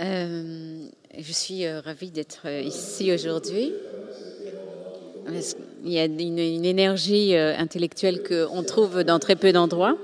Euh, 0.00 0.86
je 1.18 1.32
suis 1.32 1.66
euh, 1.66 1.80
ravie 1.80 2.10
d'être 2.10 2.42
euh, 2.44 2.60
ici 2.60 3.12
aujourd'hui. 3.12 3.72
Il 5.84 5.92
y 5.92 5.98
a 5.98 6.04
une, 6.04 6.38
énergie 6.64 7.36
intellectuelle 7.36 8.22
qu'on 8.22 8.62
trouve 8.62 9.04
dans 9.04 9.18
très 9.18 9.36
peu 9.36 9.52
d'endroits. 9.52 9.96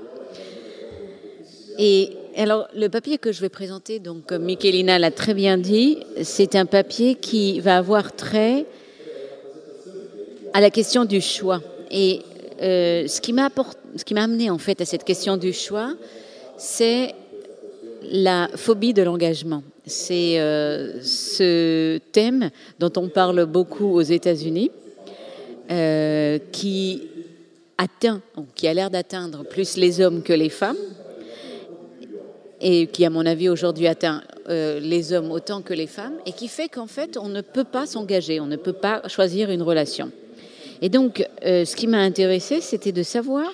Et 1.79 2.11
alors, 2.37 2.67
le 2.75 2.89
papier 2.89 3.17
que 3.17 3.31
je 3.31 3.41
vais 3.41 3.49
présenter, 3.49 3.97
donc 3.97 4.27
comme 4.27 4.43
Michelina 4.43 4.99
l'a 4.99 5.09
très 5.09 5.33
bien 5.33 5.57
dit, 5.57 5.97
c'est 6.21 6.55
un 6.55 6.67
papier 6.67 7.15
qui 7.15 7.59
va 7.59 7.77
avoir 7.77 8.15
trait 8.15 8.67
à 10.53 10.61
la 10.61 10.69
question 10.69 11.05
du 11.05 11.21
choix. 11.21 11.61
Et 11.89 12.21
ce 12.59 13.19
qui 13.19 13.33
m'a 13.33 13.49
amené 14.23 14.51
en 14.51 14.59
fait 14.59 14.79
à 14.79 14.85
cette 14.85 15.03
question 15.03 15.37
du 15.37 15.53
choix, 15.53 15.95
c'est 16.57 17.15
la 18.03 18.47
phobie 18.55 18.93
de 18.93 19.01
l'engagement. 19.01 19.63
C'est 19.87 20.39
euh, 20.39 20.99
ce 21.01 21.99
thème 22.11 22.49
dont 22.79 22.91
on 22.97 23.07
parle 23.07 23.45
beaucoup 23.45 23.93
aux 23.93 24.01
États-Unis, 24.01 24.71
euh, 25.69 26.39
qui 26.51 27.03
atteint, 27.77 28.21
qui 28.55 28.67
a 28.67 28.73
l'air 28.73 28.89
d'atteindre 28.89 29.43
plus 29.43 29.77
les 29.77 30.01
hommes 30.01 30.23
que 30.23 30.33
les 30.33 30.49
femmes, 30.49 30.77
et 32.61 32.87
qui, 32.87 33.05
à 33.05 33.11
mon 33.11 33.25
avis, 33.25 33.49
aujourd'hui 33.49 33.87
atteint 33.87 34.23
les 34.47 35.11
hommes 35.11 35.31
autant 35.31 35.61
que 35.61 35.73
les 35.73 35.87
femmes, 35.87 36.13
et 36.25 36.31
qui 36.31 36.47
fait 36.47 36.69
qu'en 36.69 36.87
fait, 36.87 37.17
on 37.17 37.29
ne 37.29 37.41
peut 37.41 37.63
pas 37.63 37.85
s'engager, 37.85 38.39
on 38.39 38.45
ne 38.45 38.55
peut 38.55 38.73
pas 38.73 39.07
choisir 39.07 39.49
une 39.49 39.61
relation. 39.61 40.11
Et 40.81 40.89
donc, 40.89 41.27
ce 41.41 41.75
qui 41.75 41.87
m'a 41.87 41.99
intéressé, 41.99 42.61
c'était 42.61 42.91
de 42.91 43.03
savoir 43.03 43.51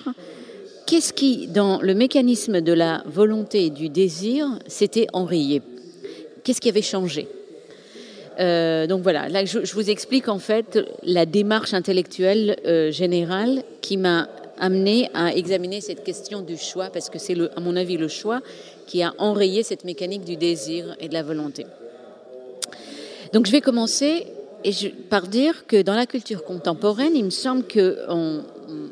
qu'est-ce 0.86 1.12
qui, 1.12 1.46
dans 1.48 1.80
le 1.80 1.94
mécanisme 1.94 2.60
de 2.60 2.72
la 2.72 3.02
volonté 3.06 3.66
et 3.66 3.70
du 3.70 3.88
désir, 3.88 4.46
s'était 4.66 5.06
enrayé 5.12 5.62
Qu'est-ce 6.44 6.60
qui 6.60 6.68
avait 6.68 6.82
changé 6.82 7.28
euh, 8.40 8.86
donc 8.86 9.02
voilà, 9.02 9.28
là 9.28 9.44
je, 9.44 9.58
vous 9.74 9.90
explique 9.90 10.26
en 10.26 10.38
fait 10.38 10.78
la 11.02 11.26
démarche 11.26 11.74
intellectuelle 11.74 12.56
euh, 12.64 12.90
générale 12.90 13.62
qui 13.82 13.98
m'a 13.98 14.26
amené 14.58 15.10
à 15.12 15.34
examiner 15.34 15.80
cette 15.82 16.02
question 16.02 16.40
du 16.40 16.56
choix, 16.56 16.88
parce 16.90 17.10
que 17.10 17.18
c'est, 17.18 17.36
à 17.56 17.60
mon 17.60 17.76
avis, 17.76 17.96
le 17.96 18.08
choix 18.08 18.40
qui 18.86 19.02
a 19.02 19.12
enrayé 19.18 19.62
cette 19.62 19.84
mécanique 19.84 20.24
du 20.24 20.36
désir 20.36 20.96
et 20.98 21.08
de 21.08 21.14
la 21.14 21.22
volonté. 21.22 21.66
Donc 23.32 23.46
je 23.46 23.52
vais 23.52 23.60
commencer 23.60 24.26
par 25.10 25.26
dire 25.26 25.66
que 25.66 25.82
dans 25.82 25.94
la 25.94 26.06
culture 26.06 26.44
contemporaine, 26.44 27.16
il 27.16 27.24
me 27.24 27.30
semble 27.30 27.64
qu'on 27.64 28.44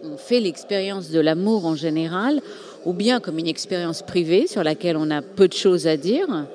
on 0.03 0.17
fait 0.17 0.41
l'expérience 0.41 1.11
de 1.11 1.21
l'amour 1.21 1.67
en 1.67 1.77
général, 1.77 2.41
ou 2.85 2.93
bien 2.93 3.21
comme 3.21 3.39
une 3.39 3.47
expérience 3.47 4.03
privée 4.03 4.47
sur 4.47 4.65
laquelle 4.65 4.97
on 4.97 5.11
a 5.11 5.23
peu 5.23 5.47
de 5.47 5.53
choses 5.53 5.87
à 5.87 5.97
dire, 5.97 6.47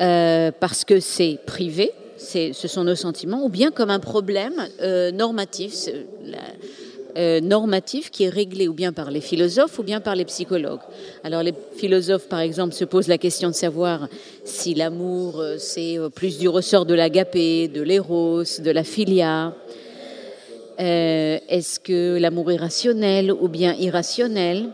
euh, 0.00 0.50
parce 0.58 0.84
que 0.84 1.00
c'est 1.00 1.38
privé, 1.46 1.92
ce 2.16 2.52
sont 2.52 2.84
nos 2.84 2.94
sentiments, 2.94 3.44
ou 3.44 3.48
bien 3.48 3.70
comme 3.70 3.90
un 3.90 3.98
problème 3.98 4.54
euh, 4.80 5.10
normatif, 5.10 5.88
euh, 7.16 7.40
normatif 7.40 8.10
qui 8.10 8.24
est 8.24 8.28
réglé 8.28 8.68
ou 8.68 8.72
bien 8.72 8.92
par 8.92 9.10
les 9.10 9.20
philosophes 9.20 9.78
ou 9.78 9.82
bien 9.82 10.00
par 10.00 10.14
les 10.14 10.24
psychologues. 10.24 10.80
Alors 11.24 11.42
les 11.42 11.54
philosophes, 11.76 12.28
par 12.28 12.40
exemple, 12.40 12.74
se 12.74 12.84
posent 12.84 13.08
la 13.08 13.18
question 13.18 13.48
de 13.48 13.54
savoir 13.54 14.08
si 14.44 14.74
l'amour, 14.74 15.42
c'est 15.58 15.98
plus 16.14 16.38
du 16.38 16.48
ressort 16.48 16.86
de 16.86 16.94
l'agapé, 16.94 17.68
de 17.68 17.82
l'éros, 17.82 18.42
de 18.42 18.70
la. 18.70 18.84
Euh, 20.80 21.38
est-ce 21.48 21.78
que 21.78 22.16
l'amour 22.18 22.50
est 22.52 22.56
rationnel 22.56 23.32
ou 23.32 23.48
bien 23.48 23.74
irrationnel? 23.74 24.70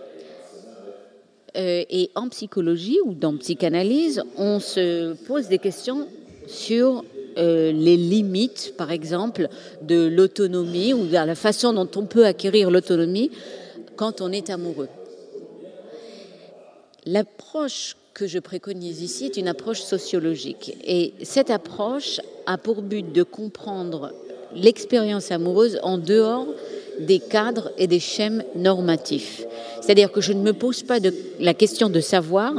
Euh, 1.56 1.84
Et 1.90 2.10
en 2.14 2.28
psychologie 2.28 2.98
ou 3.04 3.14
dans 3.14 3.36
psychanalyse, 3.36 4.22
on 4.36 4.60
se 4.60 5.14
pose 5.26 5.48
des 5.48 5.58
questions 5.58 6.06
sur 6.46 7.04
euh, 7.38 7.72
les 7.72 7.96
limites, 7.96 8.74
par 8.76 8.90
exemple, 8.90 9.48
de 9.82 10.06
l'autonomie 10.06 10.94
ou 10.94 11.06
de 11.06 11.12
la 11.12 11.34
façon 11.34 11.72
dont 11.72 11.88
on 11.96 12.06
peut 12.06 12.24
acquérir 12.24 12.70
l'autonomie 12.70 13.30
quand 13.96 14.20
on 14.20 14.32
est 14.32 14.50
amoureux. 14.50 14.88
L'approche 17.04 17.96
que 18.14 18.26
je 18.26 18.38
préconise 18.38 19.02
ici 19.02 19.26
est 19.26 19.36
une 19.36 19.48
approche 19.48 19.82
sociologique. 19.82 20.76
Et 20.84 21.12
cette 21.22 21.50
approche 21.50 22.20
a 22.46 22.56
pour 22.56 22.80
but 22.80 23.12
de 23.12 23.22
comprendre 23.22 24.12
l'expérience 24.54 25.30
amoureuse 25.30 25.78
en 25.82 25.98
dehors 25.98 26.46
des 27.00 27.18
cadres 27.18 27.70
et 27.78 27.86
des 27.86 28.00
schèmes 28.00 28.42
normatifs. 28.54 29.44
C'est-à-dire 29.80 30.10
que 30.10 30.20
je 30.20 30.32
ne 30.32 30.40
me 30.40 30.52
pose 30.52 30.82
pas 30.82 31.00
de, 31.00 31.14
la 31.40 31.54
question 31.54 31.88
de 31.88 32.00
savoir 32.00 32.52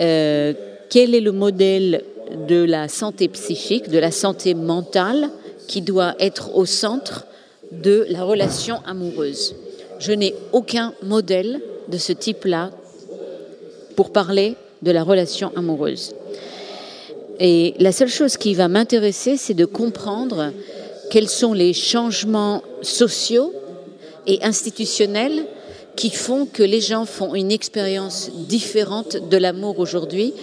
euh, 0.00 0.52
quel 0.90 1.14
est 1.14 1.20
le 1.20 1.32
modèle 1.32 2.04
de 2.48 2.62
la 2.64 2.88
santé 2.88 3.28
psychique, 3.28 3.88
de 3.88 3.98
la 3.98 4.10
santé 4.10 4.54
mentale 4.54 5.30
qui 5.66 5.80
doit 5.80 6.14
être 6.18 6.56
au 6.56 6.66
centre 6.66 7.26
de 7.72 8.06
la 8.10 8.22
relation 8.22 8.80
amoureuse. 8.86 9.54
Je 9.98 10.12
n'ai 10.12 10.34
aucun 10.52 10.92
modèle 11.02 11.60
de 11.88 11.98
ce 11.98 12.12
type-là 12.12 12.70
pour 13.96 14.12
parler 14.12 14.56
de 14.82 14.90
la 14.90 15.02
relation 15.02 15.52
amoureuse. 15.56 16.14
Et 17.38 17.74
la 17.78 17.92
seule 17.92 18.08
chose 18.08 18.36
qui 18.36 18.54
va 18.54 18.68
m'intéresser, 18.68 19.36
c'est 19.36 19.54
de 19.54 19.64
comprendre 19.64 20.52
quels 21.10 21.28
sont 21.28 21.52
les 21.52 21.72
changements 21.72 22.62
sociaux 22.82 23.52
et 24.26 24.42
institutionnels 24.42 25.46
qui 25.96 26.10
font 26.10 26.46
que 26.46 26.62
les 26.62 26.80
gens 26.80 27.06
font 27.06 27.34
une 27.34 27.50
expérience 27.50 28.30
différente 28.30 29.16
de 29.28 29.36
l'amour 29.36 29.78
aujourd'hui, 29.78 30.34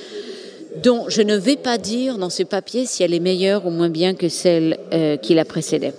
dont 0.81 1.06
je 1.07 1.22
ne 1.22 1.38
vais 1.38 1.56
pas 1.56 1.78
dire 1.78 2.18
dans 2.18 2.31
ce 2.31 2.44
papier 2.44 2.85
si 2.85 3.03
elle 3.03 3.13
est 3.13 3.19
meilleure 3.19 3.68
ou 3.68 3.69
moins 3.69 3.90
bien 3.90 4.16
que 4.16 4.29
celle 4.29 4.79
euh, 4.91 5.18
qui 5.18 5.35
la 5.35 5.46
précédait. 5.46 5.94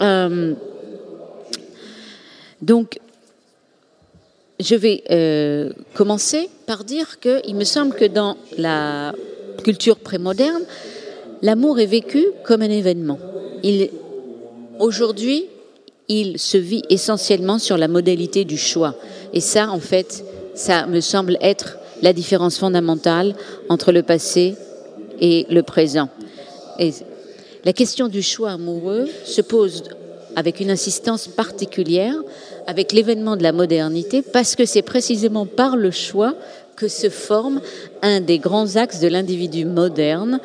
Euh, 0.00 0.54
donc, 2.62 2.98
je 4.58 4.74
vais 4.74 5.02
euh, 5.10 5.72
commencer 5.94 6.48
par 6.66 6.84
dire 6.84 7.20
qu'il 7.20 7.54
me 7.54 7.64
semble 7.64 7.94
que 7.94 8.06
dans 8.06 8.36
la 8.56 9.14
culture 9.62 9.98
prémoderne, 9.98 10.62
l'amour 11.42 11.80
est 11.80 11.86
vécu 11.86 12.24
comme 12.44 12.62
un 12.62 12.70
événement 12.70 13.18
aujourd'hui, 14.80 15.46
il 16.08 16.38
se 16.38 16.56
vit 16.58 16.82
essentiellement 16.90 17.60
sur 17.60 17.76
la 17.76 17.86
modalité 17.86 18.44
du 18.44 18.58
choix. 18.58 18.96
Et 19.32 19.40
ça, 19.40 19.70
en 19.70 19.78
fait, 19.78 20.24
ça 20.54 20.86
me 20.86 21.00
semble 21.00 21.38
être 21.40 21.78
la 22.02 22.12
différence 22.12 22.58
fondamentale 22.58 23.36
entre 23.68 23.92
le 23.92 24.02
passé 24.02 24.56
et 25.20 25.46
le 25.50 25.62
présent. 25.62 26.08
La 27.64 27.72
question 27.72 28.08
du 28.08 28.22
choix 28.22 28.52
amoureux 28.52 29.06
se 29.24 29.42
pose 29.42 29.84
avec 30.34 30.60
une 30.60 30.70
insistance 30.70 31.28
particulière 31.28 32.14
avec 32.66 32.92
l'événement 32.92 33.36
de 33.36 33.42
la 33.42 33.52
modernité 33.52 34.22
parce 34.22 34.56
que 34.56 34.64
c'est 34.64 34.82
précisément 34.82 35.44
par 35.44 35.76
le 35.76 35.90
choix 35.90 36.34
que 36.76 36.88
se 36.88 37.10
forme 37.10 37.60
un 38.00 38.20
des 38.20 38.38
grands 38.38 38.76
axes 38.76 39.00
de 39.00 39.08
l'individu 39.08 39.66
moderne, 39.66 40.40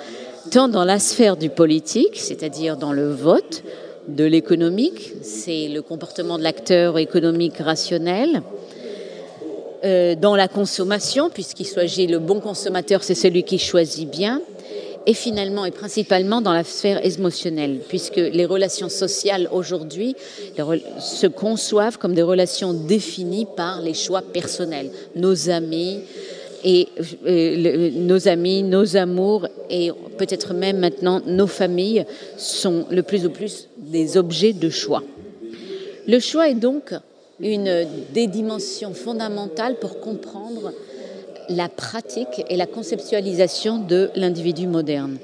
tant 0.51 0.67
dans 0.67 0.83
la 0.85 0.99
sphère 0.99 1.37
du 1.37 1.49
politique, 1.49 2.17
c'est-à-dire 2.17 2.77
dans 2.77 2.93
le 2.93 3.11
vote, 3.11 3.63
de 4.07 4.23
l'économique, 4.23 5.13
c'est 5.23 5.67
le 5.67 5.81
comportement 5.81 6.37
de 6.37 6.43
l'acteur 6.43 6.97
économique 6.97 7.57
rationnel, 7.57 8.43
euh, 9.83 10.15
dans 10.15 10.35
la 10.35 10.47
consommation, 10.47 11.29
puisqu'il 11.29 11.65
s'agit 11.65 12.07
le 12.07 12.19
bon 12.19 12.39
consommateur, 12.39 13.03
c'est 13.03 13.15
celui 13.15 13.43
qui 13.43 13.57
choisit 13.57 14.09
bien, 14.09 14.41
et 15.07 15.13
finalement 15.13 15.65
et 15.65 15.71
principalement 15.71 16.41
dans 16.41 16.53
la 16.53 16.63
sphère 16.63 17.05
émotionnelle, 17.05 17.79
puisque 17.87 18.15
les 18.15 18.45
relations 18.45 18.89
sociales 18.89 19.47
aujourd'hui 19.51 20.15
se 20.99 21.27
conçoivent 21.27 21.99
comme 21.99 22.15
des 22.15 22.23
relations 22.23 22.73
définies 22.73 23.47
par 23.55 23.81
les 23.81 23.93
choix 23.93 24.21
personnels, 24.21 24.89
nos 25.15 25.49
amis, 25.49 25.99
et 26.63 26.87
euh, 27.25 27.91
nos 27.91 28.27
amis, 28.27 28.63
nos 28.63 28.95
amours 28.95 29.47
et 29.69 29.91
peut-être 30.17 30.53
même 30.53 30.79
maintenant 30.79 31.21
nos 31.25 31.47
familles 31.47 32.05
sont 32.37 32.85
le 32.89 33.03
plus 33.03 33.25
ou 33.25 33.29
plus 33.29 33.67
des 33.77 34.17
objets 34.17 34.53
de 34.53 34.69
choix. 34.69 35.03
Le 36.07 36.19
choix 36.19 36.49
est 36.49 36.55
donc 36.55 36.93
une 37.39 37.85
des 38.13 38.27
dimensions 38.27 38.93
fondamentales 38.93 39.75
pour 39.79 39.99
comprendre 39.99 40.71
la 41.49 41.69
pratique 41.69 42.43
et 42.49 42.55
la 42.55 42.65
conceptualisation 42.65 43.79
de 43.79 44.09
l'individu 44.15 44.67
moderne. 44.67 45.17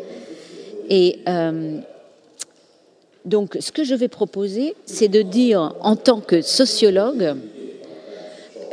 Et 0.89 1.19
euh, 1.27 1.80
donc, 3.25 3.57
ce 3.60 3.72
que 3.72 3.84
je 3.84 3.95
vais 3.95 4.07
proposer, 4.07 4.75
c'est 4.86 5.07
de 5.07 5.22
dire, 5.22 5.75
en 5.81 5.95
tant 5.95 6.19
que 6.19 6.42
sociologue, 6.42 7.36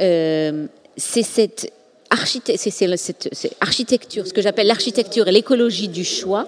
euh, 0.00 0.66
c'est 0.96 1.22
cette 1.22 1.72
c'est 2.10 3.52
architecture, 3.60 4.26
ce 4.26 4.32
que 4.32 4.42
j'appelle 4.42 4.66
l'architecture 4.66 5.28
et 5.28 5.32
l'écologie 5.32 5.88
du 5.88 6.04
choix 6.04 6.46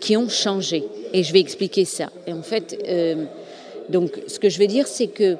qui 0.00 0.16
ont 0.16 0.28
changé. 0.28 0.84
Et 1.12 1.22
je 1.22 1.32
vais 1.32 1.40
expliquer 1.40 1.84
ça. 1.84 2.10
Et 2.26 2.32
en 2.32 2.42
fait, 2.42 2.78
euh, 2.88 3.24
donc, 3.88 4.20
ce 4.26 4.38
que 4.38 4.48
je 4.48 4.58
vais 4.58 4.66
dire, 4.66 4.86
c'est 4.86 5.08
que 5.08 5.36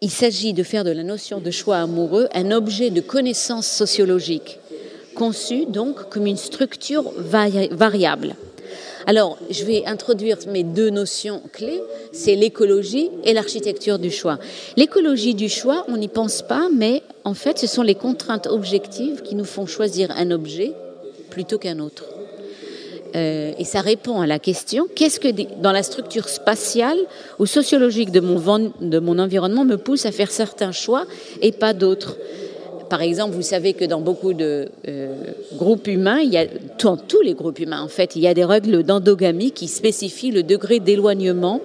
il 0.00 0.10
s'agit 0.10 0.52
de 0.52 0.62
faire 0.62 0.84
de 0.84 0.90
la 0.90 1.02
notion 1.02 1.40
de 1.40 1.50
choix 1.50 1.78
amoureux 1.78 2.28
un 2.32 2.52
objet 2.52 2.90
de 2.90 3.00
connaissance 3.00 3.66
sociologique 3.66 4.58
conçu 5.16 5.66
donc 5.66 6.08
comme 6.08 6.26
une 6.26 6.36
structure 6.36 7.10
variable. 7.16 8.36
Alors, 9.08 9.38
je 9.48 9.64
vais 9.64 9.86
introduire 9.86 10.36
mes 10.48 10.64
deux 10.64 10.90
notions 10.90 11.40
clés, 11.54 11.80
c'est 12.12 12.34
l'écologie 12.34 13.08
et 13.24 13.32
l'architecture 13.32 13.98
du 13.98 14.10
choix. 14.10 14.38
L'écologie 14.76 15.34
du 15.34 15.48
choix, 15.48 15.86
on 15.88 15.96
n'y 15.96 16.08
pense 16.08 16.42
pas, 16.42 16.68
mais 16.76 17.02
en 17.24 17.32
fait, 17.32 17.58
ce 17.58 17.66
sont 17.66 17.80
les 17.80 17.94
contraintes 17.94 18.46
objectives 18.46 19.22
qui 19.22 19.34
nous 19.34 19.46
font 19.46 19.64
choisir 19.64 20.10
un 20.10 20.30
objet 20.30 20.72
plutôt 21.30 21.56
qu'un 21.56 21.78
autre. 21.78 22.04
Euh, 23.16 23.52
et 23.58 23.64
ça 23.64 23.80
répond 23.80 24.20
à 24.20 24.26
la 24.26 24.38
question 24.38 24.86
qu'est-ce 24.94 25.20
que 25.20 25.28
dans 25.62 25.72
la 25.72 25.82
structure 25.82 26.28
spatiale 26.28 26.98
ou 27.38 27.46
sociologique 27.46 28.12
de 28.12 28.20
mon, 28.20 28.72
de 28.82 28.98
mon 28.98 29.18
environnement 29.18 29.64
me 29.64 29.76
pousse 29.76 30.04
à 30.04 30.12
faire 30.12 30.30
certains 30.30 30.72
choix 30.72 31.06
et 31.40 31.52
pas 31.52 31.72
d'autres 31.72 32.18
par 32.88 33.02
exemple, 33.02 33.34
vous 33.34 33.42
savez 33.42 33.72
que 33.72 33.84
dans 33.84 34.00
beaucoup 34.00 34.32
de 34.32 34.68
euh, 34.86 35.14
groupes 35.56 35.86
humains, 35.86 36.20
il 36.20 36.48
dans 36.82 36.96
tous 36.96 37.20
les 37.20 37.34
groupes 37.34 37.58
humains 37.58 37.82
en 37.82 37.88
fait, 37.88 38.16
il 38.16 38.22
y 38.22 38.28
a 38.28 38.34
des 38.34 38.44
règles 38.44 38.82
d'endogamie 38.82 39.52
qui 39.52 39.68
spécifient 39.68 40.30
le 40.30 40.42
degré 40.42 40.80
d'éloignement 40.80 41.60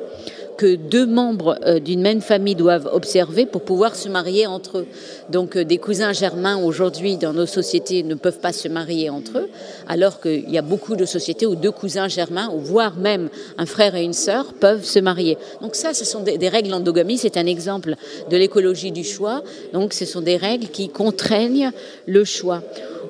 que 0.57 0.75
deux 0.75 1.05
membres 1.05 1.57
euh, 1.65 1.79
d'une 1.79 2.01
même 2.01 2.21
famille 2.21 2.55
doivent 2.55 2.89
observer 2.91 3.45
pour 3.45 3.61
pouvoir 3.61 3.95
se 3.95 4.09
marier 4.09 4.47
entre 4.47 4.79
eux. 4.79 4.87
Donc 5.29 5.55
euh, 5.55 5.63
des 5.63 5.77
cousins 5.77 6.13
germains 6.13 6.57
aujourd'hui 6.57 7.17
dans 7.17 7.33
nos 7.33 7.45
sociétés 7.45 8.03
ne 8.03 8.15
peuvent 8.15 8.39
pas 8.39 8.53
se 8.53 8.67
marier 8.67 9.09
entre 9.09 9.39
eux, 9.39 9.49
alors 9.87 10.19
qu'il 10.21 10.49
y 10.49 10.57
a 10.57 10.61
beaucoup 10.61 10.95
de 10.95 11.05
sociétés 11.05 11.45
où 11.45 11.55
deux 11.55 11.71
cousins 11.71 12.07
germains, 12.07 12.49
ou 12.53 12.59
voire 12.59 12.97
même 12.97 13.29
un 13.57 13.65
frère 13.65 13.95
et 13.95 14.03
une 14.03 14.13
sœur, 14.13 14.53
peuvent 14.53 14.85
se 14.85 14.99
marier. 14.99 15.37
Donc 15.61 15.75
ça, 15.75 15.93
ce 15.93 16.05
sont 16.05 16.21
des, 16.21 16.49
règles 16.49 16.69
d'endogamie, 16.69 17.17
c'est 17.17 17.37
un 17.37 17.45
exemple 17.45 17.95
de 18.29 18.37
l'écologie 18.37 18.91
du 18.91 19.03
choix. 19.03 19.43
Donc 19.73 19.93
ce 19.93 20.05
sont 20.05 20.21
des 20.21 20.37
règles 20.37 20.67
qui 20.67 20.89
contraignent 20.89 21.71
le 22.05 22.23
choix. 22.23 22.61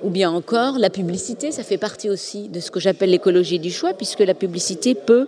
Ou 0.03 0.09
bien 0.09 0.31
encore, 0.31 0.79
la 0.79 0.89
publicité, 0.89 1.51
ça 1.51 1.63
fait 1.63 1.77
partie 1.77 2.09
aussi 2.09 2.49
de 2.49 2.59
ce 2.59 2.71
que 2.71 2.81
j'appelle 2.81 3.11
l'écologie 3.11 3.59
du 3.59 3.71
choix, 3.71 3.93
puisque 3.93 4.19
la 4.19 4.33
publicité 4.33 4.95
peut 4.95 5.27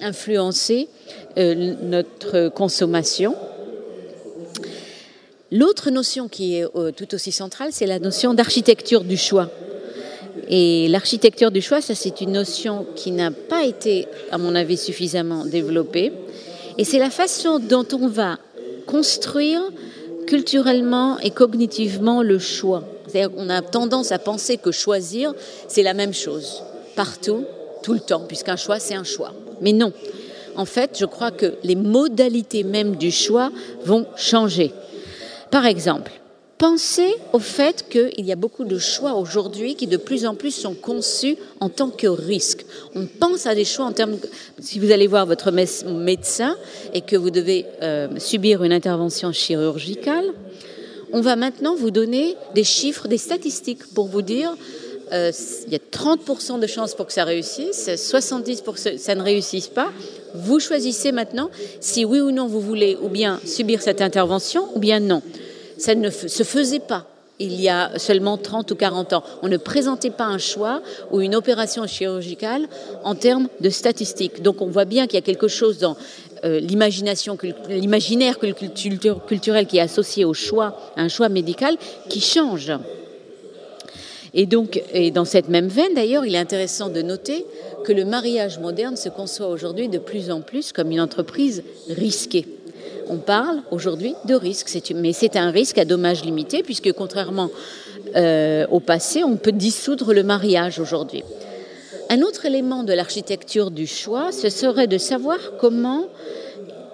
influencer 0.00 0.88
euh, 1.38 1.74
notre 1.82 2.48
consommation. 2.50 3.34
L'autre 5.50 5.90
notion 5.90 6.28
qui 6.28 6.56
est 6.56 6.64
euh, 6.76 6.92
tout 6.92 7.14
aussi 7.14 7.32
centrale, 7.32 7.70
c'est 7.72 7.86
la 7.86 7.98
notion 7.98 8.34
d'architecture 8.34 9.02
du 9.04 9.16
choix. 9.16 9.50
Et 10.48 10.88
l'architecture 10.88 11.50
du 11.50 11.62
choix, 11.62 11.80
ça 11.80 11.94
c'est 11.94 12.20
une 12.20 12.32
notion 12.32 12.86
qui 12.96 13.10
n'a 13.12 13.30
pas 13.30 13.64
été, 13.64 14.06
à 14.30 14.38
mon 14.38 14.54
avis, 14.54 14.76
suffisamment 14.76 15.46
développée. 15.46 16.12
Et 16.76 16.84
c'est 16.84 16.98
la 16.98 17.10
façon 17.10 17.58
dont 17.58 17.86
on 17.92 18.08
va 18.08 18.38
construire 18.86 19.62
culturellement 20.26 21.18
et 21.20 21.30
cognitivement 21.30 22.22
le 22.22 22.38
choix. 22.38 22.84
C'est-à-dire 23.06 23.34
qu'on 23.34 23.48
a 23.48 23.62
tendance 23.62 24.12
à 24.12 24.18
penser 24.18 24.56
que 24.56 24.70
choisir, 24.70 25.34
c'est 25.68 25.82
la 25.82 25.94
même 25.94 26.14
chose, 26.14 26.62
partout, 26.94 27.44
tout 27.82 27.92
le 27.92 28.00
temps, 28.00 28.24
puisqu'un 28.26 28.56
choix, 28.56 28.78
c'est 28.78 28.94
un 28.94 29.04
choix. 29.04 29.32
Mais 29.60 29.72
non. 29.72 29.92
En 30.56 30.64
fait, 30.64 30.96
je 30.98 31.06
crois 31.06 31.30
que 31.30 31.54
les 31.62 31.76
modalités 31.76 32.62
même 32.62 32.96
du 32.96 33.10
choix 33.10 33.50
vont 33.84 34.06
changer. 34.16 34.72
Par 35.50 35.66
exemple, 35.66 36.12
pensez 36.58 37.14
au 37.32 37.38
fait 37.38 37.86
qu'il 37.90 38.24
y 38.24 38.32
a 38.32 38.36
beaucoup 38.36 38.64
de 38.64 38.78
choix 38.78 39.14
aujourd'hui 39.14 39.74
qui 39.74 39.86
de 39.86 39.96
plus 39.96 40.26
en 40.26 40.34
plus 40.34 40.52
sont 40.52 40.74
conçus 40.74 41.36
en 41.60 41.68
tant 41.68 41.90
que 41.90 42.06
risque. 42.06 42.64
On 42.94 43.06
pense 43.06 43.46
à 43.46 43.54
des 43.54 43.64
choix 43.64 43.86
en 43.86 43.92
termes... 43.92 44.16
Si 44.60 44.78
vous 44.78 44.92
allez 44.92 45.06
voir 45.06 45.26
votre 45.26 45.50
médecin 45.50 46.56
et 46.94 47.00
que 47.00 47.16
vous 47.16 47.30
devez 47.30 47.66
euh, 47.82 48.08
subir 48.18 48.62
une 48.62 48.72
intervention 48.72 49.32
chirurgicale, 49.32 50.26
on 51.12 51.20
va 51.20 51.36
maintenant 51.36 51.74
vous 51.74 51.90
donner 51.90 52.36
des 52.54 52.64
chiffres, 52.64 53.08
des 53.08 53.18
statistiques 53.18 53.92
pour 53.94 54.06
vous 54.06 54.22
dire 54.22 54.54
euh, 55.12 55.32
il 55.66 55.72
y 55.72 55.76
a 55.76 55.78
30% 55.78 56.60
de 56.60 56.66
chances 56.66 56.94
pour 56.94 57.06
que 57.06 57.12
ça 57.12 57.24
réussisse, 57.24 57.88
70% 57.88 58.62
pour 58.62 58.74
que 58.74 58.80
ça 58.80 59.14
ne 59.14 59.22
réussisse 59.22 59.68
pas. 59.68 59.92
Vous 60.34 60.60
choisissez 60.60 61.12
maintenant 61.12 61.50
si 61.80 62.04
oui 62.04 62.20
ou 62.20 62.30
non 62.30 62.46
vous 62.46 62.60
voulez 62.60 62.96
ou 63.02 63.08
bien 63.08 63.40
subir 63.44 63.82
cette 63.82 64.00
intervention 64.00 64.68
ou 64.74 64.78
bien 64.78 65.00
non. 65.00 65.22
Ça 65.78 65.94
ne 65.94 66.10
se 66.10 66.42
faisait 66.42 66.80
pas 66.80 67.06
il 67.42 67.60
y 67.60 67.68
a 67.68 67.98
seulement 67.98 68.38
30 68.38 68.70
ou 68.70 68.76
40 68.76 69.12
ans. 69.14 69.24
On 69.42 69.48
ne 69.48 69.56
présentait 69.56 70.10
pas 70.10 70.26
un 70.26 70.38
choix 70.38 70.80
ou 71.10 71.20
une 71.20 71.34
opération 71.34 71.86
chirurgicale 71.86 72.68
en 73.04 73.14
termes 73.14 73.48
de 73.60 73.68
statistiques. 73.68 74.42
Donc 74.42 74.62
on 74.62 74.66
voit 74.66 74.84
bien 74.84 75.06
qu'il 75.06 75.14
y 75.14 75.18
a 75.18 75.22
quelque 75.22 75.48
chose 75.48 75.78
dans 75.78 75.96
euh, 76.44 76.60
l'imagination, 76.60 77.36
l'imaginaire 77.68 78.36
culturel 78.38 79.66
qui 79.66 79.78
est 79.78 79.80
associé 79.80 80.24
au 80.24 80.34
choix, 80.34 80.76
à 80.96 81.02
un 81.02 81.08
choix 81.08 81.28
médical, 81.28 81.76
qui 82.08 82.20
change. 82.20 82.72
Et 84.34 84.46
donc, 84.46 84.82
et 84.94 85.10
dans 85.10 85.26
cette 85.26 85.48
même 85.48 85.68
veine, 85.68 85.94
d'ailleurs, 85.94 86.24
il 86.24 86.34
est 86.34 86.38
intéressant 86.38 86.88
de 86.88 87.02
noter 87.02 87.44
que 87.84 87.92
le 87.92 88.04
mariage 88.04 88.58
moderne 88.58 88.96
se 88.96 89.08
conçoit 89.08 89.48
aujourd'hui 89.48 89.88
de 89.88 89.98
plus 89.98 90.30
en 90.30 90.40
plus 90.40 90.72
comme 90.72 90.90
une 90.90 91.00
entreprise 91.00 91.62
risquée. 91.90 92.46
On 93.08 93.18
parle 93.18 93.58
aujourd'hui 93.70 94.14
de 94.24 94.34
risque, 94.34 94.70
mais 94.94 95.12
c'est 95.12 95.36
un 95.36 95.50
risque 95.50 95.76
à 95.76 95.84
dommages 95.84 96.24
limités, 96.24 96.62
puisque 96.62 96.92
contrairement 96.92 97.50
euh, 98.16 98.66
au 98.70 98.80
passé, 98.80 99.22
on 99.22 99.36
peut 99.36 99.52
dissoudre 99.52 100.14
le 100.14 100.22
mariage 100.22 100.78
aujourd'hui. 100.78 101.22
Un 102.08 102.22
autre 102.22 102.46
élément 102.46 102.84
de 102.84 102.92
l'architecture 102.92 103.70
du 103.70 103.86
choix, 103.86 104.32
ce 104.32 104.48
serait 104.48 104.86
de 104.86 104.98
savoir 104.98 105.38
comment 105.58 106.08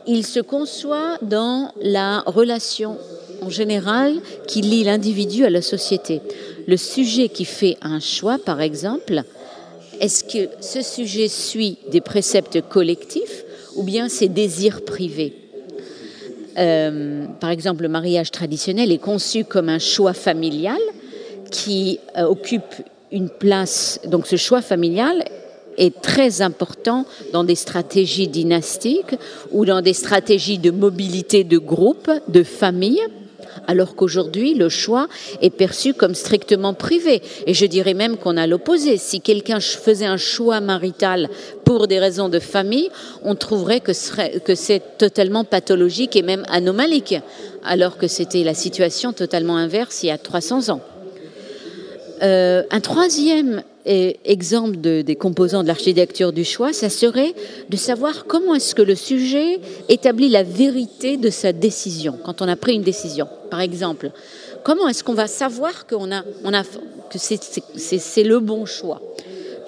il 0.06 0.26
se 0.26 0.40
conçoit 0.40 1.18
dans 1.22 1.72
la 1.80 2.20
relation 2.20 2.96
en 3.48 3.50
général 3.50 4.14
qui 4.46 4.60
lie 4.60 4.84
l'individu 4.84 5.44
à 5.44 5.50
la 5.50 5.62
société. 5.62 6.20
Le 6.66 6.76
sujet 6.76 7.30
qui 7.30 7.46
fait 7.46 7.78
un 7.80 7.98
choix, 7.98 8.36
par 8.38 8.60
exemple, 8.60 9.22
est-ce 10.00 10.22
que 10.22 10.50
ce 10.60 10.82
sujet 10.82 11.28
suit 11.28 11.78
des 11.90 12.02
préceptes 12.02 12.60
collectifs 12.68 13.44
ou 13.74 13.82
bien 13.82 14.10
ses 14.10 14.28
désirs 14.28 14.84
privés 14.84 15.32
euh, 16.58 17.24
Par 17.40 17.48
exemple, 17.48 17.82
le 17.82 17.88
mariage 17.88 18.30
traditionnel 18.30 18.92
est 18.92 18.98
conçu 18.98 19.44
comme 19.44 19.70
un 19.70 19.78
choix 19.78 20.12
familial 20.12 20.80
qui 21.50 22.00
euh, 22.18 22.24
occupe 22.24 22.74
une 23.10 23.30
place. 23.30 23.98
Donc 24.04 24.26
ce 24.26 24.36
choix 24.36 24.60
familial 24.60 25.24
est 25.78 26.02
très 26.02 26.42
important 26.42 27.06
dans 27.32 27.44
des 27.44 27.54
stratégies 27.54 28.28
dynastiques 28.28 29.16
ou 29.52 29.64
dans 29.64 29.80
des 29.80 29.94
stratégies 29.94 30.58
de 30.58 30.70
mobilité 30.70 31.44
de 31.44 31.56
groupe, 31.56 32.10
de 32.28 32.42
famille 32.42 33.00
alors 33.68 33.94
qu'aujourd'hui, 33.94 34.54
le 34.54 34.68
choix 34.68 35.06
est 35.40 35.50
perçu 35.50 35.94
comme 35.94 36.14
strictement 36.14 36.74
privé. 36.74 37.22
Et 37.46 37.54
je 37.54 37.66
dirais 37.66 37.94
même 37.94 38.16
qu'on 38.16 38.36
a 38.36 38.46
l'opposé. 38.46 38.96
Si 38.96 39.20
quelqu'un 39.20 39.60
faisait 39.60 40.06
un 40.06 40.16
choix 40.16 40.60
marital 40.60 41.28
pour 41.64 41.86
des 41.86 42.00
raisons 42.00 42.30
de 42.30 42.40
famille, 42.40 42.88
on 43.22 43.34
trouverait 43.34 43.80
que, 43.80 43.92
c'est 43.92 44.82
totalement 44.96 45.44
pathologique 45.44 46.16
et 46.16 46.22
même 46.22 46.44
anomalique, 46.48 47.14
alors 47.62 47.98
que 47.98 48.08
c'était 48.08 48.42
la 48.42 48.54
situation 48.54 49.12
totalement 49.12 49.56
inverse 49.56 50.02
il 50.02 50.06
y 50.06 50.10
a 50.10 50.18
300 50.18 50.70
ans. 50.70 50.80
Euh, 52.22 52.62
un 52.70 52.80
troisième 52.80 53.62
exemple 54.24 54.76
des 54.76 55.16
composants 55.16 55.62
de 55.62 55.68
l'architecture 55.68 56.32
du 56.32 56.44
choix, 56.44 56.72
ça 56.72 56.90
serait 56.90 57.32
de 57.70 57.76
savoir 57.76 58.26
comment 58.26 58.54
est-ce 58.54 58.74
que 58.74 58.82
le 58.82 58.94
sujet 58.94 59.60
établit 59.88 60.28
la 60.28 60.42
vérité 60.42 61.16
de 61.16 61.30
sa 61.30 61.52
décision, 61.52 62.18
quand 62.22 62.42
on 62.42 62.48
a 62.48 62.56
pris 62.56 62.74
une 62.74 62.82
décision. 62.82 63.28
Par 63.50 63.60
exemple, 63.60 64.10
comment 64.62 64.88
est-ce 64.88 65.02
qu'on 65.02 65.14
va 65.14 65.26
savoir 65.26 65.86
a, 65.90 66.62
que 67.10 67.18
c'est 67.18 68.24
le 68.24 68.40
bon 68.40 68.66
choix? 68.66 69.00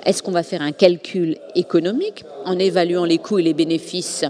Est-ce 0.05 0.23
qu'on 0.23 0.33
va 0.33 0.43
faire 0.43 0.63
un 0.63 0.73
calcul 0.73 1.39
économique 1.55 2.25
en 2.45 2.59
évaluant 2.59 3.05
les 3.05 3.19
coûts 3.19 3.39
et 3.39 3.43
les 3.43 3.55
bénéfices 3.55 4.25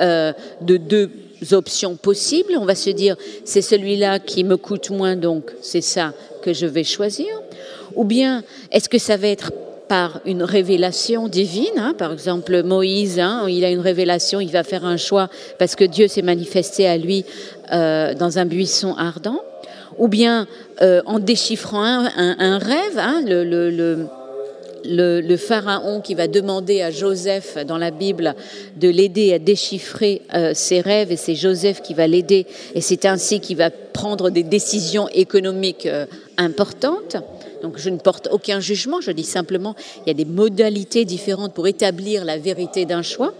euh, 0.00 0.32
de 0.60 0.76
deux 0.76 1.10
options 1.52 1.94
possibles? 1.96 2.56
On 2.58 2.64
va 2.64 2.74
se 2.74 2.90
dire, 2.90 3.16
c'est 3.44 3.62
celui-là 3.62 4.18
qui 4.18 4.42
me 4.42 4.56
coûte 4.56 4.90
moins, 4.90 5.14
donc 5.14 5.52
c'est 5.62 5.80
ça 5.80 6.14
que 6.42 6.52
je 6.52 6.66
vais 6.66 6.84
choisir 6.84 7.28
ou 7.96 8.04
bien 8.04 8.42
est-ce 8.72 8.88
que 8.88 8.98
ça 8.98 9.16
va 9.16 9.28
être 9.28 9.52
par 9.90 10.20
une 10.24 10.44
révélation 10.44 11.26
divine. 11.26 11.76
Hein? 11.76 11.94
Par 11.98 12.12
exemple, 12.12 12.62
Moïse, 12.62 13.18
hein, 13.18 13.46
il 13.48 13.64
a 13.64 13.70
une 13.70 13.80
révélation, 13.80 14.38
il 14.38 14.52
va 14.52 14.62
faire 14.62 14.84
un 14.84 14.96
choix 14.96 15.28
parce 15.58 15.74
que 15.74 15.82
Dieu 15.82 16.06
s'est 16.06 16.22
manifesté 16.22 16.86
à 16.86 16.96
lui 16.96 17.24
euh, 17.72 18.14
dans 18.14 18.38
un 18.38 18.46
buisson 18.46 18.94
ardent. 18.96 19.40
Ou 19.98 20.06
bien 20.06 20.46
euh, 20.80 21.02
en 21.06 21.18
déchiffrant 21.18 21.82
un, 21.82 22.58
rêve, 22.58 22.98
hein, 22.98 23.24
le, 23.26 24.06
pharaon 25.36 26.00
qui 26.00 26.14
va 26.14 26.28
demander 26.28 26.82
à 26.82 26.92
Joseph 26.92 27.58
dans 27.66 27.76
la 27.76 27.90
Bible 27.90 28.36
de 28.76 28.88
l'aider 28.88 29.32
à 29.32 29.40
déchiffrer 29.40 30.22
euh, 30.34 30.52
ses 30.54 30.80
rêves 30.80 31.10
et 31.10 31.16
c'est 31.16 31.34
Joseph 31.34 31.82
qui 31.82 31.94
va 31.94 32.06
l'aider 32.06 32.46
et 32.76 32.80
c'est 32.80 33.06
ainsi 33.06 33.40
qu'il 33.40 33.56
va 33.56 33.70
prendre 33.70 34.30
des 34.30 34.44
décisions 34.44 35.08
économiques 35.08 35.88
importantes. 36.38 37.16
Donc 37.62 37.78
je 37.78 37.90
ne 37.90 37.98
porte 37.98 38.28
aucun 38.30 38.60
jugement, 38.60 39.00
je 39.00 39.10
dis 39.10 39.24
simplement 39.24 39.74
il 39.98 40.08
y 40.08 40.10
a 40.10 40.14
des 40.14 40.24
modalités 40.24 41.04
différentes 41.04 41.52
pour 41.52 41.66
établir 41.66 42.24
la 42.24 42.38
vérité 42.38 42.86
d'un 42.86 43.02
choix. 43.02 43.32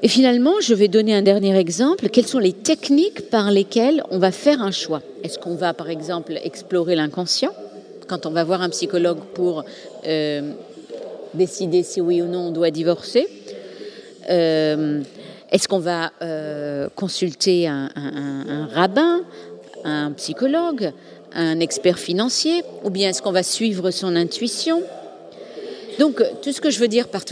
Et 0.00 0.08
finalement, 0.08 0.54
je 0.60 0.74
vais 0.74 0.86
donner 0.86 1.12
un 1.14 1.22
dernier 1.22 1.56
exemple. 1.58 2.08
Quelles 2.08 2.26
sont 2.26 2.38
les 2.38 2.52
techniques 2.52 3.30
par 3.30 3.50
lesquelles 3.50 4.04
on 4.10 4.18
va 4.18 4.30
faire 4.30 4.62
un 4.62 4.70
choix? 4.70 5.02
Est-ce 5.24 5.40
qu'on 5.40 5.56
va, 5.56 5.74
par 5.74 5.90
exemple, 5.90 6.38
explorer 6.44 6.94
l'inconscient? 6.94 7.50
Quand 8.06 8.24
on 8.24 8.30
va 8.30 8.44
voir 8.44 8.62
un 8.62 8.68
psychologue 8.68 9.18
pour 9.34 9.64
euh, 10.06 10.52
décider 11.34 11.82
si 11.82 12.00
oui 12.00 12.22
ou 12.22 12.26
non 12.26 12.48
on 12.48 12.50
doit 12.52 12.70
divorcer. 12.70 13.26
Euh, 14.30 15.00
Est-ce 15.50 15.66
qu'on 15.68 15.78
va 15.78 16.12
euh, 16.22 16.88
consulter 16.94 17.66
un, 17.66 17.88
un, 17.96 18.66
rabbin, 18.66 19.20
un 19.84 20.12
psychologue, 20.12 20.92
un 21.32 21.60
expert 21.60 21.98
financier 21.98 22.62
Ou 22.84 22.90
bien 22.90 23.10
est-ce 23.10 23.22
qu'on 23.22 23.32
va 23.32 23.42
suivre 23.42 23.90
son 23.90 24.16
intuition? 24.16 24.82
Donc, 25.98 26.22
tout 26.42 26.52
ce 26.52 26.60
que 26.60 26.70
je 26.70 26.78
veux 26.78 26.88
dire 26.88 27.08
par 27.08 27.24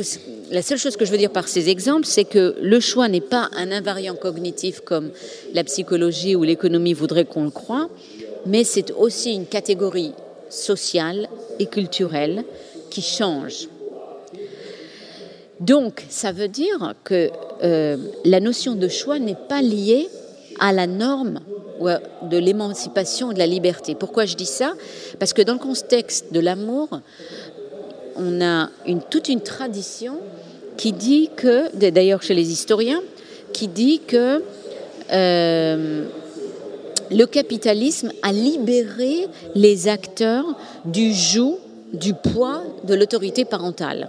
la 0.51 0.63
seule 0.63 0.79
chose 0.79 0.97
que 0.97 1.05
je 1.05 1.13
veux 1.13 1.19
dire 1.19 1.31
par 1.31 1.49
ces 1.49 1.69
exemples, 1.69 2.07
c'est 2.07 2.25
que 2.25 2.57
le 2.61 2.81
choix 2.81 3.09
n'est 3.09 3.21
pas 3.21 3.49
un 3.57 3.71
invariant 3.71 4.15
cognitif 4.15 4.81
comme 4.81 5.11
la 5.55 5.65
psychologie 5.65 6.35
ou 6.35 6.43
l'économie 6.43 6.93
voudraient 6.93 7.25
qu'on 7.25 7.45
le 7.45 7.51
croie, 7.51 7.89
mais 8.45 8.65
c'est 8.65 8.91
aussi 8.93 9.33
une 9.35 9.47
catégorie 9.47 10.13
sociale 10.49 11.29
et 11.59 11.67
culturelle 11.67 12.45
qui 12.91 13.03
change. 13.03 13.69
Donc, 15.61 16.05
ça 16.09 16.33
veut 16.33 16.49
dire 16.49 16.95
que 17.03 17.31
euh, 17.63 17.97
la 18.25 18.41
notion 18.41 18.75
de 18.75 18.89
choix 18.89 19.19
n'est 19.19 19.37
pas 19.49 19.63
liée 19.63 20.09
à 20.61 20.73
la 20.73 20.87
norme 20.87 21.41
de 21.81 22.37
l'émancipation 22.37 23.33
de 23.33 23.39
la 23.39 23.47
liberté. 23.47 23.95
Pourquoi 23.95 24.25
je 24.25 24.37
dis 24.37 24.47
ça? 24.47 24.75
Parce 25.19 25.33
que 25.33 25.43
dans 25.43 25.55
le 25.55 25.59
contexte 25.59 26.33
de 26.33 26.41
l'amour, 26.41 26.89
on 28.17 28.41
a 28.41 28.71
toute 29.11 29.29
une 29.29 29.41
tradition 29.41 30.19
qui 30.77 30.93
dit 30.93 31.31
que, 31.37 31.75
d'ailleurs 31.77 32.23
chez 32.23 32.35
les 32.35 32.51
historiens, 32.51 33.03
qui 33.53 33.69
dit 33.69 34.01
que 34.07 34.43
euh, 35.13 36.05
le 37.11 37.25
capitalisme 37.25 38.13
a 38.23 38.33
libéré 38.33 39.29
les 39.55 39.89
acteurs 39.89 40.47
du 40.85 41.13
joug, 41.13 41.59
du 41.93 42.15
poids 42.15 42.63
de 42.85 42.95
l'autorité 42.95 43.45
parentale 43.45 44.09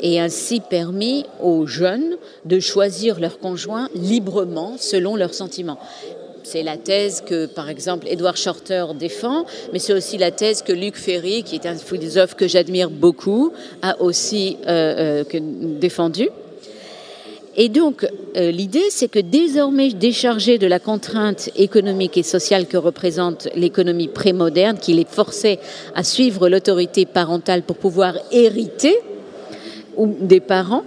et 0.00 0.18
ainsi 0.18 0.60
permis 0.60 1.24
aux 1.40 1.66
jeunes 1.66 2.16
de 2.44 2.58
choisir 2.58 3.20
leur 3.20 3.38
conjoint 3.38 3.88
librement 3.94 4.74
selon 4.78 5.14
leurs 5.14 5.34
sentiments. 5.34 5.78
C'est 6.44 6.62
la 6.62 6.76
thèse 6.76 7.22
que, 7.24 7.46
par 7.46 7.68
exemple, 7.68 8.06
Edward 8.08 8.36
Shorter 8.36 8.86
défend, 8.98 9.44
mais 9.72 9.78
c'est 9.78 9.92
aussi 9.92 10.18
la 10.18 10.30
thèse 10.30 10.62
que 10.62 10.72
Luc 10.72 10.96
Ferry, 10.96 11.44
qui 11.44 11.54
est 11.54 11.66
un 11.66 11.76
philosophe 11.76 12.34
que 12.34 12.48
j'admire 12.48 12.90
beaucoup, 12.90 13.52
a 13.80 14.00
aussi 14.00 14.56
euh, 14.66 15.24
euh, 15.32 15.40
défendu. 15.40 16.28
Et 17.56 17.68
donc, 17.68 18.06
euh, 18.36 18.50
l'idée, 18.50 18.86
c'est 18.90 19.08
que 19.08 19.18
désormais 19.18 19.90
déchargé 19.90 20.58
de 20.58 20.66
la 20.66 20.78
contrainte 20.78 21.50
économique 21.54 22.16
et 22.16 22.22
sociale 22.22 22.66
que 22.66 22.78
représente 22.78 23.48
l'économie 23.54 24.08
prémoderne, 24.08 24.78
qui 24.78 24.94
les 24.94 25.04
forçait 25.04 25.58
à 25.94 26.02
suivre 26.02 26.48
l'autorité 26.48 27.04
parentale 27.04 27.62
pour 27.62 27.76
pouvoir 27.76 28.14
hériter 28.32 28.96
des 29.98 30.40
parents, 30.40 30.84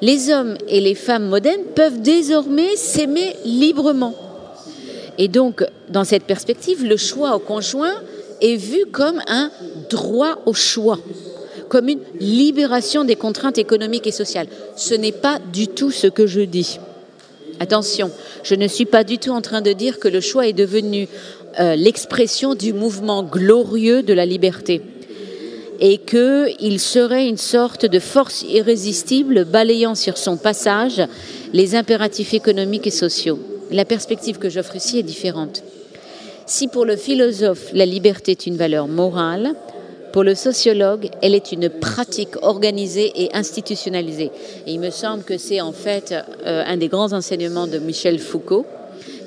les 0.00 0.32
hommes 0.32 0.56
et 0.68 0.80
les 0.80 0.96
femmes 0.96 1.28
modernes 1.28 1.62
peuvent 1.76 2.02
désormais 2.02 2.74
s'aimer 2.74 3.36
librement. 3.44 4.14
Et 5.18 5.28
donc, 5.28 5.64
dans 5.88 6.04
cette 6.04 6.24
perspective, 6.24 6.84
le 6.84 6.96
choix 6.96 7.36
au 7.36 7.38
conjoint 7.38 7.94
est 8.40 8.56
vu 8.56 8.86
comme 8.90 9.20
un 9.26 9.50
droit 9.90 10.38
au 10.46 10.52
choix, 10.52 10.98
comme 11.68 11.88
une 11.88 12.00
libération 12.18 13.04
des 13.04 13.16
contraintes 13.16 13.58
économiques 13.58 14.06
et 14.06 14.12
sociales. 14.12 14.48
Ce 14.76 14.94
n'est 14.94 15.12
pas 15.12 15.38
du 15.52 15.68
tout 15.68 15.90
ce 15.90 16.06
que 16.06 16.26
je 16.26 16.40
dis. 16.40 16.78
Attention, 17.60 18.10
je 18.42 18.54
ne 18.54 18.66
suis 18.66 18.86
pas 18.86 19.04
du 19.04 19.18
tout 19.18 19.30
en 19.30 19.40
train 19.40 19.60
de 19.60 19.72
dire 19.72 20.00
que 20.00 20.08
le 20.08 20.20
choix 20.20 20.48
est 20.48 20.52
devenu 20.52 21.06
euh, 21.60 21.76
l'expression 21.76 22.54
du 22.54 22.72
mouvement 22.72 23.22
glorieux 23.22 24.02
de 24.02 24.14
la 24.14 24.26
liberté 24.26 24.80
et 25.78 25.98
qu'il 25.98 26.80
serait 26.80 27.28
une 27.28 27.36
sorte 27.36 27.86
de 27.86 27.98
force 27.98 28.44
irrésistible 28.48 29.44
balayant 29.44 29.94
sur 29.94 30.16
son 30.16 30.36
passage 30.36 31.02
les 31.52 31.74
impératifs 31.74 32.34
économiques 32.34 32.86
et 32.86 32.92
sociaux 32.92 33.38
la 33.70 33.84
perspective 33.84 34.38
que 34.38 34.50
j'offre 34.50 34.76
ici 34.76 34.98
est 34.98 35.02
différente. 35.04 35.62
Si 36.46 36.68
pour 36.68 36.84
le 36.84 36.96
philosophe, 36.96 37.70
la 37.72 37.86
liberté 37.86 38.32
est 38.32 38.46
une 38.46 38.56
valeur 38.56 38.88
morale, 38.88 39.54
pour 40.12 40.24
le 40.24 40.34
sociologue, 40.34 41.08
elle 41.22 41.34
est 41.34 41.52
une 41.52 41.70
pratique 41.70 42.36
organisée 42.42 43.12
et 43.16 43.34
institutionnalisée. 43.34 44.30
Et 44.66 44.72
il 44.72 44.80
me 44.80 44.90
semble 44.90 45.24
que 45.24 45.38
c'est 45.38 45.62
en 45.62 45.72
fait 45.72 46.14
euh, 46.44 46.62
un 46.66 46.76
des 46.76 46.88
grands 46.88 47.14
enseignements 47.14 47.66
de 47.66 47.78
Michel 47.78 48.18
Foucault, 48.18 48.66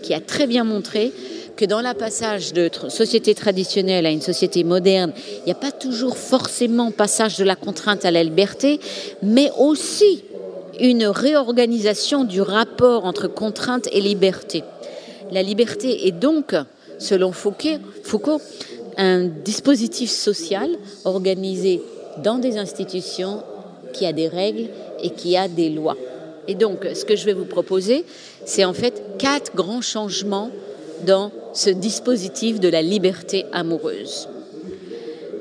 qui 0.03 0.13
a 0.13 0.19
très 0.19 0.45
bien 0.45 0.63
montré 0.63 1.11
que 1.55 1.65
dans 1.65 1.81
la 1.81 1.95
passage 1.95 2.53
de 2.53 2.69
société 2.89 3.33
traditionnelle 3.33 4.05
à 4.05 4.11
une 4.11 4.21
société 4.21 4.63
moderne, 4.63 5.13
il 5.39 5.45
n'y 5.45 5.51
a 5.51 5.55
pas 5.55 5.71
toujours 5.71 6.17
forcément 6.17 6.91
passage 6.91 7.37
de 7.37 7.43
la 7.43 7.55
contrainte 7.55 8.05
à 8.05 8.11
la 8.11 8.23
liberté, 8.23 8.79
mais 9.23 9.49
aussi 9.57 10.23
une 10.79 11.05
réorganisation 11.05 12.23
du 12.23 12.41
rapport 12.41 13.05
entre 13.05 13.27
contrainte 13.27 13.87
et 13.91 14.01
liberté. 14.01 14.63
La 15.31 15.43
liberté 15.43 16.07
est 16.07 16.11
donc, 16.11 16.55
selon 16.99 17.31
Foucault, 17.31 18.41
un 18.97 19.25
dispositif 19.25 20.09
social 20.09 20.69
organisé 21.03 21.81
dans 22.23 22.37
des 22.37 22.57
institutions 22.57 23.43
qui 23.93 24.05
a 24.05 24.13
des 24.13 24.27
règles 24.27 24.69
et 25.01 25.09
qui 25.09 25.35
a 25.37 25.47
des 25.47 25.69
lois. 25.69 25.97
Et 26.47 26.55
donc, 26.55 26.87
ce 26.93 27.05
que 27.05 27.15
je 27.15 27.25
vais 27.25 27.33
vous 27.33 27.45
proposer, 27.45 28.05
c'est 28.45 28.65
en 28.65 28.73
fait 28.73 29.01
quatre 29.17 29.55
grands 29.55 29.81
changements 29.81 30.51
dans 31.05 31.31
ce 31.53 31.69
dispositif 31.69 32.59
de 32.59 32.69
la 32.69 32.81
liberté 32.81 33.45
amoureuse. 33.51 34.29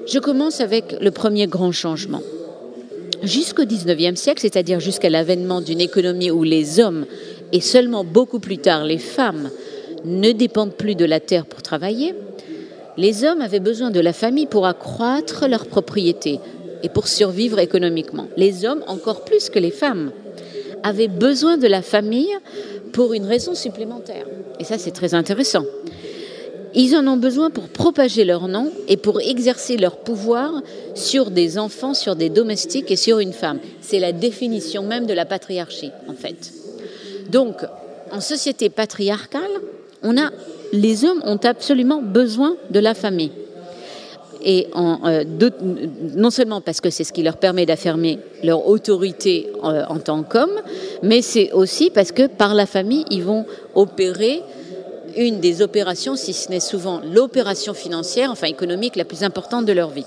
Je 0.07 0.19
commence 0.19 0.61
avec 0.61 0.97
le 1.01 1.11
premier 1.11 1.47
grand 1.47 1.73
changement. 1.73 2.23
Jusqu'au 3.25 3.65
XIXe 3.65 4.21
siècle, 4.21 4.41
c'est-à-dire 4.43 4.81
jusqu'à 4.81 5.09
l'avènement 5.09 5.61
d'une 5.61 5.81
économie 5.81 6.31
où 6.31 6.43
les 6.43 6.79
hommes, 6.79 7.07
et 7.53 7.61
seulement 7.61 8.05
beaucoup 8.05 8.39
plus 8.39 8.59
tard 8.59 8.85
les 8.85 8.99
femmes, 8.99 9.51
ne 10.05 10.33
dépendent 10.33 10.75
plus 10.75 10.95
de 10.95 11.07
la 11.07 11.21
terre 11.21 11.47
pour 11.47 11.63
travailler, 11.63 12.15
les 12.97 13.25
hommes 13.25 13.41
avaient 13.41 13.61
besoin 13.61 13.91
de 13.91 14.01
la 14.01 14.13
famille 14.13 14.47
pour 14.47 14.67
accroître 14.67 15.49
leur 15.49 15.67
propriété 15.67 16.39
et 16.83 16.89
pour 16.89 17.09
survivre 17.09 17.59
économiquement. 17.59 18.29
Les 18.37 18.67
hommes, 18.67 18.85
encore 18.87 19.25
plus 19.25 19.49
que 19.49 19.59
les 19.59 19.71
femmes, 19.71 20.13
avaient 20.83 21.09
besoin 21.09 21.57
de 21.57 21.67
la 21.67 21.81
famille 21.81 22.37
pour 22.93 23.15
une 23.15 23.25
raison 23.25 23.55
supplémentaire. 23.55 24.27
Et 24.61 24.65
ça, 24.65 24.77
c'est 24.77 24.91
très 24.91 25.15
intéressant. 25.15 25.65
Ils 26.75 26.97
en 26.97 27.07
ont 27.07 27.17
besoin 27.17 27.51
pour 27.51 27.69
propager 27.69 28.25
leur 28.25 28.49
nom 28.49 28.73
et 28.89 28.97
pour 28.97 29.21
exercer 29.21 29.77
leur 29.77 29.99
pouvoir 29.99 30.61
sur 30.95 31.31
des 31.31 31.59
enfants, 31.59 31.95
sur 31.95 32.17
des 32.17 32.31
domestiques 32.31 32.91
et 32.91 32.97
sur 32.97 33.21
une 33.21 33.33
femme. 33.33 33.61
C'est 33.81 34.01
la 34.01 34.13
définition 34.13 34.83
même 34.83 35.07
de 35.07 35.15
la 35.15 35.25
patriarchie, 35.25 35.93
en 36.09 36.15
fait. 36.15 36.53
Donc, 37.31 37.65
en 38.11 38.21
société 38.21 38.71
patriarcale, 38.71 39.43
on 40.03 40.19
a, 40.19 40.31
les 40.73 41.05
hommes 41.05 41.23
ont 41.25 41.39
absolument 41.45 42.03
besoin 42.03 42.57
de 42.71 42.81
la 42.81 42.95
famille. 42.95 43.33
Et 44.47 44.69
euh, 44.77 45.25
non 46.15 46.31
seulement 46.31 46.61
parce 46.61 46.83
que 46.83 46.91
c'est 46.91 47.05
ce 47.05 47.15
qui 47.15 47.23
leur 47.23 47.39
permet 47.39 47.65
d'affirmer 47.65 48.19
leur 48.43 48.69
autorité 48.69 49.49
euh, 49.65 49.85
en 49.89 49.99
tant 49.99 50.23
qu'hommes, 50.23 50.61
mais 51.03 51.23
c'est 51.23 51.51
aussi 51.53 51.89
parce 51.89 52.13
que 52.13 52.27
par 52.27 52.55
la 52.55 52.67
famille, 52.67 53.07
ils 53.11 53.23
vont 53.23 53.47
opérer 53.75 54.43
une 55.17 55.41
des 55.41 55.63
opérations, 55.63 56.17
si 56.17 56.33
ce 56.33 56.51
n'est 56.51 56.61
souvent 56.61 57.01
l'opération 57.01 57.75
financière, 57.75 58.31
enfin 58.31 58.47
économique, 58.47 58.97
la 58.97 59.05
plus 59.05 59.23
importante 59.23 59.67
de 59.67 59.73
leur 59.73 59.91
vie. 59.91 60.07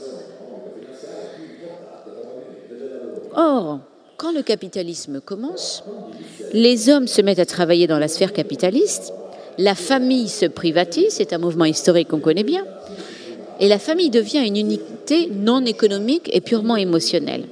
Or, 3.36 3.80
quand 4.18 4.32
le 4.32 4.42
capitalisme 4.42 5.22
commence, 5.22 5.84
les 6.54 6.90
hommes 6.90 7.08
se 7.08 7.22
mettent 7.22 7.40
à 7.40 7.46
travailler 7.46 7.86
dans 7.86 8.00
la 8.00 8.08
sphère 8.08 8.34
capitaliste, 8.34 9.14
la 9.58 9.76
famille 9.76 10.28
se 10.28 10.46
privatise, 10.46 11.14
c'est 11.14 11.34
un 11.34 11.38
mouvement 11.38 11.66
historique 11.66 12.08
qu'on 12.08 12.20
connaît 12.20 12.44
bien, 12.44 12.66
et 13.60 13.68
la 13.68 13.80
famille 13.80 14.10
devient 14.10 14.46
une 14.46 14.58
unité 14.58 15.30
non 15.32 15.66
économique 15.66 16.30
et 16.34 16.42
purement 16.42 16.76
émotionnelle. 16.76 17.46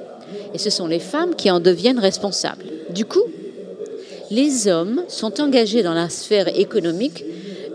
Et 0.53 0.57
ce 0.57 0.69
sont 0.69 0.87
les 0.87 0.99
femmes 0.99 1.35
qui 1.35 1.51
en 1.51 1.59
deviennent 1.59 1.99
responsables. 1.99 2.65
Du 2.91 3.05
coup, 3.05 3.23
les 4.31 4.67
hommes 4.67 5.03
sont 5.07 5.41
engagés 5.41 5.83
dans 5.83 5.93
la 5.93 6.09
sphère 6.09 6.47
économique 6.57 7.23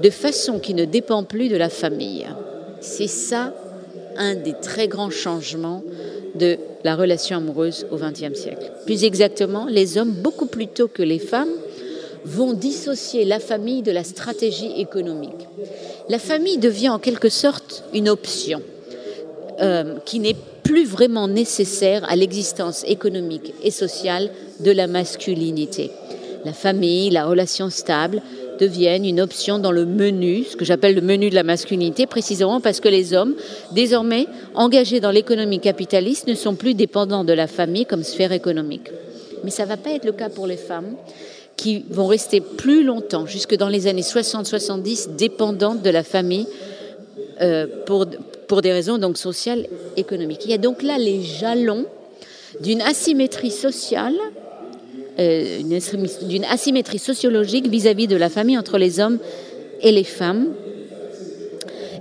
de 0.02 0.10
façon 0.10 0.58
qui 0.58 0.74
ne 0.74 0.84
dépend 0.84 1.24
plus 1.24 1.48
de 1.48 1.56
la 1.56 1.68
famille. 1.68 2.26
C'est 2.80 3.08
ça 3.08 3.54
un 4.16 4.34
des 4.34 4.54
très 4.54 4.88
grands 4.88 5.10
changements 5.10 5.82
de 6.34 6.58
la 6.84 6.96
relation 6.96 7.36
amoureuse 7.36 7.86
au 7.90 7.96
XXe 7.96 8.38
siècle. 8.38 8.72
Plus 8.86 9.04
exactement, 9.04 9.66
les 9.66 9.98
hommes, 9.98 10.12
beaucoup 10.12 10.46
plus 10.46 10.68
tôt 10.68 10.88
que 10.88 11.02
les 11.02 11.18
femmes, 11.18 11.50
vont 12.24 12.52
dissocier 12.52 13.24
la 13.24 13.40
famille 13.40 13.82
de 13.82 13.92
la 13.92 14.04
stratégie 14.04 14.72
économique. 14.76 15.48
La 16.08 16.18
famille 16.18 16.58
devient 16.58 16.90
en 16.90 16.98
quelque 16.98 17.28
sorte 17.28 17.84
une 17.94 18.08
option 18.08 18.62
euh, 19.60 19.96
qui 20.04 20.20
n'est 20.20 20.36
plus 20.62 20.84
vraiment 20.84 21.28
nécessaire 21.28 22.08
à 22.08 22.16
l'existence 22.16 22.84
économique 22.86 23.54
et 23.62 23.70
sociale 23.70 24.30
de 24.60 24.70
la 24.70 24.86
masculinité. 24.86 25.90
La 26.44 26.52
famille, 26.52 27.10
la 27.10 27.26
relation 27.26 27.70
stable 27.70 28.22
deviennent 28.60 29.06
une 29.06 29.20
option 29.20 29.58
dans 29.58 29.72
le 29.72 29.86
menu, 29.86 30.44
ce 30.44 30.54
que 30.54 30.64
j'appelle 30.64 30.94
le 30.94 31.00
menu 31.00 31.30
de 31.30 31.34
la 31.34 31.42
masculinité, 31.42 32.06
précisément 32.06 32.60
parce 32.60 32.80
que 32.80 32.88
les 32.88 33.14
hommes, 33.14 33.34
désormais 33.72 34.26
engagés 34.54 35.00
dans 35.00 35.10
l'économie 35.10 35.60
capitaliste, 35.60 36.28
ne 36.28 36.34
sont 36.34 36.54
plus 36.54 36.74
dépendants 36.74 37.24
de 37.24 37.32
la 37.32 37.46
famille 37.46 37.86
comme 37.86 38.04
sphère 38.04 38.32
économique. 38.32 38.90
Mais 39.42 39.50
ça 39.50 39.64
ne 39.64 39.68
va 39.68 39.76
pas 39.76 39.90
être 39.90 40.04
le 40.04 40.12
cas 40.12 40.28
pour 40.28 40.46
les 40.46 40.58
femmes 40.58 40.96
qui 41.56 41.84
vont 41.90 42.06
rester 42.06 42.40
plus 42.40 42.84
longtemps, 42.84 43.26
jusque 43.26 43.56
dans 43.56 43.68
les 43.68 43.86
années 43.86 44.02
60-70, 44.02 45.16
dépendantes 45.16 45.82
de 45.82 45.90
la 45.90 46.02
famille 46.02 46.46
euh, 47.40 47.66
pour, 47.86 48.06
pour 48.46 48.62
des 48.62 48.72
raisons 48.72 48.98
donc 48.98 49.16
sociales, 49.18 49.66
économiques. 49.96 50.42
Il 50.44 50.50
y 50.50 50.54
a 50.54 50.58
donc 50.58 50.82
là 50.82 50.98
les 50.98 51.22
jalons 51.22 51.86
d'une 52.60 52.82
asymétrie 52.82 53.50
sociale, 53.50 54.16
d'une 55.18 56.44
asymétrie 56.44 56.98
sociologique 56.98 57.68
vis-à-vis 57.68 58.06
de 58.06 58.16
la 58.16 58.28
famille 58.28 58.58
entre 58.58 58.78
les 58.78 59.00
hommes 59.00 59.18
et 59.82 59.92
les 59.92 60.04
femmes, 60.04 60.48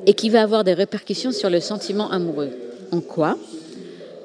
et 0.05 0.13
qui 0.13 0.29
va 0.29 0.41
avoir 0.41 0.63
des 0.63 0.73
répercussions 0.73 1.31
sur 1.31 1.49
le 1.49 1.59
sentiment 1.59 2.09
amoureux. 2.09 2.49
En 2.91 3.01
quoi? 3.01 3.37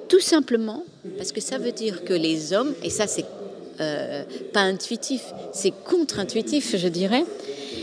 Tout 0.08 0.20
simplement 0.20 0.84
parce 1.18 1.32
que 1.32 1.40
ça 1.40 1.58
veut 1.58 1.72
dire 1.72 2.04
que 2.04 2.14
les 2.14 2.52
hommes, 2.52 2.72
et 2.82 2.90
ça 2.90 3.06
c'est 3.06 3.24
euh, 3.80 4.22
pas 4.52 4.60
intuitif, 4.60 5.22
c'est 5.52 5.72
contre-intuitif, 5.84 6.76
je 6.76 6.88
dirais. 6.88 7.24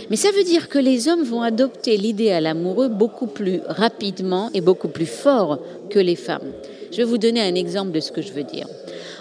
Mais 0.10 0.16
ça 0.16 0.32
veut 0.32 0.44
dire 0.44 0.70
que 0.70 0.80
les 0.80 1.08
hommes 1.08 1.24
vont 1.24 1.42
adopter 1.42 1.98
l'idéal 1.98 2.46
amoureux 2.46 2.88
beaucoup 2.88 3.28
plus 3.28 3.62
rapidement 3.68 4.50
et 4.54 4.62
beaucoup 4.62 4.88
plus 4.88 5.06
fort 5.06 5.60
que 5.90 6.00
les 6.00 6.16
femmes. 6.16 6.52
Je 6.92 6.98
vais 6.98 7.04
vous 7.04 7.18
donner 7.18 7.42
un 7.42 7.56
exemple 7.56 7.92
de 7.92 8.00
ce 8.00 8.12
que 8.12 8.22
je 8.22 8.34
veux 8.34 8.44
dire. 8.44 8.68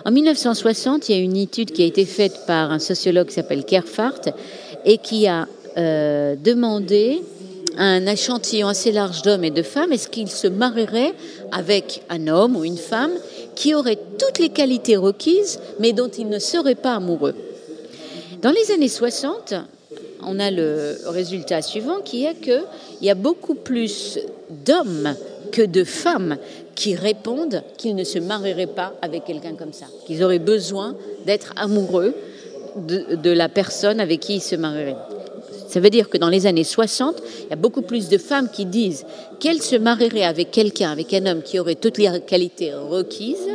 En 0.04 0.12
1960, 0.12 1.08
il 1.08 1.16
y 1.16 1.18
a 1.18 1.22
une 1.22 1.36
étude 1.36 1.72
qui 1.72 1.82
a 1.82 1.86
été 1.86 2.06
faite 2.06 2.46
par 2.46 2.70
un 2.70 2.78
sociologue 2.78 3.26
qui 3.26 3.34
s'appelle 3.34 3.64
Kerfart 3.64 4.20
et 4.86 4.96
qui 4.96 5.26
a 5.26 5.46
euh, 5.76 6.36
demandé 6.36 7.22
à 7.76 7.84
un 7.84 8.06
échantillon 8.06 8.68
assez 8.68 8.92
large 8.92 9.22
d'hommes 9.22 9.44
et 9.44 9.50
de 9.50 9.62
femmes 9.62 9.92
est-ce 9.92 10.08
qu'ils 10.08 10.30
se 10.30 10.46
marieraient 10.46 11.12
avec 11.52 12.02
un 12.08 12.28
homme 12.28 12.56
ou 12.56 12.64
une 12.64 12.78
femme 12.78 13.12
qui 13.54 13.74
aurait 13.74 13.98
toutes 14.18 14.38
les 14.38 14.48
qualités 14.48 14.96
requises, 14.96 15.60
mais 15.78 15.92
dont 15.92 16.08
il 16.08 16.28
ne 16.28 16.38
serait 16.38 16.74
pas 16.74 16.94
amoureux? 16.94 17.34
Dans 18.40 18.52
les 18.52 18.72
années 18.72 18.88
60, 18.88 19.52
on 20.22 20.38
a 20.38 20.50
le 20.50 20.96
résultat 21.06 21.60
suivant 21.60 22.00
qui 22.02 22.24
est 22.24 22.40
qu'il 22.40 22.62
y 23.02 23.10
a 23.10 23.14
beaucoup 23.14 23.54
plus 23.54 24.18
d'hommes 24.48 25.14
que 25.50 25.62
de 25.62 25.84
femmes 25.84 26.36
qui 26.74 26.94
répondent 26.94 27.62
qu'ils 27.76 27.94
ne 27.94 28.04
se 28.04 28.18
marieraient 28.18 28.66
pas 28.66 28.94
avec 29.02 29.24
quelqu'un 29.24 29.54
comme 29.54 29.72
ça, 29.72 29.86
qu'ils 30.06 30.22
auraient 30.24 30.38
besoin 30.38 30.96
d'être 31.26 31.52
amoureux 31.56 32.14
de, 32.76 33.30
la 33.30 33.48
personne 33.48 34.00
avec 34.00 34.20
qui 34.20 34.36
ils 34.36 34.40
se 34.40 34.56
marieraient. 34.56 34.96
Ça 35.68 35.80
veut 35.80 35.90
dire 35.90 36.08
que 36.08 36.18
dans 36.18 36.28
les 36.28 36.46
années 36.46 36.64
60, 36.64 37.16
il 37.44 37.50
y 37.50 37.52
a 37.52 37.56
beaucoup 37.56 37.82
plus 37.82 38.08
de 38.08 38.18
femmes 38.18 38.48
qui 38.50 38.66
disent 38.66 39.04
qu'elles 39.38 39.62
se 39.62 39.76
marieraient 39.76 40.24
avec 40.24 40.50
quelqu'un, 40.50 40.90
avec 40.90 41.12
un 41.14 41.26
homme 41.26 41.42
qui 41.42 41.58
aurait 41.58 41.76
toutes 41.76 41.98
les 41.98 42.20
qualités 42.26 42.74
requises, 42.74 43.48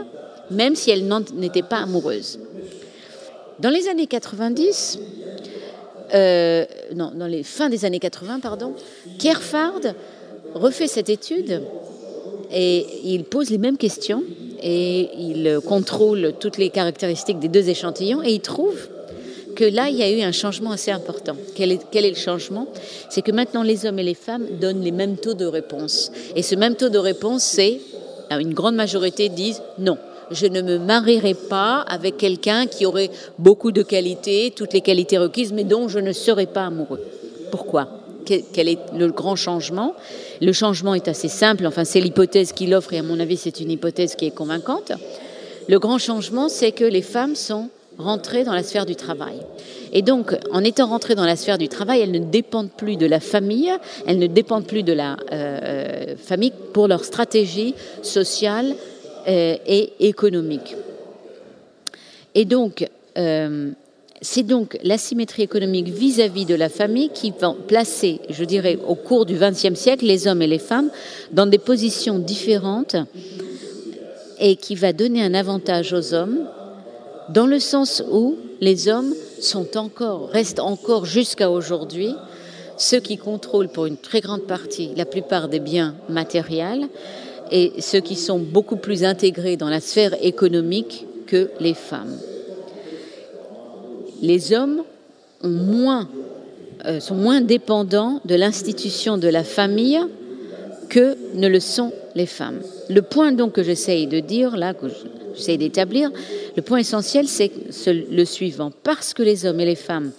même 0.51 0.75
si 0.75 0.91
elles 0.91 1.05
n'en 1.05 1.21
étaient 1.41 1.61
pas 1.61 1.79
amoureuses. 1.79 2.39
Dans 3.59 3.69
les 3.69 3.87
années 3.87 4.07
90, 4.07 4.99
euh, 6.13 6.65
non, 6.93 7.11
dans 7.15 7.27
les 7.27 7.43
fins 7.43 7.69
des 7.69 7.85
années 7.85 7.99
80, 7.99 8.39
pardon, 8.39 8.73
Kerfard 9.17 9.81
refait 10.55 10.87
cette 10.87 11.09
étude 11.09 11.61
et 12.51 12.85
il 13.03 13.25
pose 13.25 13.49
les 13.49 13.57
mêmes 13.57 13.77
questions 13.77 14.23
et 14.63 15.09
il 15.17 15.59
contrôle 15.67 16.33
toutes 16.39 16.57
les 16.57 16.69
caractéristiques 16.69 17.39
des 17.39 17.49
deux 17.49 17.69
échantillons 17.69 18.23
et 18.23 18.31
il 18.31 18.41
trouve 18.41 18.75
que 19.55 19.63
là, 19.63 19.89
il 19.89 19.95
y 19.95 20.03
a 20.03 20.11
eu 20.11 20.21
un 20.21 20.31
changement 20.31 20.71
assez 20.71 20.91
important. 20.91 21.35
Quel 21.55 21.71
est, 21.71 22.09
le 22.09 22.15
changement? 22.15 22.67
C'est 23.09 23.21
que 23.21 23.31
maintenant, 23.31 23.63
les 23.63 23.85
hommes 23.85 23.99
et 23.99 24.03
les 24.03 24.13
femmes 24.13 24.45
donnent 24.59 24.81
les 24.81 24.91
mêmes 24.91 25.17
taux 25.17 25.33
de 25.33 25.45
réponse. 25.45 26.11
Et 26.35 26.43
ce 26.43 26.55
même 26.55 26.75
taux 26.75 26.89
de 26.89 26.97
réponse, 26.97 27.43
c'est, 27.43 27.79
une 28.29 28.53
grande 28.53 28.75
majorité 28.75 29.29
disent 29.29 29.61
non. 29.79 29.97
Je 30.31 30.47
ne 30.47 30.61
me 30.61 30.77
marierai 30.77 31.35
pas 31.35 31.81
avec 31.81 32.17
quelqu'un 32.17 32.65
qui 32.65 32.85
aurait 32.85 33.11
beaucoup 33.37 33.71
de 33.71 33.83
qualités, 33.83 34.51
toutes 34.55 34.73
les 34.73 34.81
qualités 34.81 35.17
requises, 35.17 35.53
mais 35.53 35.63
dont 35.63 35.87
je 35.87 35.99
ne 35.99 36.11
serai 36.11 36.47
pas 36.47 36.65
amoureux. 36.65 37.01
Pourquoi? 37.51 38.04
Quel 38.25 38.67
est 38.67 38.79
le 38.93 39.07
grand 39.07 39.35
changement 39.35 39.93
Le 40.41 40.51
changement 40.51 40.93
est 40.93 41.07
assez 41.07 41.29
simple, 41.29 41.65
enfin 41.65 41.85
c'est 41.85 42.01
l'hypothèse 42.01 42.51
qu'il 42.51 42.73
offre 42.73 42.93
et 42.93 42.99
à 42.99 43.03
mon 43.03 43.19
avis 43.19 43.37
c'est 43.37 43.59
une 43.59 43.71
hypothèse 43.71 44.15
qui 44.15 44.25
est 44.25 44.35
convaincante. 44.35 44.91
Le 45.67 45.79
grand 45.79 45.97
changement, 45.97 46.47
c'est 46.47 46.71
que 46.71 46.85
les 46.85 47.01
femmes 47.01 47.35
sont 47.35 47.69
rentrer 47.97 48.43
dans 48.43 48.53
la 48.53 48.63
sphère 48.63 48.85
du 48.85 48.95
travail. 48.95 49.39
Et 49.93 50.01
donc, 50.01 50.35
en 50.51 50.63
étant 50.63 50.87
rentrées 50.87 51.15
dans 51.15 51.25
la 51.25 51.35
sphère 51.35 51.57
du 51.57 51.69
travail, 51.69 52.01
elles 52.01 52.11
ne 52.11 52.19
dépendent 52.19 52.71
plus 52.71 52.97
de 52.97 53.05
la 53.05 53.19
famille, 53.19 53.71
elles 54.05 54.19
ne 54.19 54.27
dépendent 54.27 54.67
plus 54.67 54.83
de 54.83 54.93
la 54.93 55.17
euh, 55.31 56.15
famille 56.17 56.51
pour 56.73 56.87
leur 56.87 57.03
stratégie 57.05 57.73
sociale 58.01 58.75
euh, 59.27 59.55
et 59.65 59.93
économique. 59.99 60.75
Et 62.33 62.45
donc, 62.45 62.85
euh, 63.17 63.71
c'est 64.21 64.43
donc 64.43 64.77
l'asymétrie 64.83 65.43
économique 65.43 65.89
vis-à-vis 65.89 66.45
de 66.45 66.55
la 66.55 66.69
famille 66.69 67.09
qui 67.09 67.33
va 67.37 67.55
placer, 67.67 68.21
je 68.29 68.43
dirais, 68.43 68.79
au 68.87 68.95
cours 68.95 69.25
du 69.25 69.35
XXe 69.35 69.75
siècle, 69.75 70.05
les 70.05 70.27
hommes 70.27 70.41
et 70.41 70.47
les 70.47 70.59
femmes 70.59 70.89
dans 71.31 71.45
des 71.45 71.57
positions 71.57 72.19
différentes 72.19 72.95
et 74.39 74.55
qui 74.55 74.75
va 74.75 74.93
donner 74.93 75.23
un 75.23 75.33
avantage 75.33 75.93
aux 75.93 76.13
hommes 76.13 76.47
dans 77.29 77.47
le 77.47 77.59
sens 77.59 78.03
où 78.11 78.37
les 78.61 78.87
hommes 78.87 79.13
sont 79.39 79.77
encore, 79.77 80.29
restent 80.29 80.59
encore 80.59 81.05
jusqu'à 81.05 81.49
aujourd'hui 81.49 82.13
ceux 82.77 82.99
qui 82.99 83.17
contrôlent 83.17 83.69
pour 83.69 83.85
une 83.85 83.97
très 83.97 84.21
grande 84.21 84.43
partie 84.43 84.91
la 84.95 85.05
plupart 85.05 85.47
des 85.47 85.59
biens 85.59 85.95
matériels 86.09 86.87
et 87.51 87.73
ceux 87.79 87.99
qui 87.99 88.15
sont 88.15 88.39
beaucoup 88.39 88.77
plus 88.77 89.03
intégrés 89.03 89.57
dans 89.57 89.69
la 89.69 89.79
sphère 89.79 90.15
économique 90.21 91.05
que 91.27 91.51
les 91.59 91.73
femmes. 91.73 92.17
Les 94.25 94.53
hommes 94.53 94.81
euh, 95.43 96.99
sont 96.99 97.13
moins 97.13 97.41
dépendants 97.41 98.21
de 98.25 98.33
l'institution 98.33 99.19
de 99.19 99.27
la 99.27 99.43
famille 99.43 99.99
que 100.89 101.15
ne 101.35 101.47
le 101.47 101.59
sont 101.59 101.93
les 102.15 102.25
femmes. 102.25 102.59
Le 102.89 103.03
point 103.03 103.33
donc 103.33 103.51
que 103.51 103.61
j'essaye 103.61 104.07
de 104.07 104.19
dire 104.19 104.57
là, 104.57 104.73
que 104.73 104.87
j'essaye 105.35 105.59
d'établir, 105.59 106.09
le 106.55 106.63
point 106.63 106.79
essentiel, 106.79 107.27
c'est 107.27 107.51
le 107.87 108.25
suivant. 108.25 108.71
Parce 108.81 109.13
que 109.13 109.21
les 109.21 109.45
hommes 109.45 109.59
et 109.59 109.65
les 109.65 109.75
femmes 109.75 110.11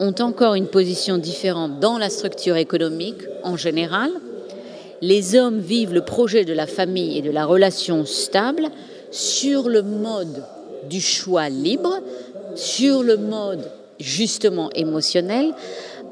ont 0.00 0.14
encore 0.18 0.54
une 0.54 0.66
position 0.66 1.16
différente 1.16 1.78
dans 1.78 1.96
la 1.96 2.10
structure 2.10 2.56
économique 2.56 3.22
en 3.44 3.56
général, 3.56 4.10
les 5.00 5.36
hommes 5.36 5.60
vivent 5.60 5.94
le 5.94 6.04
projet 6.04 6.44
de 6.44 6.52
la 6.52 6.66
famille 6.66 7.18
et 7.18 7.22
de 7.22 7.30
la 7.30 7.46
relation 7.46 8.04
stable 8.04 8.68
sur 9.12 9.68
le 9.68 9.82
mode 9.82 10.42
du 10.88 11.00
choix 11.00 11.48
libre, 11.48 12.00
sur 12.58 13.02
le 13.02 13.16
mode 13.16 13.70
justement 14.00 14.70
émotionnel, 14.74 15.52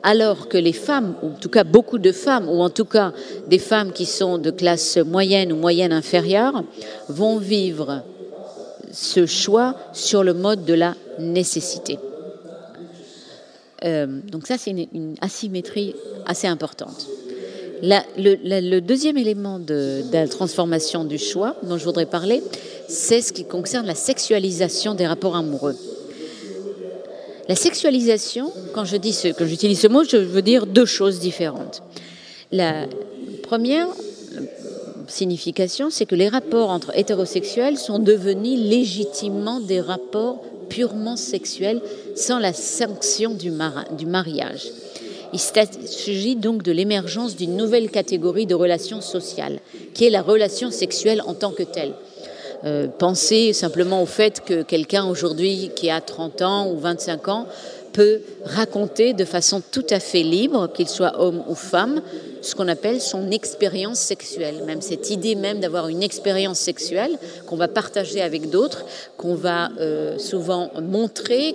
alors 0.02 0.48
que 0.48 0.56
les 0.56 0.72
femmes, 0.72 1.14
ou 1.22 1.28
en 1.28 1.38
tout 1.40 1.48
cas 1.48 1.64
beaucoup 1.64 1.98
de 1.98 2.12
femmes, 2.12 2.48
ou 2.48 2.60
en 2.60 2.70
tout 2.70 2.84
cas 2.84 3.12
des 3.48 3.58
femmes 3.58 3.92
qui 3.92 4.06
sont 4.06 4.38
de 4.38 4.50
classe 4.50 4.98
moyenne 4.98 5.52
ou 5.52 5.56
moyenne 5.56 5.92
inférieure, 5.92 6.62
vont 7.08 7.38
vivre 7.38 8.02
ce 8.92 9.26
choix 9.26 9.74
sur 9.92 10.22
le 10.22 10.32
mode 10.32 10.64
de 10.64 10.74
la 10.74 10.94
nécessité. 11.18 11.98
Euh, 13.84 14.06
donc 14.30 14.46
ça, 14.46 14.56
c'est 14.58 14.70
une, 14.70 15.16
asymétrie 15.20 15.94
assez 16.24 16.46
importante. 16.46 17.06
le, 17.82 18.80
deuxième 18.80 19.18
élément 19.18 19.58
de, 19.58 20.02
la 20.12 20.28
transformation 20.28 21.04
du 21.04 21.18
choix 21.18 21.56
dont 21.62 21.78
je 21.78 21.84
voudrais 21.84 22.06
parler, 22.06 22.42
c'est 22.88 23.20
ce 23.20 23.32
qui 23.32 23.44
concerne 23.44 23.86
la 23.86 23.94
sexualisation 23.94 24.94
des 24.94 25.06
rapports 25.06 25.36
amoureux. 25.36 25.76
La 27.48 27.54
sexualisation, 27.54 28.52
quand 28.74 28.84
je 28.84 28.96
dis 28.96 29.12
ce, 29.12 29.28
quand 29.28 29.46
j'utilise 29.46 29.80
ce 29.80 29.86
mot, 29.86 30.04
je 30.04 30.16
veux 30.16 30.42
dire 30.42 30.66
deux 30.66 30.86
choses 30.86 31.20
différentes. 31.20 31.82
La 32.50 32.86
première, 33.42 33.86
signification, 35.08 35.90
c'est 35.90 36.06
que 36.06 36.14
les 36.14 36.28
rapports 36.28 36.70
entre 36.70 36.96
hétérosexuels 36.96 37.78
sont 37.78 37.98
devenus 37.98 38.58
légitimement 38.58 39.60
des 39.60 39.80
rapports 39.80 40.42
purement 40.68 41.16
sexuels 41.16 41.80
sans 42.14 42.38
la 42.38 42.52
sanction 42.52 43.34
du, 43.34 43.52
du 43.96 44.06
mariage. 44.06 44.68
Il 45.32 45.38
s'agit 45.38 46.36
donc 46.36 46.62
de 46.62 46.72
l'émergence 46.72 47.36
d'une 47.36 47.56
nouvelle 47.56 47.90
catégorie 47.90 48.46
de 48.46 48.54
relations 48.54 49.00
sociales, 49.00 49.60
qui 49.94 50.04
est 50.04 50.10
la 50.10 50.22
relation 50.22 50.70
sexuelle 50.70 51.22
en 51.26 51.34
tant 51.34 51.50
que 51.50 51.62
telle. 51.62 51.92
Euh, 52.64 52.88
pensez 52.98 53.52
simplement 53.52 54.02
au 54.02 54.06
fait 54.06 54.42
que 54.44 54.62
quelqu'un 54.62 55.04
aujourd'hui 55.06 55.70
qui 55.74 55.90
a 55.90 56.00
30 56.00 56.42
ans 56.42 56.70
ou 56.70 56.78
25 56.78 57.28
ans 57.28 57.46
peut 57.92 58.20
raconter 58.44 59.14
de 59.14 59.24
façon 59.24 59.62
tout 59.70 59.86
à 59.90 60.00
fait 60.00 60.22
libre, 60.22 60.70
qu'il 60.72 60.88
soit 60.88 61.20
homme 61.20 61.42
ou 61.48 61.54
femme, 61.54 62.02
ce 62.42 62.54
qu'on 62.54 62.68
appelle 62.68 63.00
son 63.00 63.30
expérience 63.30 63.98
sexuelle, 63.98 64.62
même 64.66 64.82
cette 64.82 65.10
idée 65.10 65.34
même 65.34 65.60
d'avoir 65.60 65.88
une 65.88 66.02
expérience 66.02 66.58
sexuelle 66.58 67.18
qu'on 67.46 67.56
va 67.56 67.68
partager 67.68 68.20
avec 68.20 68.50
d'autres, 68.50 68.84
qu'on 69.16 69.34
va 69.34 69.70
euh, 69.80 70.18
souvent 70.18 70.70
montrer. 70.82 71.54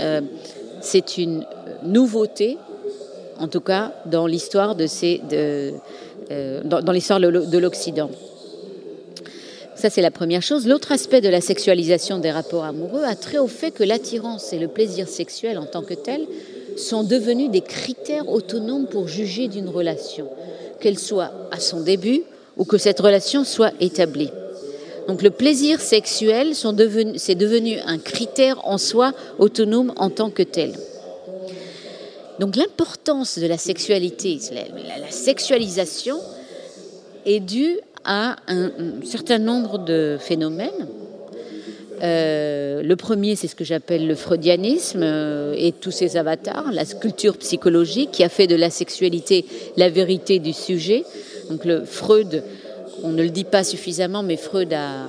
Euh, 0.00 0.20
c'est 0.80 1.18
une 1.18 1.44
nouveauté, 1.82 2.56
en 3.38 3.48
tout 3.48 3.60
cas 3.60 3.92
dans 4.06 4.26
l'histoire 4.26 4.74
de 4.74 4.88
l'Occident. 7.58 8.10
Ça, 9.82 9.90
c'est 9.90 10.00
la 10.00 10.12
première 10.12 10.42
chose. 10.42 10.68
L'autre 10.68 10.92
aspect 10.92 11.20
de 11.20 11.28
la 11.28 11.40
sexualisation 11.40 12.18
des 12.18 12.30
rapports 12.30 12.62
amoureux 12.62 13.02
a 13.02 13.16
trait 13.16 13.38
au 13.38 13.48
fait 13.48 13.72
que 13.72 13.82
l'attirance 13.82 14.52
et 14.52 14.60
le 14.60 14.68
plaisir 14.68 15.08
sexuel 15.08 15.58
en 15.58 15.66
tant 15.66 15.82
que 15.82 15.94
tel 15.94 16.24
sont 16.76 17.02
devenus 17.02 17.50
des 17.50 17.62
critères 17.62 18.28
autonomes 18.28 18.86
pour 18.86 19.08
juger 19.08 19.48
d'une 19.48 19.68
relation, 19.68 20.28
qu'elle 20.78 21.00
soit 21.00 21.32
à 21.50 21.58
son 21.58 21.80
début 21.80 22.22
ou 22.56 22.64
que 22.64 22.78
cette 22.78 23.00
relation 23.00 23.42
soit 23.42 23.72
établie. 23.80 24.30
Donc 25.08 25.20
le 25.20 25.30
plaisir 25.30 25.80
sexuel, 25.80 26.52
c'est 26.54 27.34
devenu 27.34 27.80
un 27.84 27.98
critère 27.98 28.64
en 28.64 28.78
soi 28.78 29.12
autonome 29.40 29.92
en 29.96 30.10
tant 30.10 30.30
que 30.30 30.44
tel. 30.44 30.74
Donc 32.38 32.54
l'importance 32.54 33.36
de 33.36 33.48
la 33.48 33.58
sexualité, 33.58 34.38
la 34.52 35.10
sexualisation, 35.10 36.20
est 37.26 37.40
due 37.40 37.80
à 38.04 38.36
un, 38.48 38.70
certain 39.04 39.38
nombre 39.38 39.78
de 39.78 40.16
phénomènes. 40.20 40.86
Euh, 42.02 42.82
le 42.82 42.96
premier, 42.96 43.36
c'est 43.36 43.46
ce 43.46 43.54
que 43.54 43.64
j'appelle 43.64 44.08
le 44.08 44.16
freudianisme 44.16 45.02
euh, 45.02 45.54
et 45.56 45.70
tous 45.70 45.92
ses 45.92 46.16
avatars, 46.16 46.72
la 46.72 46.84
sculpture 46.84 47.36
psychologique 47.36 48.10
qui 48.10 48.24
a 48.24 48.28
fait 48.28 48.48
de 48.48 48.56
la 48.56 48.70
sexualité 48.70 49.44
la 49.76 49.88
vérité 49.88 50.40
du 50.40 50.52
sujet. 50.52 51.04
Donc 51.48 51.64
le 51.64 51.84
Freud, 51.84 52.42
on 53.04 53.10
ne 53.10 53.22
le 53.22 53.28
dit 53.28 53.44
pas 53.44 53.62
suffisamment, 53.62 54.24
mais 54.24 54.36
Freud 54.36 54.72
a, 54.72 55.08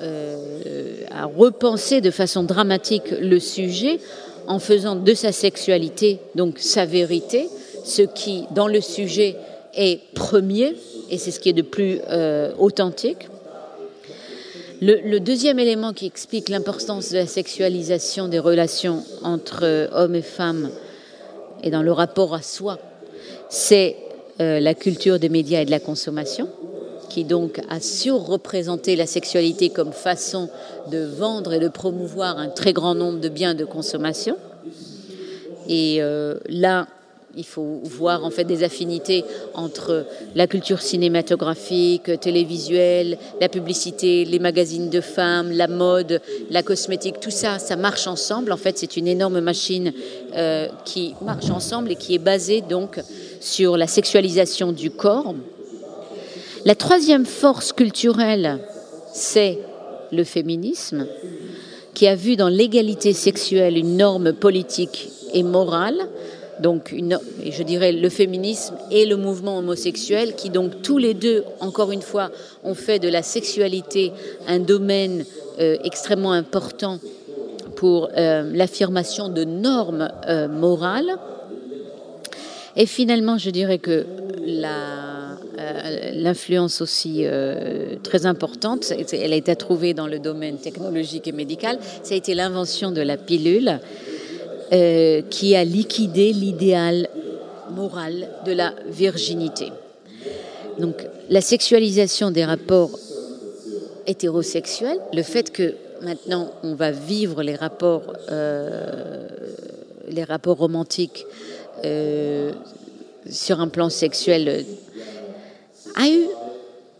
euh, 0.00 1.02
a 1.10 1.24
repensé 1.24 2.00
de 2.00 2.12
façon 2.12 2.44
dramatique 2.44 3.10
le 3.20 3.40
sujet 3.40 3.98
en 4.46 4.60
faisant 4.60 4.94
de 4.94 5.14
sa 5.14 5.32
sexualité 5.32 6.20
donc 6.36 6.58
sa 6.58 6.86
vérité, 6.86 7.48
ce 7.84 8.02
qui 8.02 8.44
dans 8.52 8.68
le 8.68 8.80
sujet 8.80 9.36
est 9.74 10.00
premier 10.14 10.74
et 11.10 11.18
c'est 11.18 11.30
ce 11.30 11.40
qui 11.40 11.48
est 11.48 11.54
de 11.54 11.62
plus 11.62 12.00
euh, 12.08 12.52
authentique. 12.58 13.28
Le, 14.80 15.18
deuxième 15.18 15.58
élément 15.58 15.92
qui 15.92 16.06
explique 16.06 16.48
l'importance 16.48 17.10
de 17.10 17.16
la 17.16 17.26
sexualisation 17.26 18.28
des 18.28 18.38
relations 18.38 19.02
entre 19.24 19.88
hommes 19.92 20.14
et 20.14 20.22
femmes 20.22 20.70
et 21.64 21.70
dans 21.70 21.82
le 21.82 21.90
rapport 21.90 22.34
à 22.34 22.42
soi, 22.42 22.78
c'est 23.48 23.96
euh, 24.40 24.60
la 24.60 24.74
culture 24.74 25.18
des 25.18 25.28
médias 25.28 25.62
et 25.62 25.64
de 25.64 25.72
la 25.72 25.80
consommation, 25.80 26.48
qui 27.08 27.24
donc 27.24 27.60
a 27.68 27.80
surreprésenté 27.80 28.94
la 28.94 29.06
sexualité 29.06 29.70
comme 29.70 29.92
façon 29.92 30.48
de 30.92 30.98
vendre 30.98 31.54
et 31.54 31.58
de 31.58 31.68
promouvoir 31.68 32.38
un 32.38 32.48
très 32.48 32.72
grand 32.72 32.94
nombre 32.94 33.18
de 33.18 33.28
biens 33.28 33.54
de 33.54 33.64
consommation. 33.64 34.36
Et 35.68 35.96
euh, 36.00 36.38
là, 36.48 36.86
il 37.36 37.44
faut 37.44 37.80
voir 37.84 38.24
en 38.24 38.30
fait 38.30 38.44
des 38.44 38.64
affinités 38.64 39.24
entre 39.54 40.06
la 40.34 40.46
culture 40.46 40.80
cinématographique, 40.80 42.18
télévisuelle, 42.20 43.18
la 43.40 43.48
publicité, 43.48 44.24
les 44.24 44.38
magazines 44.38 44.88
de 44.88 45.00
femmes, 45.00 45.52
la 45.52 45.68
mode, 45.68 46.20
la 46.50 46.62
cosmétique, 46.62 47.20
tout 47.20 47.30
ça, 47.30 47.58
ça 47.58 47.76
marche 47.76 48.06
ensemble. 48.06 48.52
En 48.52 48.56
fait, 48.56 48.78
c'est 48.78 48.96
une 48.96 49.06
énorme 49.06 49.40
machine 49.40 49.92
euh, 50.34 50.68
qui 50.84 51.14
marche 51.20 51.50
ensemble 51.50 51.92
et 51.92 51.96
qui 51.96 52.14
est 52.14 52.18
basée 52.18 52.62
donc 52.62 52.98
sur 53.40 53.76
la 53.76 53.86
sexualisation 53.86 54.72
du 54.72 54.90
corps. 54.90 55.34
La 56.64 56.74
troisième 56.74 57.26
force 57.26 57.72
culturelle, 57.72 58.58
c'est 59.12 59.58
le 60.12 60.24
féminisme, 60.24 61.06
qui 61.94 62.06
a 62.06 62.14
vu 62.14 62.36
dans 62.36 62.48
l'égalité 62.48 63.12
sexuelle 63.12 63.76
une 63.76 63.96
norme 63.96 64.32
politique 64.32 65.10
et 65.34 65.42
morale 65.42 66.08
donc 66.60 66.94
je 67.48 67.62
dirais 67.62 67.92
le 67.92 68.08
féminisme 68.08 68.74
et 68.90 69.06
le 69.06 69.16
mouvement 69.16 69.58
homosexuel, 69.58 70.34
qui 70.34 70.50
donc 70.50 70.82
tous 70.82 70.98
les 70.98 71.14
deux, 71.14 71.44
encore 71.60 71.92
une 71.92 72.02
fois, 72.02 72.30
ont 72.64 72.74
fait 72.74 72.98
de 72.98 73.08
la 73.08 73.22
sexualité 73.22 74.12
un 74.46 74.58
domaine 74.58 75.24
euh, 75.60 75.76
extrêmement 75.84 76.32
important 76.32 76.98
pour 77.74 78.10
euh, 78.16 78.50
l'affirmation 78.54 79.28
de 79.28 79.44
normes 79.44 80.08
euh, 80.28 80.46
morales. 80.48 81.16
Et 82.76 82.86
finalement, 82.86 83.38
je 83.38 83.50
dirais 83.50 83.78
que 83.78 84.06
l'influence 86.14 86.80
aussi 86.80 87.26
très 88.04 88.24
importante, 88.24 88.92
elle 89.12 89.32
a 89.32 89.36
été 89.36 89.56
trouvée 89.56 89.94
dans 89.94 90.06
le 90.06 90.20
domaine 90.20 90.58
technologique 90.58 91.26
et 91.26 91.32
médical, 91.32 91.78
ça 92.04 92.14
a 92.14 92.16
été 92.16 92.34
l'invention 92.34 92.92
de 92.92 93.00
la 93.00 93.16
pilule. 93.16 93.80
Euh, 94.70 95.22
qui 95.22 95.56
a 95.56 95.64
liquidé 95.64 96.30
l'idéal 96.34 97.08
moral 97.70 98.28
de 98.44 98.52
la 98.52 98.74
virginité. 98.86 99.72
Donc 100.78 101.06
la 101.30 101.40
sexualisation 101.40 102.30
des 102.30 102.44
rapports 102.44 102.90
hétérosexuels, 104.06 104.98
le 105.14 105.22
fait 105.22 105.52
que 105.52 105.74
maintenant 106.02 106.52
on 106.62 106.74
va 106.74 106.90
vivre 106.90 107.42
les 107.42 107.54
rapports, 107.54 108.12
euh, 108.30 109.26
les 110.10 110.24
rapports 110.24 110.58
romantiques 110.58 111.24
euh, 111.86 112.52
sur 113.30 113.60
un 113.60 113.68
plan 113.68 113.88
sexuel, 113.88 114.66
a 115.96 116.08
eu 116.08 116.26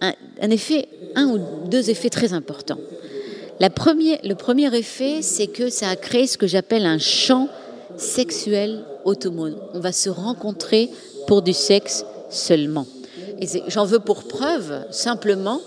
un, 0.01 0.51
effet, 0.51 0.89
un 1.17 1.27
ou 1.27 1.69
deux 1.69 1.91
effets 1.91 2.11
très 2.11 2.33
importants. 2.33 2.81
Le 3.61 4.35
premier 4.35 4.77
effet, 4.77 5.23
c'est 5.23 5.49
que 5.49 5.69
ça 5.69 5.89
a 5.89 5.97
créé 5.97 6.27
ce 6.27 6.39
que 6.39 6.47
j'appelle 6.47 6.87
un 6.87 6.99
champ 6.99 7.49
sexuel 7.97 8.85
autonome. 9.05 9.57
On 9.75 9.81
va 9.81 9.93
se 9.93 10.09
rencontrer 10.09 10.91
pour 11.27 11.43
du 11.43 11.53
sexe 11.53 12.05
seulement. 12.31 12.87
Et 13.41 13.47
j'en 13.69 13.85
veux 13.85 13.99
pour 13.99 14.25
preuve 14.25 14.85
simplement 14.91 15.61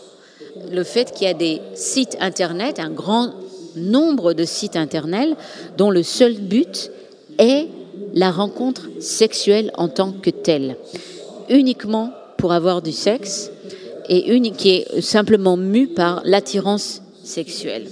le 0.71 0.83
fait 0.83 1.11
qu'il 1.11 1.27
y 1.27 1.29
a 1.29 1.33
des 1.33 1.61
sites 1.75 2.17
internet, 2.19 2.79
un 2.79 2.89
grand 2.89 3.33
nombre 3.75 4.33
de 4.33 4.45
sites 4.45 4.75
internet 4.75 5.29
dont 5.77 5.91
le 5.91 6.03
seul 6.03 6.35
but 6.35 6.91
est 7.39 7.67
la 8.13 8.31
rencontre 8.31 8.89
sexuelle 8.99 9.71
en 9.75 9.87
tant 9.87 10.11
que 10.11 10.29
telle, 10.29 10.77
uniquement 11.49 12.11
pour 12.37 12.53
avoir 12.53 12.81
du 12.81 12.91
sexe 12.91 13.51
et 14.09 14.41
qui 14.51 14.69
est 14.69 15.01
simplement 15.01 15.55
mu 15.57 15.87
par 15.87 16.21
l'attirance 16.25 17.01
sexuelle. 17.31 17.87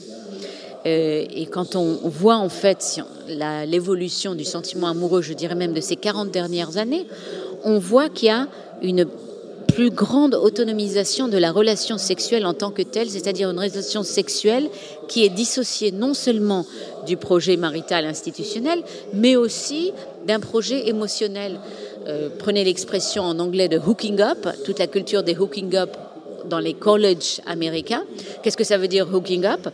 Euh, 0.86 1.26
et 1.30 1.46
quand 1.46 1.76
on 1.76 2.00
voit 2.04 2.38
en 2.38 2.50
fait 2.50 3.02
l'évolution 3.28 4.36
du 4.36 4.46
sentiment 4.46 4.88
amoureux, 4.88 5.22
je 5.22 5.34
dirais 5.34 5.56
même 5.56 5.74
de 5.74 5.82
ces 5.82 5.96
40 5.96 6.32
dernières 6.32 6.78
années, 6.78 7.06
on 7.64 7.80
voit 7.80 8.10
qu'il 8.10 8.28
y 8.28 8.32
a 8.32 8.48
une 8.82 9.06
plus 9.74 9.92
grande 9.92 10.36
autonomisation 10.36 11.28
de 11.28 11.38
la 11.38 11.52
relation 11.52 11.98
sexuelle 11.98 12.46
en 12.46 12.54
tant 12.54 12.72
que 12.72 12.82
telle, 12.82 13.10
c'est-à-dire 13.10 13.50
une 13.50 13.60
relation 13.60 14.04
sexuelle 14.04 14.70
qui 15.08 15.24
est 15.24 15.30
dissociée 15.30 15.92
non 15.92 16.14
seulement 16.14 16.66
du 17.06 17.18
projet 17.18 17.56
marital 17.56 18.06
institutionnel, 18.06 18.82
mais 19.14 19.36
aussi 19.36 19.92
d'un 20.26 20.40
projet 20.40 20.88
émotionnel. 20.88 21.60
Euh, 22.08 22.30
prenez 22.40 22.64
l'expression 22.64 23.24
en 23.24 23.38
anglais 23.40 23.68
de 23.68 23.78
hooking 23.78 24.20
up, 24.22 24.48
toute 24.66 24.80
la 24.80 24.88
culture 24.88 25.24
des 25.24 25.38
hooking 25.38 25.76
up 25.76 25.96
dans 26.46 26.60
les 26.60 26.74
colleges 26.74 27.42
américains. 27.46 28.04
Qu'est-ce 28.42 28.58
que 28.58 28.64
ça 28.64 28.78
veut 28.78 28.88
dire 28.88 29.08
hooking 29.14 29.46
up? 29.46 29.68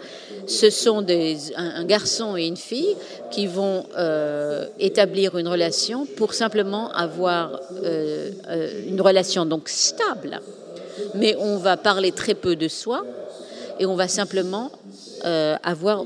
Ce 0.47 0.69
sont 0.69 1.01
des, 1.01 1.37
un, 1.55 1.85
garçon 1.85 2.37
et 2.37 2.45
une 2.45 2.57
fille 2.57 2.95
qui 3.31 3.47
vont 3.47 3.85
euh, 3.97 4.67
établir 4.79 5.37
une 5.37 5.47
relation 5.47 6.05
pour 6.05 6.33
simplement 6.33 6.91
avoir 6.91 7.59
euh, 7.83 8.29
euh, 8.49 8.81
une 8.87 9.01
relation 9.01 9.45
donc 9.45 9.69
stable. 9.69 10.39
Mais 11.15 11.35
on 11.39 11.57
va 11.57 11.77
parler 11.77 12.11
très 12.11 12.35
peu 12.35 12.55
de 12.55 12.67
soi 12.67 13.03
et 13.79 13.85
on 13.85 13.95
va 13.95 14.07
simplement 14.07 14.71
avoir, 15.63 16.05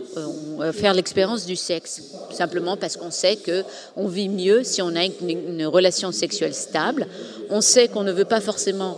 faire 0.72 0.94
l'expérience 0.94 1.46
du 1.46 1.58
sexe, 1.58 2.02
simplement 2.32 2.78
parce 2.78 2.96
qu'on 2.96 3.12
sait 3.12 3.36
que 3.36 3.66
on 3.98 4.08
vit 4.08 4.30
mieux 4.30 4.64
si 4.64 4.82
on 4.82 4.96
a 4.96 5.04
une 5.04 5.66
relation 5.66 6.14
sexuelle 6.14 6.54
stable. 6.54 7.06
On 7.50 7.60
sait 7.60 7.90
qu'on 7.90 8.04
ne 8.04 8.14
veut 8.14 8.24
pas 8.24 8.40
forcément 8.40 8.98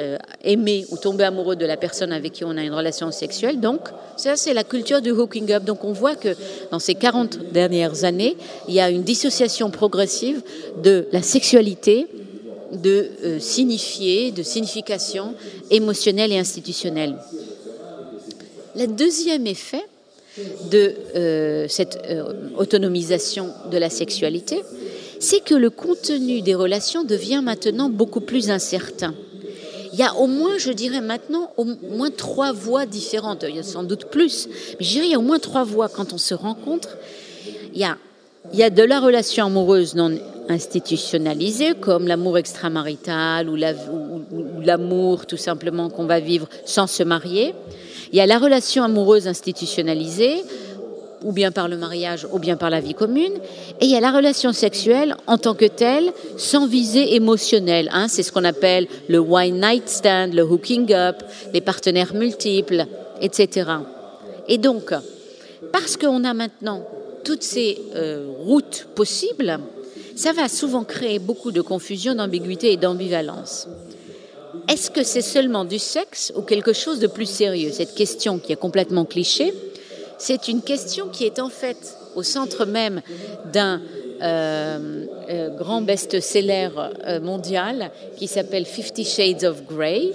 euh, 0.00 0.16
aimer 0.42 0.86
ou 0.90 0.96
tomber 0.96 1.24
amoureux 1.24 1.56
de 1.56 1.66
la 1.66 1.76
personne 1.76 2.10
avec 2.10 2.32
qui 2.32 2.44
on 2.44 2.56
a 2.56 2.62
une 2.62 2.72
relation 2.72 3.10
sexuelle. 3.10 3.60
Donc, 3.60 3.80
ça, 4.16 4.34
c'est 4.34 4.54
la 4.54 4.64
culture 4.64 5.02
du 5.02 5.10
hooking 5.10 5.52
up. 5.52 5.64
Donc, 5.64 5.84
on 5.84 5.92
voit 5.92 6.14
que 6.14 6.34
dans 6.70 6.78
ces 6.78 6.94
40 6.94 7.52
dernières 7.52 8.04
années, 8.04 8.36
il 8.66 8.74
y 8.74 8.80
a 8.80 8.88
une 8.88 9.02
dissociation 9.02 9.70
progressive 9.70 10.40
de 10.82 11.06
la 11.12 11.20
sexualité, 11.20 12.06
de 12.72 13.10
euh, 13.24 13.38
signifier, 13.40 14.32
de 14.32 14.42
signification 14.42 15.34
émotionnelle 15.70 16.32
et 16.32 16.38
institutionnelle. 16.38 17.16
Le 18.74 18.86
deuxième 18.86 19.46
effet 19.46 19.84
de 20.70 20.94
euh, 21.14 21.66
cette 21.68 21.98
autonomisation 22.56 23.50
de 23.70 23.76
la 23.76 23.90
sexualité, 23.90 24.62
c'est 25.18 25.44
que 25.44 25.54
le 25.54 25.68
contenu 25.68 26.40
des 26.40 26.54
relations 26.54 27.04
devient 27.04 27.42
maintenant 27.44 27.90
beaucoup 27.90 28.22
plus 28.22 28.50
incertain. 28.50 29.14
Il 29.92 29.98
y 29.98 30.02
a 30.02 30.14
au 30.14 30.26
moins, 30.26 30.58
je 30.58 30.70
dirais 30.70 31.00
maintenant, 31.00 31.52
au 31.56 31.64
moins 31.64 32.10
trois 32.10 32.52
voies 32.52 32.86
différentes. 32.86 33.44
Il 33.48 33.56
y 33.56 33.58
a 33.58 33.62
sans 33.62 33.82
doute 33.82 34.06
plus, 34.06 34.48
mais 34.78 34.84
je 34.84 34.90
dirais 34.90 35.06
il 35.06 35.12
y 35.12 35.14
a 35.14 35.18
au 35.18 35.22
moins 35.22 35.38
trois 35.38 35.64
voies 35.64 35.88
quand 35.88 36.12
on 36.12 36.18
se 36.18 36.34
rencontre. 36.34 36.96
Il 37.74 37.80
y 37.80 37.84
a, 37.84 37.96
il 38.52 38.58
y 38.58 38.62
a 38.62 38.70
de 38.70 38.82
la 38.82 39.00
relation 39.00 39.46
amoureuse 39.46 39.94
non 39.94 40.18
institutionnalisée, 40.48 41.74
comme 41.74 42.06
l'amour 42.06 42.38
extramarital 42.38 43.48
ou 43.48 43.56
l'amour 44.60 45.26
tout 45.26 45.36
simplement 45.36 45.90
qu'on 45.90 46.06
va 46.06 46.20
vivre 46.20 46.48
sans 46.64 46.86
se 46.86 47.02
marier. 47.02 47.54
Il 48.12 48.16
y 48.16 48.20
a 48.20 48.26
la 48.26 48.38
relation 48.38 48.82
amoureuse 48.82 49.28
institutionnalisée, 49.28 50.42
ou 51.22 51.32
bien 51.32 51.52
par 51.52 51.68
le 51.68 51.76
mariage, 51.76 52.26
ou 52.32 52.38
bien 52.38 52.56
par 52.56 52.70
la 52.70 52.80
vie 52.80 52.94
commune. 52.94 53.34
Et 53.80 53.86
il 53.86 53.90
y 53.90 53.96
a 53.96 54.00
la 54.00 54.10
relation 54.10 54.52
sexuelle 54.52 55.16
en 55.26 55.38
tant 55.38 55.54
que 55.54 55.66
telle, 55.66 56.12
sans 56.36 56.66
visée 56.66 57.14
émotionnelle. 57.14 57.88
Hein. 57.92 58.08
C'est 58.08 58.22
ce 58.22 58.32
qu'on 58.32 58.44
appelle 58.44 58.86
le 59.08 59.18
wine 59.18 59.60
night 59.60 59.88
stand, 59.88 60.34
le 60.34 60.42
hooking 60.42 60.92
up, 60.92 61.16
les 61.52 61.60
partenaires 61.60 62.14
multiples, 62.14 62.86
etc. 63.20 63.70
Et 64.48 64.58
donc, 64.58 64.92
parce 65.72 65.96
qu'on 65.96 66.24
a 66.24 66.34
maintenant 66.34 66.84
toutes 67.24 67.42
ces 67.42 67.78
euh, 67.94 68.26
routes 68.38 68.86
possibles, 68.94 69.60
ça 70.16 70.32
va 70.32 70.48
souvent 70.48 70.84
créer 70.84 71.18
beaucoup 71.18 71.52
de 71.52 71.60
confusion, 71.60 72.14
d'ambiguïté 72.14 72.72
et 72.72 72.76
d'ambivalence. 72.76 73.68
Est-ce 74.68 74.90
que 74.90 75.02
c'est 75.02 75.22
seulement 75.22 75.64
du 75.64 75.78
sexe 75.78 76.32
ou 76.36 76.42
quelque 76.42 76.72
chose 76.72 76.98
de 76.98 77.06
plus 77.06 77.28
sérieux? 77.28 77.70
Cette 77.72 77.94
question 77.94 78.38
qui 78.38 78.52
est 78.52 78.56
complètement 78.56 79.04
cliché, 79.04 79.52
c'est 80.20 80.48
une 80.48 80.62
question 80.62 81.08
qui 81.08 81.24
est 81.24 81.38
en 81.38 81.48
fait 81.48 81.96
au 82.14 82.22
centre 82.22 82.66
même 82.66 83.00
d'un 83.52 83.80
euh, 84.22 85.06
euh, 85.30 85.48
grand 85.56 85.80
best-seller 85.80 86.68
euh, 87.06 87.20
mondial 87.20 87.90
qui 88.18 88.28
s'appelle 88.28 88.66
Fifty 88.66 89.04
Shades 89.04 89.44
of 89.44 89.64
Grey. 89.64 90.12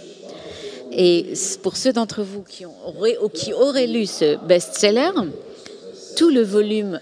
Et 0.91 1.33
pour 1.63 1.75
ceux 1.75 1.91
d'entre 1.91 2.21
vous 2.21 2.43
qui, 2.43 2.65
auraient, 2.65 3.87
lu 3.87 4.05
ce 4.05 4.37
best-seller, 4.45 5.09
tout 6.15 6.29
le 6.29 6.41
volume, 6.41 7.01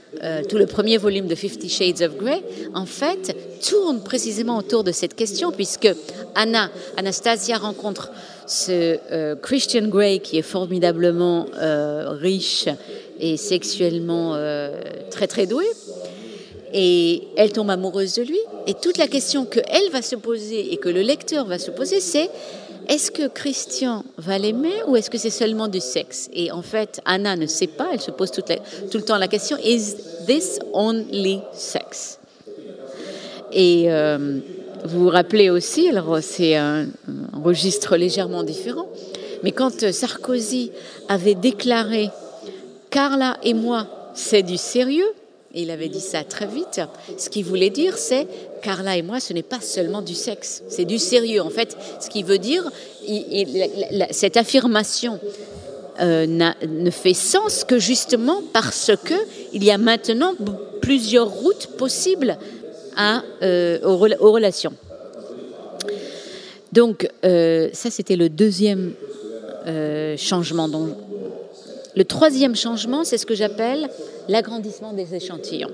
tout 0.50 0.58
le 0.58 0.66
premier 0.66 0.98
volume 0.98 1.28
de 1.28 1.36
Fifty 1.36 1.70
Shades 1.70 2.02
of 2.02 2.18
Grey, 2.18 2.42
en 2.74 2.88
fait, 2.88 3.36
tourne 3.62 4.02
précisément 4.02 4.58
autour 4.58 4.84
de 4.84 4.92
cette 4.92 5.14
question, 5.14 5.52
puisque 5.52 5.90
Anna, 6.36 6.70
Anastasia 6.98 7.58
rencontre 7.58 8.12
ce 8.48 8.98
euh, 9.12 9.36
Christian 9.36 9.88
Grey 9.88 10.20
qui 10.20 10.38
est 10.38 10.44
formidablement 10.44 11.46
euh, 11.58 12.10
riche 12.10 12.68
et 13.20 13.38
sexuellement 13.38 14.36
euh, 14.36 14.82
très 15.12 15.28
très 15.28 15.46
doué. 15.46 15.66
Et 16.74 17.28
elle 17.38 17.52
tombe 17.52 17.70
amoureuse 17.70 18.16
de 18.16 18.24
lui. 18.24 18.40
Et 18.66 18.74
toute 18.74 18.98
la 18.98 19.08
question 19.08 19.46
qu'elle 19.46 19.90
va 19.92 20.02
se 20.02 20.16
poser 20.16 20.74
et 20.74 20.78
que 20.78 20.90
le 20.90 21.02
lecteur 21.02 21.46
va 21.46 21.60
se 21.60 21.70
poser, 21.70 22.00
c'est 22.00 22.30
est-ce 22.90 23.12
que 23.12 23.28
Christian 23.28 24.04
va 24.18 24.40
l'aimer 24.40 24.74
ou 24.88 24.96
est-ce 24.96 25.10
que 25.10 25.20
c'est 25.20 25.30
seulement 25.30 25.68
du 25.68 25.80
sexe? 25.80 26.30
Et 26.34 26.52
en 26.52 26.64
fait, 26.64 27.00
Anna 27.06 27.36
ne 27.36 27.46
sait 27.46 27.68
pas, 27.68 27.90
elle 27.94 28.02
se 28.02 28.12
pose 28.12 28.32
tout 28.32 28.42
le 28.42 29.04
temps 29.04 29.18
la 29.18 29.28
question, 29.28 29.56
is 29.64 29.96
this 30.26 30.60
only 30.74 31.42
sex? 31.54 32.18
Et 33.54 33.88
vous 34.86 35.04
vous 35.04 35.10
rappelez 35.10 35.50
aussi, 35.50 35.88
alors 35.90 36.20
c'est 36.22 36.56
un, 36.56 36.88
registre 37.34 37.96
légèrement 37.96 38.44
différent, 38.44 38.88
mais 39.44 39.52
quand 39.52 39.92
Sarkozy 39.92 40.72
avait 41.08 41.36
déclaré 41.36 42.10
Carla 42.90 43.38
et 43.44 43.54
moi, 43.54 43.88
c'est 44.14 44.44
du 44.44 44.58
sérieux, 44.58 45.08
et 45.54 45.62
il 45.62 45.72
avait 45.72 45.90
dit 45.90 46.02
ça 46.02 46.24
très 46.24 46.48
vite, 46.48 46.82
ce 47.18 47.30
qu'il 47.30 47.46
voulait 47.46 47.70
dire, 47.70 47.98
c'est 47.98 48.28
Carla 48.62 48.98
et 48.98 49.02
moi, 49.02 49.20
ce 49.20 49.34
n'est 49.34 49.44
pas 49.44 49.62
seulement 49.62 50.02
du 50.02 50.16
sexe, 50.16 50.64
c'est 50.68 50.86
du 50.86 51.00
sérieux. 51.00 51.42
En 51.42 51.50
fait, 51.50 51.78
ce 52.00 52.10
qui 52.10 52.24
veut 52.24 52.40
dire, 52.40 52.70
cette 54.12 54.38
affirmation 54.38 55.20
euh, 56.02 56.26
ne 56.26 56.90
fait 56.90 57.14
sens 57.14 57.64
que 57.64 57.78
justement 57.78 58.42
parce 58.52 58.92
que 59.04 59.14
il 59.54 59.64
y 59.64 59.70
a 59.70 59.78
maintenant 59.78 60.34
plusieurs 60.82 61.30
routes 61.30 61.68
possibles 61.78 62.38
euh, 63.42 63.80
aux, 63.84 64.32
relations. 64.32 64.74
Donc, 66.72 67.08
euh, 67.24 67.70
ça, 67.74 67.90
c'était 67.90 68.16
le 68.16 68.30
deuxième 68.30 68.94
euh, 69.68 70.18
changement. 70.18 70.70
Le 71.96 72.04
troisième 72.06 72.56
changement, 72.56 73.04
c'est 73.04 73.18
ce 73.18 73.26
que 73.26 73.36
j'appelle 73.36 73.90
l'agrandissement 74.28 74.94
des 74.94 75.14
échantillons. 75.14 75.72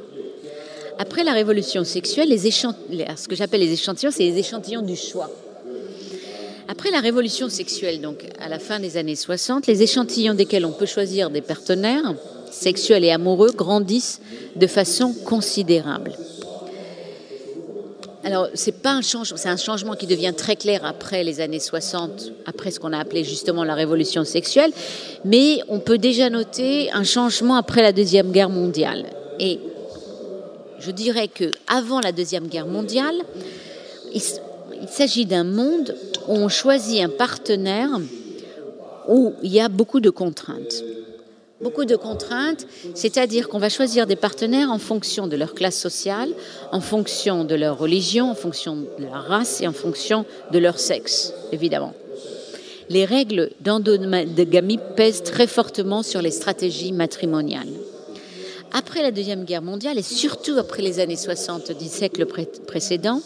Après 0.97 1.23
la 1.23 1.31
révolution 1.31 1.85
sexuelle, 1.85 2.27
les 2.27 2.51
ce 2.51 3.27
que 3.27 3.35
j'appelle 3.35 3.61
les 3.61 3.71
échantillons, 3.71 4.11
c'est 4.11 4.23
les 4.23 4.37
échantillons 4.37 4.81
du 4.81 4.97
choix. 4.97 5.29
Après 6.67 6.91
la 6.91 6.99
révolution 6.99 7.49
sexuelle, 7.49 8.01
donc 8.01 8.25
à 8.39 8.49
la 8.49 8.59
fin 8.59 8.79
des 8.79 8.97
années 8.97 9.15
60, 9.15 9.65
les 9.65 9.81
échantillons 9.81 10.33
desquels 10.33 10.65
on 10.65 10.71
peut 10.71 10.85
choisir 10.85 11.29
des 11.29 11.41
partenaires 11.41 12.13
sexuels 12.51 13.05
et 13.05 13.11
amoureux 13.11 13.51
grandissent 13.51 14.19
de 14.55 14.67
façon 14.67 15.13
considérable. 15.25 16.11
Alors, 18.29 18.47
c'est 18.53 18.83
pas 18.83 18.91
un 18.91 19.01
changement, 19.01 19.37
c'est 19.37 19.49
un 19.49 19.57
changement 19.57 19.95
qui 19.95 20.05
devient 20.05 20.33
très 20.37 20.55
clair 20.55 20.85
après 20.85 21.23
les 21.23 21.41
années 21.41 21.59
60, 21.59 22.31
après 22.45 22.69
ce 22.69 22.79
qu'on 22.79 22.93
a 22.93 22.99
appelé 22.99 23.23
justement 23.23 23.63
la 23.63 23.73
révolution 23.73 24.23
sexuelle, 24.23 24.71
mais 25.25 25.61
on 25.67 25.79
peut 25.79 25.97
déjà 25.97 26.29
noter 26.29 26.91
un 26.91 27.03
changement 27.03 27.55
après 27.55 27.81
la 27.81 27.91
Deuxième 27.91 28.31
Guerre 28.31 28.51
mondiale. 28.51 29.07
Et 29.39 29.59
je 30.77 30.91
dirais 30.91 31.27
que 31.27 31.49
avant 31.65 32.01
la 32.01 32.11
Deuxième 32.11 32.45
Guerre 32.45 32.67
mondiale, 32.67 33.15
il, 34.13 34.21
il 34.79 34.89
s'agit 34.89 35.25
d'un 35.25 35.43
monde 35.43 35.95
où 36.27 36.33
on 36.33 36.49
choisit 36.49 37.01
un 37.01 37.09
partenaire 37.09 37.89
où 39.07 39.33
il 39.41 39.51
y 39.51 39.59
a 39.59 39.69
beaucoup 39.69 40.01
de 40.01 40.11
contraintes 40.11 40.83
beaucoup 41.61 41.85
de 41.85 41.95
contraintes, 41.95 42.65
c'est-à-dire 42.95 43.49
qu'on 43.49 43.59
va 43.59 43.69
choisir 43.69 44.07
des 44.07 44.15
partenaires 44.15 44.71
en 44.71 44.79
fonction 44.79 45.27
de 45.27 45.35
leur 45.35 45.53
classe 45.53 45.77
sociale, 45.77 46.29
en 46.71 46.81
fonction 46.81 47.43
de 47.43 47.55
leur 47.55 47.77
religion, 47.77 48.31
en 48.31 48.35
fonction 48.35 48.77
de 48.77 49.03
leur 49.03 49.25
race 49.25 49.61
et 49.61 49.67
en 49.67 49.73
fonction 49.73 50.25
de 50.51 50.59
leur 50.59 50.79
sexe, 50.79 51.33
évidemment. 51.51 51.93
Les 52.89 53.05
règles 53.05 53.51
d'endogamie 53.61 54.79
pèsent 54.95 55.23
très 55.23 55.47
fortement 55.47 56.01
sur 56.01 56.21
les 56.21 56.31
stratégies 56.31 56.91
matrimoniales. 56.91 57.67
Après 58.71 59.01
la 59.01 59.11
Deuxième 59.11 59.45
Guerre 59.45 59.61
mondiale 59.61 59.97
et 59.97 60.03
surtout 60.03 60.55
après 60.57 60.81
les 60.81 60.99
années 60.99 61.15
60 61.15 61.77
du 61.77 61.85
siècle 61.85 62.25
précédent, 62.67 63.21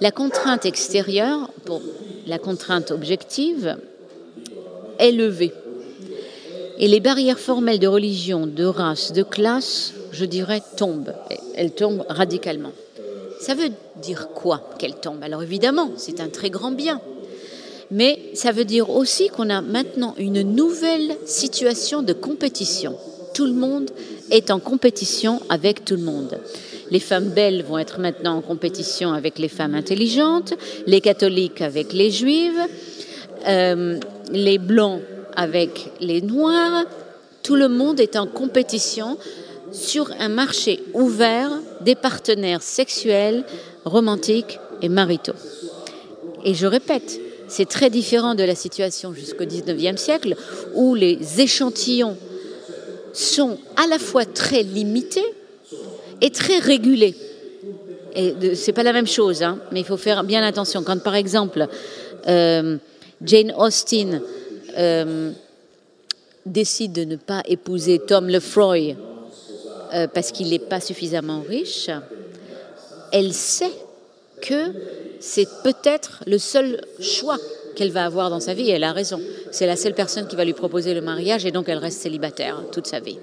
la 0.00 0.10
contrainte 0.10 0.64
extérieure, 0.64 1.50
pour 1.64 1.82
la 2.26 2.38
contrainte 2.38 2.90
objective, 2.90 3.76
est 4.98 5.12
levée 5.12 5.52
et 6.80 6.88
les 6.88 7.00
barrières 7.00 7.38
formelles 7.38 7.78
de 7.78 7.86
religion, 7.86 8.46
de 8.46 8.64
race, 8.64 9.12
de 9.12 9.22
classe, 9.22 9.92
je 10.12 10.24
dirais, 10.24 10.62
tombent. 10.78 11.14
Elles 11.54 11.72
tombent 11.72 12.06
radicalement. 12.08 12.72
Ça 13.38 13.54
veut 13.54 13.68
dire 14.00 14.30
quoi 14.34 14.70
qu'elles 14.78 14.96
tombent? 14.96 15.22
Alors 15.22 15.42
évidemment, 15.42 15.90
c'est 15.98 16.20
un 16.20 16.30
très 16.30 16.48
grand 16.48 16.70
bien. 16.70 17.02
Mais 17.90 18.18
ça 18.32 18.50
veut 18.50 18.64
dire 18.64 18.88
aussi 18.88 19.28
qu'on 19.28 19.50
a 19.50 19.60
maintenant 19.60 20.14
une 20.16 20.40
nouvelle 20.40 21.16
situation 21.26 22.02
de 22.02 22.14
compétition. 22.14 22.96
Tout 23.34 23.44
le 23.44 23.52
monde 23.52 23.90
est 24.30 24.50
en 24.50 24.58
compétition 24.58 25.42
avec 25.50 25.84
tout 25.84 25.96
le 25.96 26.02
monde. 26.02 26.38
Les 26.90 27.00
femmes 27.00 27.28
belles 27.28 27.62
vont 27.62 27.78
être 27.78 28.00
maintenant 28.00 28.38
en 28.38 28.40
compétition 28.40 29.12
avec 29.12 29.38
les 29.38 29.48
femmes 29.48 29.74
intelligentes, 29.74 30.54
les 30.86 31.02
catholiques 31.02 31.60
avec 31.60 31.92
les 31.92 32.10
juives, 32.10 32.60
euh, 33.46 33.98
les 34.32 34.56
blancs 34.56 35.02
avec 35.40 35.90
les 36.00 36.20
Noirs. 36.20 36.84
Tout 37.42 37.56
le 37.56 37.68
monde 37.68 37.98
est 37.98 38.16
en 38.16 38.26
compétition 38.26 39.16
sur 39.72 40.10
un 40.20 40.28
marché 40.28 40.80
ouvert 40.92 41.50
des 41.80 41.94
partenaires 41.94 42.60
sexuels, 42.60 43.44
romantiques 43.86 44.58
et 44.82 44.90
maritaux. 44.90 45.38
Et 46.44 46.52
je 46.52 46.66
répète, 46.66 47.18
c'est 47.48 47.66
très 47.66 47.88
différent 47.88 48.34
de 48.34 48.44
la 48.44 48.54
situation 48.54 49.14
jusqu'au 49.14 49.46
XIXe 49.46 49.98
siècle 49.98 50.36
où 50.74 50.94
les 50.94 51.40
échantillons 51.40 52.18
sont 53.14 53.56
à 53.76 53.86
la 53.86 53.98
fois 53.98 54.26
très 54.26 54.62
limités 54.62 55.24
et 56.20 56.28
très 56.28 56.58
régulés. 56.58 57.14
Et 58.14 58.54
c'est 58.56 58.74
pas 58.74 58.82
la 58.82 58.92
même 58.92 59.06
chose, 59.06 59.42
hein, 59.42 59.58
mais 59.72 59.80
il 59.80 59.86
faut 59.86 59.96
faire 59.96 60.22
bien 60.22 60.42
attention. 60.42 60.82
Quand 60.82 61.02
par 61.02 61.14
exemple 61.14 61.66
euh, 62.28 62.76
Jane 63.24 63.54
Austen 63.56 64.20
euh, 64.76 65.32
décide 66.46 66.92
de 66.92 67.04
ne 67.04 67.16
pas 67.16 67.42
épouser 67.46 67.98
Tom 67.98 68.28
Lefroy 68.28 68.94
euh, 69.92 70.06
parce 70.06 70.32
qu'il 70.32 70.50
n'est 70.50 70.58
pas 70.58 70.80
suffisamment 70.80 71.42
riche, 71.46 71.90
elle 73.12 73.32
sait 73.32 73.72
que 74.40 74.72
c'est 75.20 75.48
peut-être 75.62 76.22
le 76.26 76.38
seul 76.38 76.80
choix 77.00 77.38
qu'elle 77.76 77.90
va 77.90 78.04
avoir 78.04 78.30
dans 78.30 78.40
sa 78.40 78.54
vie, 78.54 78.70
elle 78.70 78.84
a 78.84 78.92
raison. 78.92 79.20
C'est 79.50 79.66
la 79.66 79.76
seule 79.76 79.94
personne 79.94 80.26
qui 80.26 80.36
va 80.36 80.44
lui 80.44 80.52
proposer 80.52 80.94
le 80.94 81.00
mariage 81.00 81.46
et 81.46 81.50
donc 81.50 81.68
elle 81.68 81.78
reste 81.78 82.00
célibataire 82.00 82.62
toute 82.72 82.86
sa 82.86 83.00
vie. 83.00 83.18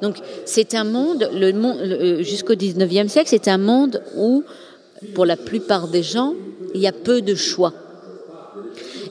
Donc 0.00 0.16
c'est 0.44 0.74
un 0.74 0.84
monde, 0.84 1.28
monde 1.54 1.78
euh, 1.80 2.22
jusqu'au 2.22 2.54
19e 2.54 3.08
siècle, 3.08 3.28
c'est 3.30 3.48
un 3.48 3.58
monde 3.58 4.02
où, 4.16 4.44
pour 5.14 5.26
la 5.26 5.36
plupart 5.36 5.88
des 5.88 6.02
gens, 6.02 6.34
il 6.74 6.80
y 6.80 6.86
a 6.86 6.92
peu 6.92 7.20
de 7.20 7.34
choix. 7.34 7.72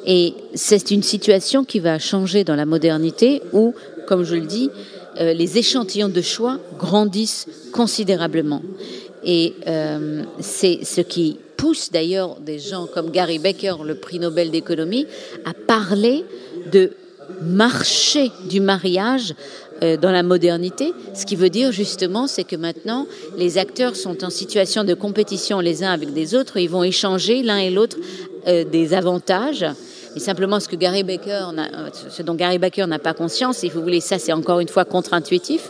Et 0.05 0.33
c'est 0.55 0.91
une 0.91 1.03
situation 1.03 1.63
qui 1.63 1.79
va 1.79 1.99
changer 1.99 2.43
dans 2.43 2.55
la 2.55 2.65
modernité 2.65 3.41
où, 3.53 3.73
comme 4.07 4.23
je 4.23 4.35
le 4.35 4.45
dis, 4.45 4.69
euh, 5.19 5.33
les 5.33 5.57
échantillons 5.57 6.09
de 6.09 6.21
choix 6.21 6.57
grandissent 6.79 7.47
considérablement. 7.73 8.61
Et 9.23 9.53
euh, 9.67 10.23
c'est 10.39 10.79
ce 10.83 11.01
qui 11.01 11.37
pousse 11.57 11.91
d'ailleurs 11.91 12.39
des 12.39 12.59
gens 12.59 12.87
comme 12.87 13.11
Gary 13.11 13.37
Becker, 13.37 13.75
le 13.83 13.95
prix 13.95 14.19
Nobel 14.19 14.51
d'économie, 14.51 15.05
à 15.45 15.53
parler 15.53 16.23
de 16.71 16.91
marché 17.41 18.31
du 18.49 18.61
mariage 18.61 19.35
euh, 19.83 19.97
dans 19.97 20.11
la 20.11 20.23
modernité. 20.23 20.93
Ce 21.13 21.25
qui 21.25 21.35
veut 21.35 21.49
dire 21.49 21.71
justement, 21.71 22.25
c'est 22.25 22.45
que 22.45 22.55
maintenant, 22.55 23.05
les 23.37 23.57
acteurs 23.57 23.97
sont 23.97 24.23
en 24.23 24.29
situation 24.29 24.83
de 24.85 24.93
compétition 24.93 25.59
les 25.59 25.83
uns 25.83 25.91
avec 25.91 26.13
des 26.13 26.35
autres. 26.35 26.57
Ils 26.57 26.69
vont 26.69 26.83
échanger 26.83 27.43
l'un 27.43 27.57
et 27.57 27.69
l'autre 27.69 27.97
des 28.47 28.95
avantages 28.95 29.63
et 30.15 30.19
simplement, 30.19 30.59
ce 30.59 30.67
que 30.67 30.75
Gary 30.75 31.03
Baker, 31.03 31.47
ce 32.09 32.21
dont 32.21 32.35
Gary 32.35 32.57
Baker 32.57 32.85
n'a 32.87 32.99
pas 32.99 33.13
conscience, 33.13 33.57
si 33.57 33.69
vous 33.69 33.81
voulez, 33.81 34.01
ça 34.01 34.19
c'est 34.19 34.33
encore 34.33 34.59
une 34.59 34.67
fois 34.67 34.85
contre-intuitif, 34.85 35.69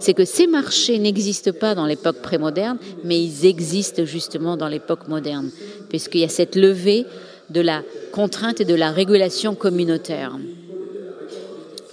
c'est 0.00 0.12
que 0.12 0.24
ces 0.24 0.46
marchés 0.46 0.98
n'existent 0.98 1.52
pas 1.52 1.74
dans 1.74 1.86
l'époque 1.86 2.20
prémoderne, 2.20 2.78
mais 3.04 3.22
ils 3.22 3.46
existent 3.46 4.04
justement 4.04 4.56
dans 4.56 4.68
l'époque 4.68 5.08
moderne, 5.08 5.50
puisqu'il 5.88 6.20
y 6.20 6.24
a 6.24 6.28
cette 6.28 6.56
levée 6.56 7.06
de 7.50 7.60
la 7.60 7.82
contrainte 8.12 8.60
et 8.60 8.64
de 8.64 8.74
la 8.74 8.90
régulation 8.90 9.54
communautaire. 9.54 10.36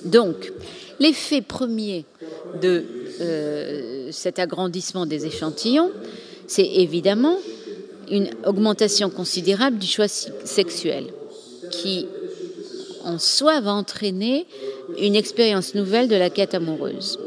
Donc, 0.04 0.52
l'effet 1.00 1.42
premier 1.42 2.06
de 2.62 2.84
euh, 3.22 4.08
cet 4.12 4.40
agrandissement 4.40 5.06
des 5.06 5.26
échantillons, 5.26 5.92
c'est 6.48 6.66
évidemment 6.66 7.38
une 8.12 8.32
augmentation 8.46 9.10
considérable 9.10 9.78
du 9.78 9.88
choix 9.88 10.08
sexuel 10.08 11.06
qui 11.82 12.08
en 13.04 13.20
soi 13.20 13.60
va 13.60 13.74
entraîner 13.74 14.46
une 15.00 15.16
expérience 15.16 15.76
nouvelle 15.76 16.08
de 16.08 16.16
la 16.16 16.30
quête 16.30 16.54
amoureuse. 16.54 17.20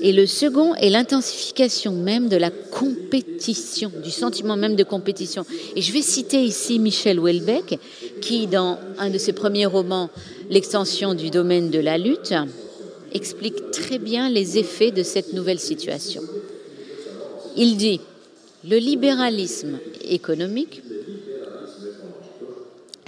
Et 0.00 0.12
le 0.12 0.26
second 0.26 0.74
est 0.74 0.90
l'intensification 0.90 1.92
même 1.92 2.28
de 2.28 2.36
la 2.36 2.50
compétition, 2.50 3.90
du 4.02 4.10
sentiment 4.10 4.56
même 4.56 4.76
de 4.76 4.84
compétition. 4.84 5.46
Et 5.74 5.80
je 5.80 5.92
vais 5.92 6.02
citer 6.02 6.42
ici 6.42 6.78
Michel 6.78 7.18
Houellebecq, 7.18 7.78
qui, 8.20 8.46
dans 8.46 8.78
un 8.98 9.08
de 9.08 9.18
ses 9.18 9.32
premiers 9.32 9.66
romans, 9.66 10.10
L'extension 10.48 11.14
du 11.14 11.30
domaine 11.30 11.70
de 11.70 11.80
la 11.80 11.98
lutte, 11.98 12.34
explique 13.12 13.72
très 13.72 13.98
bien 13.98 14.30
les 14.30 14.58
effets 14.58 14.92
de 14.92 15.02
cette 15.02 15.32
nouvelle 15.32 15.58
situation. 15.58 16.22
Il 17.56 17.76
dit, 17.76 18.00
le 18.68 18.76
libéralisme 18.76 19.80
économique 20.08 20.82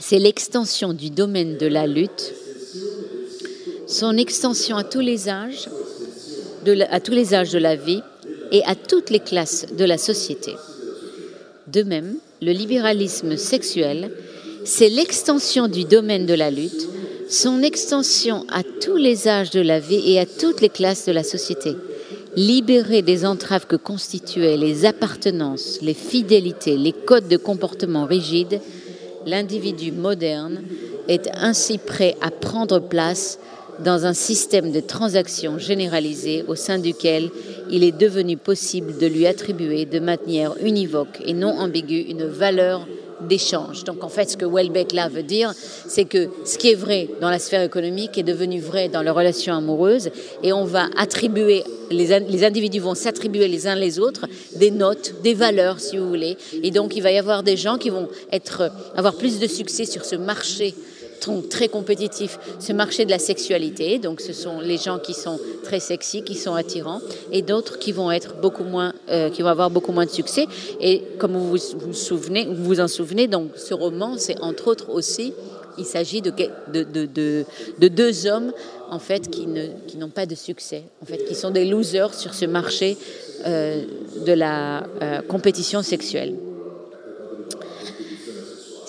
c'est 0.08 0.18
l'extension 0.18 0.94
du 0.94 1.10
domaine 1.10 1.58
de 1.58 1.66
la 1.66 1.86
lutte, 1.86 2.32
son 3.86 4.16
extension 4.16 4.78
à 4.78 4.82
tous 4.82 5.00
les 5.00 5.28
âges, 5.28 5.68
de 6.64 6.80
à 6.90 6.98
tous 6.98 7.12
les 7.12 7.34
âges 7.34 7.52
de 7.52 7.58
la 7.58 7.76
vie 7.76 8.00
et 8.50 8.64
à 8.64 8.74
toutes 8.74 9.10
les 9.10 9.20
classes 9.20 9.66
de 9.76 9.84
la 9.84 9.98
société. 9.98 10.54
De 11.66 11.82
même, 11.82 12.14
le 12.40 12.52
libéralisme 12.52 13.36
sexuel, 13.36 14.10
c'est 14.64 14.88
l'extension 14.88 15.68
du 15.68 15.84
domaine 15.84 16.24
de 16.24 16.32
la 16.32 16.50
lutte, 16.50 16.88
son 17.28 17.60
extension 17.62 18.46
à 18.48 18.62
tous 18.62 18.96
les 18.96 19.28
âges 19.28 19.50
de 19.50 19.60
la 19.60 19.78
vie 19.78 20.10
et 20.10 20.18
à 20.18 20.24
toutes 20.24 20.62
les 20.62 20.70
classes 20.70 21.04
de 21.04 21.12
la 21.12 21.22
société. 21.22 21.76
Libérer 22.34 23.02
des 23.02 23.26
entraves 23.26 23.66
que 23.66 23.76
constituaient 23.76 24.56
les 24.56 24.86
appartenances, 24.86 25.80
les 25.82 25.92
fidélités, 25.92 26.78
les 26.78 26.92
codes 26.92 27.28
de 27.28 27.36
comportement 27.36 28.06
rigides, 28.06 28.62
l'individu 29.28 29.92
moderne 29.92 30.62
est 31.06 31.28
ainsi 31.34 31.78
prêt 31.78 32.16
à 32.20 32.30
prendre 32.30 32.80
place 32.80 33.38
dans 33.84 34.06
un 34.06 34.14
système 34.14 34.72
de 34.72 34.80
transactions 34.80 35.58
généralisées 35.58 36.44
au 36.48 36.54
sein 36.54 36.78
duquel 36.78 37.30
il 37.70 37.84
est 37.84 37.96
devenu 37.96 38.36
possible 38.36 38.98
de 38.98 39.06
lui 39.06 39.26
attribuer 39.26 39.84
de 39.84 40.00
manière 40.00 40.54
univoque 40.60 41.20
et 41.24 41.34
non 41.34 41.50
ambiguë 41.50 42.06
une 42.08 42.24
valeur 42.24 42.86
Donc 43.84 44.04
en 44.04 44.08
fait, 44.08 44.30
ce 44.30 44.36
que 44.36 44.44
Welbeck 44.44 44.92
là 44.92 45.08
veut 45.08 45.22
dire, 45.22 45.52
c'est 45.86 46.04
que 46.04 46.28
ce 46.44 46.58
qui 46.58 46.70
est 46.70 46.74
vrai 46.74 47.08
dans 47.20 47.30
la 47.30 47.38
sphère 47.38 47.62
économique 47.62 48.16
est 48.18 48.22
devenu 48.22 48.60
vrai 48.60 48.88
dans 48.88 49.02
les 49.02 49.10
relations 49.10 49.54
amoureuses 49.54 50.10
et 50.42 50.52
on 50.52 50.64
va 50.64 50.88
attribuer, 50.96 51.64
les, 51.90 52.20
les 52.20 52.44
individus 52.44 52.80
vont 52.80 52.94
s'attribuer 52.94 53.48
les 53.48 53.66
uns 53.66 53.74
les 53.74 53.98
autres 53.98 54.26
des 54.56 54.70
notes, 54.70 55.14
des 55.22 55.34
valeurs 55.34 55.80
si 55.80 55.96
vous 55.96 56.08
voulez. 56.08 56.36
Et 56.62 56.70
donc 56.70 56.96
il 56.96 57.02
va 57.02 57.10
y 57.10 57.18
avoir 57.18 57.42
des 57.42 57.56
gens 57.56 57.78
qui 57.78 57.90
vont 57.90 58.08
être, 58.32 58.70
avoir 58.96 59.14
plus 59.14 59.38
de 59.38 59.46
succès 59.46 59.84
sur 59.84 60.04
ce 60.04 60.16
marché 60.16 60.74
très 61.48 61.68
compétitif, 61.68 62.38
ce 62.58 62.72
marché 62.72 63.04
de 63.04 63.10
la 63.10 63.18
sexualité. 63.18 63.98
Donc, 63.98 64.20
ce 64.20 64.32
sont 64.32 64.60
les 64.60 64.76
gens 64.76 64.98
qui 64.98 65.14
sont 65.14 65.38
très 65.62 65.80
sexy, 65.80 66.22
qui 66.22 66.34
sont 66.34 66.54
attirants, 66.54 67.00
et 67.32 67.42
d'autres 67.42 67.78
qui 67.78 67.92
vont 67.92 68.10
être 68.10 68.36
beaucoup 68.40 68.64
moins, 68.64 68.92
euh, 69.10 69.30
qui 69.30 69.42
vont 69.42 69.48
avoir 69.48 69.70
beaucoup 69.70 69.92
moins 69.92 70.06
de 70.06 70.10
succès. 70.10 70.46
Et 70.80 71.02
comme 71.18 71.32
vous 71.32 71.50
vous, 71.50 71.92
souvenez, 71.92 72.46
vous 72.46 72.64
vous 72.64 72.80
en 72.80 72.88
souvenez, 72.88 73.26
donc 73.26 73.50
ce 73.56 73.74
roman, 73.74 74.16
c'est 74.16 74.38
entre 74.40 74.68
autres 74.68 74.90
aussi, 74.90 75.32
il 75.78 75.84
s'agit 75.84 76.20
de, 76.20 76.32
de, 76.72 76.82
de, 76.82 77.44
de, 77.78 77.88
deux 77.88 78.26
hommes 78.26 78.52
en 78.90 78.98
fait 78.98 79.30
qui 79.30 79.46
n'ont 79.96 80.08
pas 80.08 80.26
de 80.26 80.34
succès, 80.34 80.82
en 81.02 81.06
fait, 81.06 81.24
qui 81.24 81.34
sont 81.34 81.50
des 81.50 81.64
losers 81.64 82.14
sur 82.14 82.34
ce 82.34 82.46
marché 82.46 82.96
euh, 83.46 83.84
de 84.26 84.32
la 84.32 84.84
euh, 85.02 85.22
compétition 85.22 85.82
sexuelle. 85.82 86.34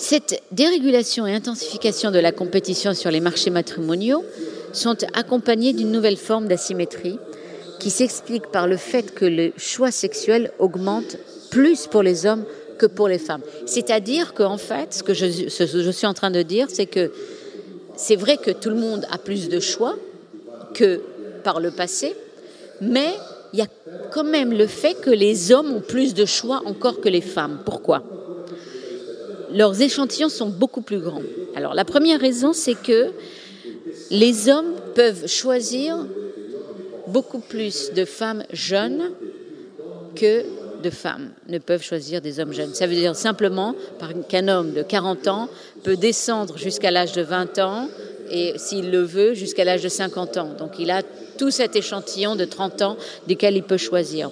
Cette 0.02 0.42
dérégulation 0.54 1.28
et 1.28 1.36
intensification 1.36 2.10
de 2.10 2.20
la 2.20 2.32
compétition 2.32 2.94
sur 2.94 3.12
les 3.12 3.20
marchés 3.20 3.50
matrimoniaux 3.50 4.24
sont 4.72 4.96
accompagnées 5.14 5.74
d'une 5.74 5.92
nouvelle 5.92 6.16
forme 6.16 6.48
d'asymétrie 6.48 7.20
qui 7.82 7.90
s'explique 7.90 8.48
par 8.48 8.66
le 8.66 8.78
fait 8.78 9.14
que 9.14 9.26
le 9.26 9.52
choix 9.58 9.92
sexuel 9.92 10.52
augmente 10.58 11.18
plus 11.52 11.86
pour 11.86 12.02
les 12.02 12.26
hommes 12.26 12.46
que 12.78 12.86
pour 12.86 13.10
les 13.10 13.20
femmes. 13.20 13.42
C'est-à-dire 13.66 14.34
qu'en 14.34 14.58
fait, 14.58 14.94
ce 14.94 15.04
que 15.04 15.14
je, 15.14 15.26
je, 15.50 15.92
suis 15.92 16.08
en 16.08 16.14
train 16.14 16.32
de 16.32 16.44
dire, 16.44 16.68
c'est 16.70 16.86
que 16.86 17.12
c'est 17.98 18.16
vrai 18.16 18.38
que 18.38 18.52
tout 18.52 18.70
le 18.70 18.78
monde 18.78 19.06
a 19.12 19.18
plus 19.18 19.50
de 19.50 19.60
choix 19.60 19.98
que 20.74 21.02
par 21.44 21.60
le 21.60 21.72
passé, 21.72 22.16
mais 22.80 23.10
il 23.52 23.60
y 23.60 23.64
a 23.64 23.68
quand 24.12 24.24
même 24.24 24.54
le 24.54 24.66
fait 24.66 24.94
que 24.94 25.10
les 25.10 25.52
hommes 25.52 25.74
ont 25.74 25.82
plus 25.82 26.14
de 26.14 26.24
choix 26.24 26.62
encore 26.66 27.02
que 27.02 27.10
les 27.10 27.22
femmes. 27.22 27.60
Pourquoi? 27.66 28.02
Leurs 29.54 29.82
échantillons 29.82 30.30
sont 30.30 30.50
beaucoup 30.50 30.82
plus 30.82 31.00
grands. 31.00 31.24
Alors 31.56 31.74
la 31.74 31.86
première 31.86 32.20
raison, 32.20 32.54
c'est 32.54 32.76
que 32.76 33.12
les 34.12 34.50
hommes 34.50 34.74
peuvent 34.96 35.28
choisir 35.28 35.98
beaucoup 37.08 37.40
plus 37.40 37.92
de 37.94 38.06
femmes 38.06 38.44
jeunes 38.52 39.12
que 40.16 40.44
de 40.82 40.90
femmes 40.90 41.32
ne 41.48 41.58
peuvent 41.58 41.84
choisir 41.84 42.22
des 42.22 42.40
hommes 42.40 42.54
jeunes. 42.54 42.74
Ça 42.74 42.88
veut 42.88 42.96
dire 42.96 43.16
simplement 43.16 43.76
qu'un 44.30 44.48
homme 44.48 44.74
de 44.74 44.82
40 44.82 45.28
ans 45.28 45.50
peut 45.84 45.98
descendre 45.98 46.58
jusqu'à 46.58 46.92
l'âge 46.92 47.12
de 47.14 47.22
20 47.22 47.60
ans 47.60 47.90
et 48.32 48.54
s'il 48.58 48.92
le 48.92 49.02
veut 49.02 49.34
jusqu'à 49.34 49.64
l'âge 49.64 49.82
de 49.84 49.90
50 49.90 50.38
ans. 50.38 50.50
Donc 50.58 50.80
il 50.80 50.92
a 50.92 51.02
tout 51.38 51.52
cet 51.52 51.76
échantillon 51.76 52.36
de 52.36 52.46
30 52.46 52.82
ans 52.82 52.98
duquel 53.28 53.56
il 53.56 53.64
peut 53.64 53.78
choisir. 53.78 54.30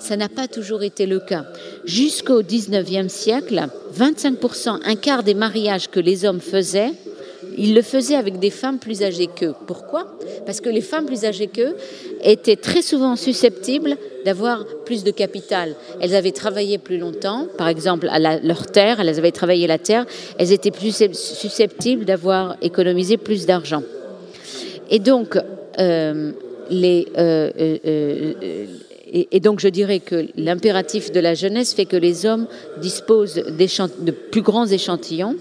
Ça 0.00 0.16
n'a 0.16 0.28
pas 0.28 0.48
toujours 0.48 0.82
été 0.82 1.06
le 1.06 1.20
cas. 1.20 1.44
Jusqu'au 1.84 2.42
19e 2.42 3.08
siècle, 3.08 3.66
25%, 3.96 4.80
un 4.84 4.96
quart 4.96 5.22
des 5.22 5.34
mariages 5.34 5.88
que 5.88 6.00
les 6.00 6.24
hommes 6.24 6.40
faisaient, 6.40 6.92
ils 7.58 7.74
le 7.74 7.82
faisaient 7.82 8.16
avec 8.16 8.38
des 8.38 8.50
femmes 8.50 8.78
plus 8.78 9.02
âgées 9.02 9.28
qu'eux. 9.28 9.54
Pourquoi? 9.66 10.18
Parce 10.46 10.60
que 10.60 10.70
les 10.70 10.80
femmes 10.80 11.06
plus 11.06 11.24
âgées 11.24 11.48
qu'eux 11.48 11.76
étaient 12.22 12.56
très 12.56 12.82
souvent 12.82 13.16
susceptibles 13.16 13.96
d'avoir 14.24 14.64
plus 14.84 15.04
de 15.04 15.10
capital. 15.10 15.74
Elles 16.00 16.14
avaient 16.14 16.32
travaillé 16.32 16.78
plus 16.78 16.98
longtemps, 16.98 17.46
par 17.58 17.68
exemple 17.68 18.08
à 18.10 18.18
leur 18.18 18.66
terre, 18.66 19.00
elles 19.00 19.18
avaient 19.18 19.30
travaillé 19.32 19.66
la 19.66 19.78
terre, 19.78 20.06
elles 20.38 20.52
étaient 20.52 20.70
plus 20.70 21.04
susceptibles 21.12 22.04
d'avoir 22.04 22.56
économisé 22.62 23.16
plus 23.16 23.46
d'argent. 23.46 23.82
Et 24.90 24.98
donc, 24.98 25.38
euh, 25.78 26.32
les, 26.70 27.06
euh, 27.18 27.50
euh, 27.58 28.66
et, 29.12 29.40
donc 29.40 29.60
je 29.60 29.68
dirais 29.68 30.00
que 30.00 30.26
l'impératif 30.36 31.10
de 31.10 31.20
la 31.20 31.34
jeunesse 31.34 31.74
fait 31.74 31.84
que 31.84 31.96
les 31.96 32.26
hommes 32.26 32.46
disposent 32.80 33.34
de 33.34 34.10
plus 34.10 34.42
grands 34.42 34.66
échantillons. 34.66 35.36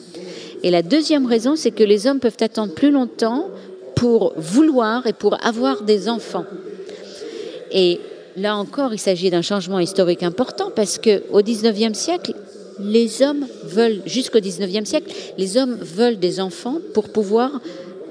Et 0.64 0.72
la 0.72 0.82
deuxième 0.82 1.26
raison, 1.26 1.56
c'est 1.56 1.72
que 1.72 1.84
les 1.84 2.08
hommes 2.08 2.20
peuvent 2.20 2.38
attendre 2.39 2.74
plus 2.74 2.91
longtemps 2.91 3.48
pour 3.96 4.34
vouloir 4.38 5.06
et 5.08 5.14
pour 5.14 5.38
avoir 5.46 5.84
des 5.84 6.10
enfants. 6.10 6.46
Et 7.72 8.00
là 8.36 8.56
encore, 8.56 8.94
il 8.94 9.00
s'agit 9.00 9.30
d'un 9.30 9.41
changement 9.41 9.80
historique 9.80 10.24
important 10.24 10.72
parce 10.76 10.98
que 10.98 11.24
au 11.32 11.41
XIXe 11.41 11.98
siècle, 11.98 12.34
les 12.80 13.22
hommes 13.22 13.46
veulent, 13.66 14.02
jusqu'au 14.06 14.39
19e 14.39 14.86
siècle, 14.86 15.14
les 15.38 15.58
hommes 15.58 15.76
veulent 15.76 16.18
des 16.18 16.39
enfants 16.39 16.80
pour 16.94 17.10
pouvoir 17.10 17.62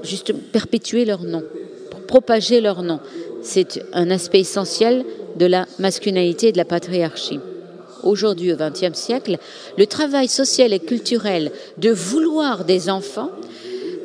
juste 0.02 0.32
perpétuer 0.32 1.04
leur 1.04 1.22
nom, 1.22 1.42
pour 1.90 2.00
propager 2.02 2.60
leur 2.60 2.82
nom. 2.82 3.00
C'est 3.50 3.82
un 3.94 4.10
aspect 4.10 4.40
essentiel 4.40 5.06
de 5.36 5.46
la 5.46 5.66
masculinité 5.78 6.48
et 6.48 6.52
de 6.52 6.58
la 6.58 6.66
patriarchie. 6.66 7.40
Aujourd'hui, 8.02 8.52
au 8.52 8.56
XXe 8.56 8.92
siècle, 8.92 9.38
le 9.78 9.86
travail 9.86 10.28
social 10.28 10.74
et 10.74 10.78
culturel 10.78 11.50
de 11.78 11.88
vouloir 11.88 12.66
des 12.66 12.90
enfants, 12.90 13.30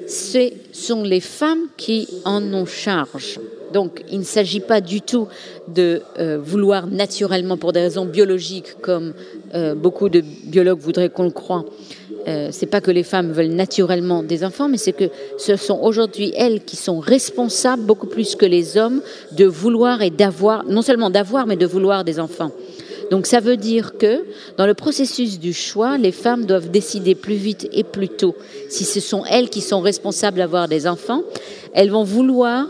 ce 0.07 0.49
sont 0.71 1.03
les 1.03 1.19
femmes 1.19 1.67
qui 1.75 2.07
en 2.23 2.41
ont 2.53 2.65
charge. 2.65 3.41
Donc, 3.73 4.05
il 4.09 4.19
ne 4.19 4.23
s'agit 4.23 4.61
pas 4.61 4.79
du 4.79 5.01
tout 5.01 5.27
de 5.67 6.01
euh, 6.19 6.39
vouloir 6.41 6.87
naturellement, 6.87 7.57
pour 7.57 7.73
des 7.73 7.81
raisons 7.81 8.05
biologiques, 8.05 8.79
comme 8.81 9.13
euh, 9.55 9.75
beaucoup 9.75 10.07
de 10.07 10.21
biologues 10.21 10.79
voudraient 10.79 11.09
qu'on 11.09 11.25
le 11.25 11.31
croie. 11.31 11.65
Euh, 12.27 12.49
c'est 12.51 12.67
pas 12.67 12.81
que 12.81 12.91
les 12.91 13.03
femmes 13.03 13.31
veulent 13.31 13.47
naturellement 13.47 14.23
des 14.23 14.43
enfants, 14.43 14.69
mais 14.69 14.77
c'est 14.77 14.93
que 14.93 15.09
ce 15.37 15.55
sont 15.55 15.79
aujourd'hui 15.81 16.33
elles 16.37 16.63
qui 16.63 16.75
sont 16.75 16.99
responsables 16.99 17.83
beaucoup 17.83 18.07
plus 18.07 18.35
que 18.35 18.45
les 18.45 18.77
hommes 18.77 19.01
de 19.33 19.45
vouloir 19.45 20.01
et 20.01 20.09
d'avoir, 20.09 20.63
non 20.65 20.81
seulement 20.81 21.09
d'avoir, 21.09 21.47
mais 21.47 21.57
de 21.57 21.65
vouloir 21.65 22.03
des 22.03 22.19
enfants. 22.19 22.51
Donc 23.11 23.25
ça 23.25 23.39
veut 23.39 23.57
dire 23.57 23.97
que 23.97 24.23
dans 24.57 24.65
le 24.65 24.73
processus 24.73 25.39
du 25.39 25.53
choix, 25.53 25.97
les 25.97 26.11
femmes 26.11 26.45
doivent 26.45 26.71
décider 26.71 27.15
plus 27.15 27.35
vite 27.35 27.67
et 27.73 27.83
plus 27.83 28.09
tôt. 28.09 28.35
Si 28.69 28.85
ce 28.85 28.99
sont 28.99 29.23
elles 29.25 29.49
qui 29.49 29.61
sont 29.61 29.81
responsables 29.81 30.37
d'avoir 30.37 30.67
des 30.67 30.87
enfants, 30.87 31.23
elles 31.73 31.91
vont 31.91 32.03
vouloir 32.03 32.67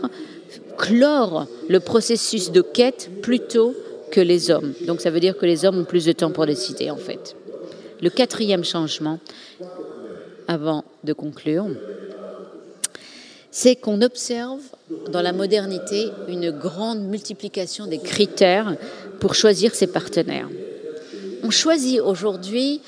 clore 0.76 1.46
le 1.68 1.80
processus 1.80 2.50
de 2.50 2.60
quête 2.60 3.10
plutôt 3.22 3.74
que 4.10 4.20
les 4.20 4.50
hommes. 4.50 4.74
Donc 4.86 5.00
ça 5.00 5.10
veut 5.10 5.20
dire 5.20 5.36
que 5.36 5.46
les 5.46 5.64
hommes 5.64 5.78
ont 5.78 5.84
plus 5.84 6.04
de 6.04 6.12
temps 6.12 6.30
pour 6.30 6.46
décider 6.46 6.90
en 6.90 6.96
fait. 6.96 7.36
Le 8.02 8.10
quatrième 8.10 8.64
changement, 8.64 9.18
avant 10.48 10.84
de 11.04 11.12
conclure, 11.12 11.66
c'est 13.50 13.76
qu'on 13.76 14.02
observe 14.02 14.60
dans 15.10 15.22
la 15.22 15.32
modernité 15.32 16.08
une 16.28 16.50
grande 16.50 17.02
multiplication 17.02 17.86
des 17.86 17.98
critères 17.98 18.76
pour 19.20 19.34
choisir 19.34 19.74
ses 19.74 19.86
partenaires. 19.86 20.48
On 21.44 21.50
choisit 21.50 22.00
aujourd'hui 22.00 22.80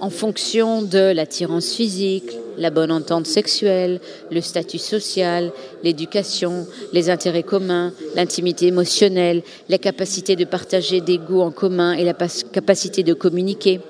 en 0.00 0.10
fonction 0.10 0.82
de 0.82 1.12
l'attirance 1.12 1.72
physique, 1.72 2.30
la 2.58 2.70
bonne 2.70 2.92
entente 2.92 3.26
sexuelle, 3.26 4.00
le 4.30 4.40
statut 4.40 4.78
social, 4.78 5.52
l'éducation, 5.82 6.66
les 6.92 7.10
intérêts 7.10 7.42
communs, 7.42 7.92
l'intimité 8.14 8.66
émotionnelle, 8.66 9.42
la 9.68 9.78
capacité 9.78 10.36
de 10.36 10.44
partager 10.44 11.00
des 11.00 11.18
goûts 11.18 11.40
en 11.40 11.50
commun 11.50 11.92
et 11.92 12.04
la 12.04 12.14
capacité 12.14 13.02
de 13.02 13.14
communiquer. 13.14 13.80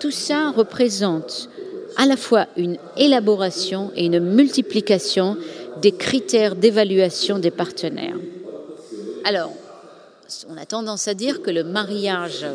Tout 0.00 0.10
ça 0.10 0.50
représente 0.50 1.48
à 1.96 2.06
la 2.06 2.16
fois 2.16 2.46
une 2.56 2.76
élaboration 2.96 3.90
et 3.96 4.06
une 4.06 4.20
multiplication 4.20 5.36
des 5.80 5.92
critères 5.92 6.54
d'évaluation 6.54 7.38
des 7.38 7.50
partenaires. 7.50 8.16
Alors, 9.24 9.52
on 10.48 10.56
a 10.56 10.66
tendance 10.66 11.08
à 11.08 11.14
dire 11.14 11.42
que 11.42 11.50
le 11.50 11.64
mariage 11.64 12.46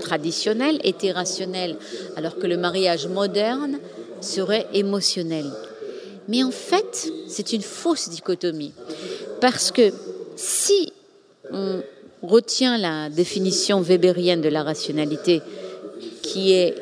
traditionnel 0.00 0.78
était 0.84 1.12
rationnel, 1.12 1.76
alors 2.16 2.38
que 2.38 2.46
le 2.46 2.56
mariage 2.56 3.06
moderne 3.06 3.78
serait 4.20 4.66
émotionnel. 4.72 5.50
Mais 6.28 6.42
en 6.42 6.50
fait, 6.50 7.12
c'est 7.28 7.52
une 7.52 7.62
fausse 7.62 8.08
dichotomie. 8.08 8.72
Parce 9.40 9.70
que 9.70 9.92
si 10.36 10.92
on 11.52 11.82
retient 12.22 12.78
la 12.78 13.10
définition 13.10 13.80
weberienne 13.80 14.40
de 14.40 14.48
la 14.48 14.62
rationalité, 14.62 15.42
qui 16.24 16.52
est 16.52 16.74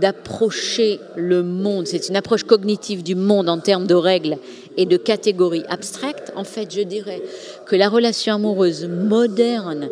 d'approcher 0.00 1.00
le 1.16 1.42
monde, 1.42 1.86
c'est 1.86 2.08
une 2.08 2.16
approche 2.16 2.42
cognitive 2.42 3.02
du 3.02 3.14
monde 3.14 3.48
en 3.48 3.58
termes 3.58 3.86
de 3.86 3.94
règles 3.94 4.36
et 4.76 4.84
de 4.84 4.96
catégories 4.96 5.64
abstraites, 5.68 6.32
en 6.36 6.44
fait, 6.44 6.74
je 6.74 6.82
dirais 6.82 7.22
que 7.66 7.74
la 7.74 7.88
relation 7.88 8.34
amoureuse 8.34 8.84
moderne 8.86 9.88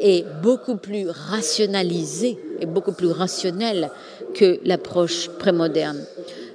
est 0.00 0.24
beaucoup 0.42 0.76
plus 0.76 1.08
rationalisée 1.08 2.38
et 2.60 2.66
beaucoup 2.66 2.92
plus 2.92 3.10
rationnelle 3.10 3.90
que 4.34 4.60
l'approche 4.64 5.28
prémoderne. 5.38 6.04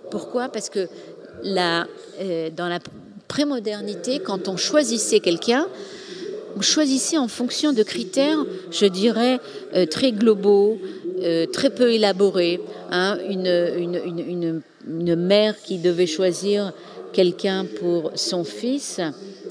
Pourquoi? 0.09 0.49
Parce 0.49 0.69
que 0.69 0.87
euh, 1.45 2.49
dans 2.55 2.67
la 2.67 2.79
prémodernité, 3.27 4.19
quand 4.19 4.47
on 4.47 4.55
choisissait 4.55 5.19
quelqu'un, 5.19 5.67
on 6.57 6.61
choisissait 6.61 7.17
en 7.17 7.27
fonction 7.27 7.73
de 7.73 7.83
critères, 7.83 8.43
je 8.71 8.87
dirais, 8.87 9.39
euh, 9.75 9.85
très 9.85 10.11
globaux, 10.11 10.79
euh, 11.23 11.45
très 11.47 11.69
peu 11.69 11.93
élaborés. 11.93 12.59
Hein. 12.91 13.17
une, 13.27 14.61
une, 14.87 15.15
mère 15.15 15.55
qui 15.61 15.79
devait 15.79 16.07
choisir 16.07 16.71
quelqu'un 17.11 17.65
pour 17.79 18.11
son 18.15 18.43
fils 18.43 19.01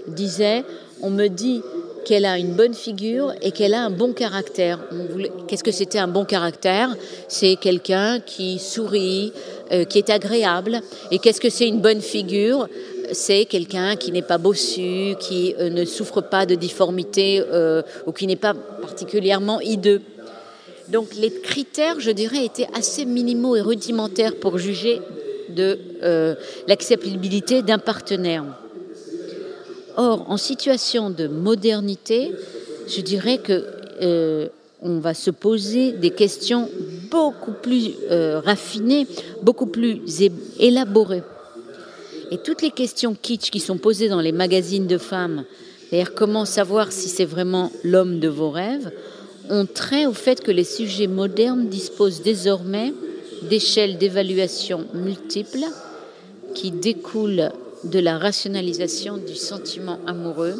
disait, 0.06 0.64
on 1.02 1.10
me 1.10 1.26
dit 1.26 1.60
qu'elle 2.04 2.24
a 2.24 2.38
une 2.38 2.52
bonne 2.52 2.72
figure 2.72 3.32
et 3.42 3.50
qu'elle 3.50 3.74
a 3.74 3.84
un 3.84 3.90
bon 3.90 4.12
caractère. 4.12 4.78
Qu'est-ce 5.48 5.64
que 5.64 5.72
c'était 5.72 5.98
un 5.98 6.08
bon 6.08 6.24
caractère? 6.24 6.96
C'est 7.28 7.56
quelqu'un 7.56 8.20
qui 8.20 8.58
sourit, 8.58 9.32
euh, 9.72 9.84
qui 9.84 9.98
est 9.98 10.08
agréable. 10.08 10.80
Et 11.10 11.18
qu'est-ce 11.18 11.40
que 11.40 11.50
c'est 11.50 11.66
une 11.66 11.80
bonne 11.80 12.00
figure? 12.00 12.68
C'est 13.12 13.44
quelqu'un 13.44 13.96
qui 13.96 14.12
n'est 14.12 14.22
pas 14.22 14.38
bossu, 14.38 15.16
qui 15.18 15.54
euh, 15.58 15.68
ne 15.68 15.84
souffre 15.84 16.20
pas 16.20 16.46
de 16.46 16.54
difformité 16.54 17.42
ou 18.06 18.12
qui 18.12 18.26
n'est 18.26 18.36
pas 18.36 18.54
particulièrement 18.54 19.60
hideux. 19.60 20.00
Donc 20.90 21.14
les 21.14 21.30
critères, 21.30 22.00
je 22.00 22.10
dirais, 22.10 22.44
étaient 22.44 22.68
assez 22.74 23.04
minimaux 23.04 23.56
et 23.56 23.60
rudimentaires 23.60 24.36
pour 24.36 24.58
juger 24.58 25.00
de 25.48 25.78
l'acceptabilité 26.68 27.62
d'un 27.62 27.78
partenaire. 27.78 28.44
Or, 29.96 30.26
en 30.28 30.36
situation 30.36 31.08
de 31.08 31.26
modernité, 31.26 32.32
je 32.86 33.00
dirais 33.00 33.38
que 33.38 33.64
euh, 34.02 34.48
on 34.82 34.98
va 34.98 35.14
se 35.14 35.30
poser 35.30 35.92
des 35.92 36.10
questions 36.10 36.68
beaucoup 37.10 37.52
plus 37.52 37.92
euh, 38.10 38.40
raffinées, 38.40 39.06
beaucoup 39.42 39.66
plus 39.66 40.00
élaborées. 40.58 41.22
Et 42.30 42.38
toutes 42.38 42.60
les 42.60 42.70
questions 42.70 43.16
kitsch 43.20 43.50
qui 43.50 43.60
sont 43.60 43.78
posées 43.78 44.08
dans 44.08 44.20
les 44.20 44.32
magazines 44.32 44.86
de 44.86 44.98
femmes, 44.98 45.44
c'est-à-dire 45.88 46.14
comment 46.14 46.44
savoir 46.44 46.92
si 46.92 47.08
c'est 47.08 47.24
vraiment 47.24 47.72
l'homme 47.84 48.18
de 48.20 48.28
vos 48.28 48.50
rêves, 48.50 48.90
ont 49.50 49.66
trait 49.66 50.06
au 50.06 50.12
fait 50.12 50.42
que 50.42 50.50
les 50.50 50.64
sujets 50.64 51.06
modernes 51.06 51.68
disposent 51.68 52.22
désormais 52.22 52.92
d'échelles 53.42 53.98
d'évaluation 53.98 54.86
multiples 54.94 55.64
qui 56.54 56.70
découlent 56.70 57.50
de 57.84 57.98
la 57.98 58.18
rationalisation 58.18 59.18
du 59.18 59.34
sentiment 59.34 59.98
amoureux 60.06 60.54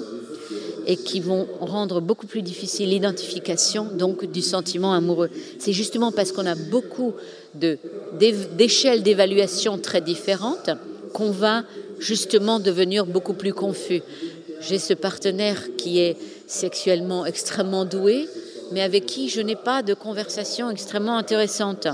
et 0.87 0.97
qui 0.97 1.20
vont 1.20 1.49
rendre 1.61 2.01
beaucoup 2.01 2.26
plus 2.26 2.43
difficile 2.43 2.91
l'identification 2.91 3.89
donc 3.93 4.24
du 4.24 4.41
sentiment 4.41 4.93
amoureux. 4.93 5.30
C'est 5.59 5.72
justement 5.72 6.12
parce 6.12 6.30
qu'on 6.32 6.47
a 6.47 6.55
beaucoup 6.55 7.14
d'échelles 7.55 9.03
d'évaluation 9.03 9.78
très 9.78 10.01
différentes 10.01 10.70
qu'on 11.12 11.30
va 11.30 11.64
justement 11.99 12.61
devenir 12.61 13.07
beaucoup 13.07 13.32
plus 13.32 13.53
confus. 13.53 14.03
J'ai 14.61 14.78
ce 14.78 14.95
partenaire 14.95 15.62
qui 15.76 15.99
est 15.99 16.16
sexuellement 16.47 17.26
extrêmement 17.26 17.84
doué, 17.84 18.28
mais 18.72 18.82
avec 18.82 19.06
qui 19.06 19.28
je 19.28 19.40
n'ai 19.40 19.56
pas 19.56 19.82
de 19.82 19.94
conversation 19.94 20.70
extrêmement 20.70 21.16
intéressante. 21.16 21.88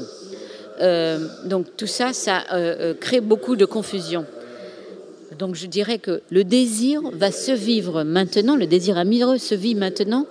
Euh, 0.80 1.26
donc 1.44 1.66
tout 1.76 1.86
ça, 1.86 2.12
ça 2.12 2.44
euh, 2.52 2.74
euh, 2.80 2.94
crée 2.94 3.20
beaucoup 3.20 3.56
de 3.56 3.64
confusion. 3.64 4.24
Donc 5.38 5.54
je 5.54 5.66
dirais 5.66 5.98
que 5.98 6.22
le 6.30 6.44
désir 6.44 7.00
va 7.12 7.30
se 7.30 7.52
vivre 7.52 8.02
maintenant, 8.02 8.56
le 8.56 8.66
désir 8.66 8.98
amoureux 8.98 9.38
se 9.38 9.54
vit 9.54 9.74
maintenant 9.74 10.26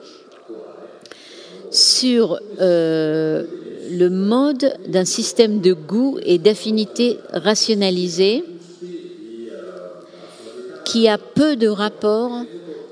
sur 1.72 2.40
le 2.60 4.10
mode 4.10 4.74
d'un 4.88 5.06
système 5.06 5.62
de 5.62 5.74
goût 5.74 6.20
et 6.24 6.38
d'affinité 6.38 7.18
rationalisé 7.32 8.44
qui 10.86 11.08
a 11.08 11.18
peu 11.18 11.56
de 11.56 11.68
rapport 11.68 12.44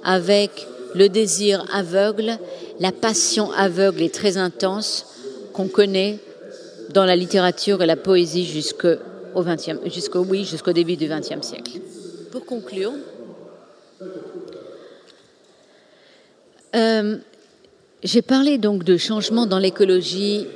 avec 0.03 0.67
le 0.95 1.07
désir 1.09 1.65
aveugle, 1.73 2.37
la 2.79 2.91
passion 2.91 3.51
aveugle 3.51 4.01
et 4.01 4.09
très 4.09 4.37
intense 4.37 5.05
qu'on 5.53 5.67
connaît 5.67 6.19
dans 6.93 7.05
la 7.05 7.15
littérature 7.15 7.81
et 7.83 7.85
la 7.85 7.95
poésie 7.95 8.45
jusqu'au 8.45 8.95
jusqu'au 9.85 10.19
oui, 10.21 10.43
jusqu'au 10.43 10.73
début 10.73 10.95
du 10.95 11.07
XXe 11.07 11.45
siècle. 11.45 11.79
Pour 12.31 12.45
conclure, 12.45 12.93
euh, 16.75 17.17
j'ai 18.03 18.21
parlé 18.21 18.57
donc 18.57 18.83
de 18.83 18.97
changements 18.97 19.45
dans 19.45 19.59
l'écologie 19.59 20.47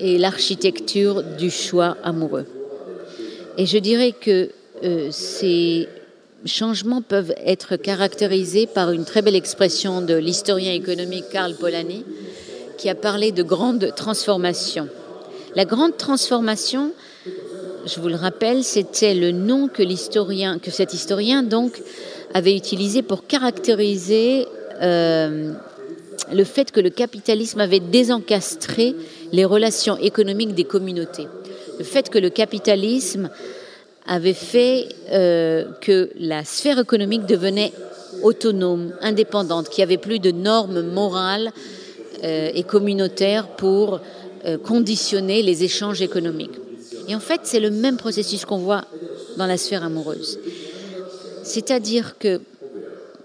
et 0.00 0.18
l'architecture 0.18 1.22
du 1.22 1.50
choix 1.50 1.96
amoureux. 2.02 2.46
Et 3.58 3.66
je 3.66 3.78
dirais 3.78 4.12
que 4.12 4.50
euh, 4.82 5.08
ces 5.10 5.88
changements 6.44 7.02
peuvent 7.02 7.34
être 7.44 7.76
caractérisés 7.76 8.66
par 8.66 8.90
une 8.90 9.04
très 9.04 9.22
belle 9.22 9.36
expression 9.36 10.00
de 10.00 10.14
l'historien 10.14 10.72
économique 10.72 11.24
Karl 11.30 11.54
Polanyi 11.54 12.04
qui 12.78 12.88
a 12.88 12.94
parlé 12.94 13.32
de 13.32 13.42
grandes 13.42 13.94
transformations. 13.94 14.88
La 15.54 15.64
grande 15.64 15.96
transformation, 15.96 16.92
je 17.86 18.00
vous 18.00 18.08
le 18.08 18.16
rappelle, 18.16 18.64
c'était 18.64 19.14
le 19.14 19.30
nom 19.30 19.68
que 19.68 19.84
cet 20.70 20.94
historien 20.94 21.42
donc 21.42 21.80
avait 22.34 22.56
utilisé 22.56 23.02
pour 23.02 23.26
caractériser 23.26 24.46
euh, 24.80 25.52
le 26.32 26.44
fait 26.44 26.72
que 26.72 26.80
le 26.80 26.90
capitalisme 26.90 27.60
avait 27.60 27.80
désencastré 27.80 28.96
les 29.32 29.44
relations 29.44 29.96
économiques 29.98 30.54
des 30.54 30.64
communautés. 30.64 31.28
Le 31.78 31.84
fait 31.84 32.08
que 32.08 32.18
le 32.18 32.30
capitalisme 32.30 33.30
avait 34.06 34.34
fait 34.34 34.88
euh, 35.10 35.64
que 35.80 36.10
la 36.18 36.44
sphère 36.44 36.78
économique 36.78 37.26
devenait 37.26 37.72
autonome, 38.22 38.92
indépendante, 39.00 39.68
qu'il 39.68 39.78
n'y 39.82 39.90
avait 39.90 40.00
plus 40.00 40.18
de 40.18 40.30
normes 40.30 40.82
morales 40.82 41.50
euh, 42.24 42.50
et 42.54 42.62
communautaires 42.62 43.48
pour 43.48 44.00
euh, 44.44 44.58
conditionner 44.58 45.42
les 45.42 45.64
échanges 45.64 46.02
économiques. 46.02 46.58
Et 47.08 47.14
en 47.14 47.20
fait, 47.20 47.40
c'est 47.44 47.60
le 47.60 47.70
même 47.70 47.96
processus 47.96 48.44
qu'on 48.44 48.58
voit 48.58 48.84
dans 49.36 49.46
la 49.46 49.56
sphère 49.56 49.84
amoureuse. 49.84 50.38
C'est-à-dire 51.42 52.16
que 52.18 52.40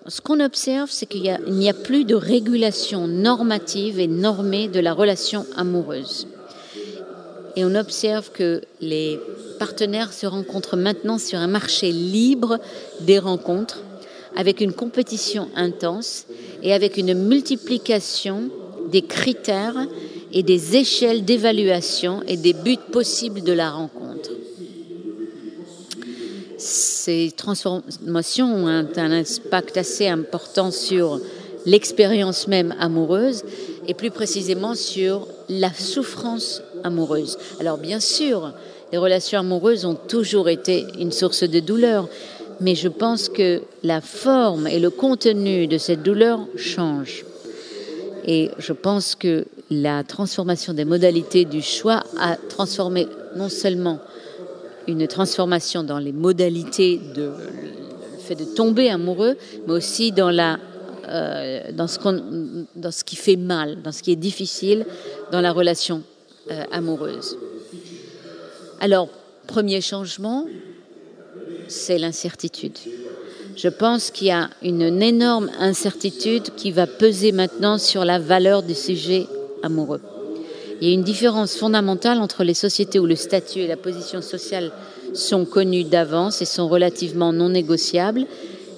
ce 0.07 0.21
qu'on 0.21 0.39
observe, 0.39 0.89
c'est 0.89 1.05
qu'il 1.05 1.21
n'y 1.21 1.67
a, 1.67 1.71
a, 1.71 1.73
plus 1.73 2.05
de 2.05 2.15
régulation 2.15 3.07
normative 3.07 3.99
et 3.99 4.07
normée 4.07 4.67
de 4.67 4.80
la 4.80 4.93
relation 4.93 5.45
amoureuse. 5.55 6.28
Et 7.58 7.66
on 7.66 7.74
observe 7.74 8.30
que 8.32 8.62
les 8.82 9.20
partenaires 9.58 10.14
se 10.14 10.28
rencontrent 10.28 10.78
maintenant 10.78 11.18
sur 11.18 11.39
un 11.39 11.47
marché 11.47 11.91
libre 11.91 12.60
des 13.01 13.18
rencontres, 13.18 13.82
avec 14.36 14.62
une 14.62 14.74
compétition 14.74 15.49
intense 15.55 16.28
et 16.62 16.72
avec 16.72 16.97
une 16.97 17.16
multiplication 17.16 18.51
des 18.91 19.01
critères 19.01 19.88
et 20.32 20.43
des 20.43 20.76
échelles 20.76 21.26
d'évaluation 21.26 22.22
et 22.28 22.38
des 22.38 22.53
buts 22.53 22.78
possibles 22.91 23.41
de 23.41 23.53
la 23.53 23.72
rencontre. 23.72 24.30
Ces 26.60 27.34
transformations 27.36 28.53
ont 28.53 28.68
un 28.68 29.12
impact 29.12 29.78
assez 29.78 30.08
important 30.08 30.70
sur 30.70 31.20
l'expérience 31.66 32.47
même 32.47 32.76
amoureuse 32.80 33.43
et 33.88 33.95
plus 33.95 34.12
précisément 34.12 34.76
sur 34.76 35.28
la 35.49 35.74
souffrance 35.74 36.62
amoureuse. 36.84 37.38
Alors 37.59 37.78
bien 37.78 37.99
sûr, 37.99 38.53
les 38.91 38.97
relations 38.97 39.39
amoureuses 39.39 39.86
ont 39.86 39.95
toujours 39.95 40.49
été 40.49 40.86
une 40.99 41.11
source 41.11 41.43
de 41.43 41.59
douleur, 41.59 42.07
mais 42.59 42.75
je 42.75 42.88
pense 42.88 43.30
que 43.30 43.61
la 43.84 44.01
forme 44.01 44.67
et 44.67 44.80
le 44.80 44.89
contenu 44.89 45.67
de 45.67 45.78
cette 45.78 46.03
douleur 46.03 46.39
changent. 46.55 47.25
Et 48.25 48.51
je 48.57 48.73
pense 48.73 49.15
que 49.15 49.45
la 49.69 50.03
transformation 50.03 50.73
des 50.73 50.86
modalités 50.86 51.45
du 51.45 51.61
choix 51.61 52.03
a 52.19 52.36
transformé 52.49 53.07
non 53.36 53.49
seulement 53.49 53.99
une 54.88 55.07
transformation 55.07 55.84
dans 55.84 55.99
les 55.99 56.13
modalités 56.13 56.99
de 57.15 57.32
fait 58.19 58.36
de 58.36 58.43
tomber 58.43 58.89
amoureux, 58.89 59.38
mais 59.65 59.73
aussi 59.73 60.11
dans 60.11 60.30
la 60.30 60.59
euh, 61.07 61.71
dans, 61.71 61.88
ce 61.88 61.99
dans 62.75 62.91
ce 62.91 63.05
qui 63.05 63.15
fait 63.15 63.38
mal, 63.38 63.82
dans 63.82 63.93
ce 63.93 64.03
qui 64.03 64.11
est 64.11 64.17
difficile 64.17 64.86
dans 65.32 65.39
la 65.39 65.53
relation 65.53 66.03
euh, 66.52 66.64
amoureuse. 66.72 67.38
Alors, 68.80 69.10
premier 69.48 69.82
changement, 69.82 70.45
c'est 71.68 71.98
l'incertitude. 71.98 72.78
Je 73.56 73.70
pense 73.70 74.12
qu'il 74.12 74.28
y 74.28 74.32
a 74.32 74.50
une 74.62 75.02
énorme 75.02 75.50
incertitude 75.60 76.54
qui 76.56 76.72
va 76.72 76.86
peser 76.86 77.32
maintenant 77.32 77.78
sur 77.80 78.06
la 78.06 78.20
valeur 78.20 78.62
du 78.62 78.76
sujet 78.76 79.26
amoureux. 79.64 80.02
Il 80.80 80.88
y 80.88 80.91
a 80.91 80.93
une 80.93 81.04
différence 81.04 81.56
fondamentale 81.56 82.20
entre 82.20 82.43
les 82.43 82.54
sociétés 82.54 83.00
où 83.00 83.08
le 83.08 83.16
statut 83.16 83.60
et 83.62 83.68
la 83.68 83.78
position 83.78 84.22
sociale 84.22 84.72
sont 85.14 85.45
connus 85.45 85.86
d'avance 85.86 86.41
et 86.41 86.45
sont 86.45 86.68
relativement 86.68 87.34
non 87.34 87.50
négociables, 87.50 88.26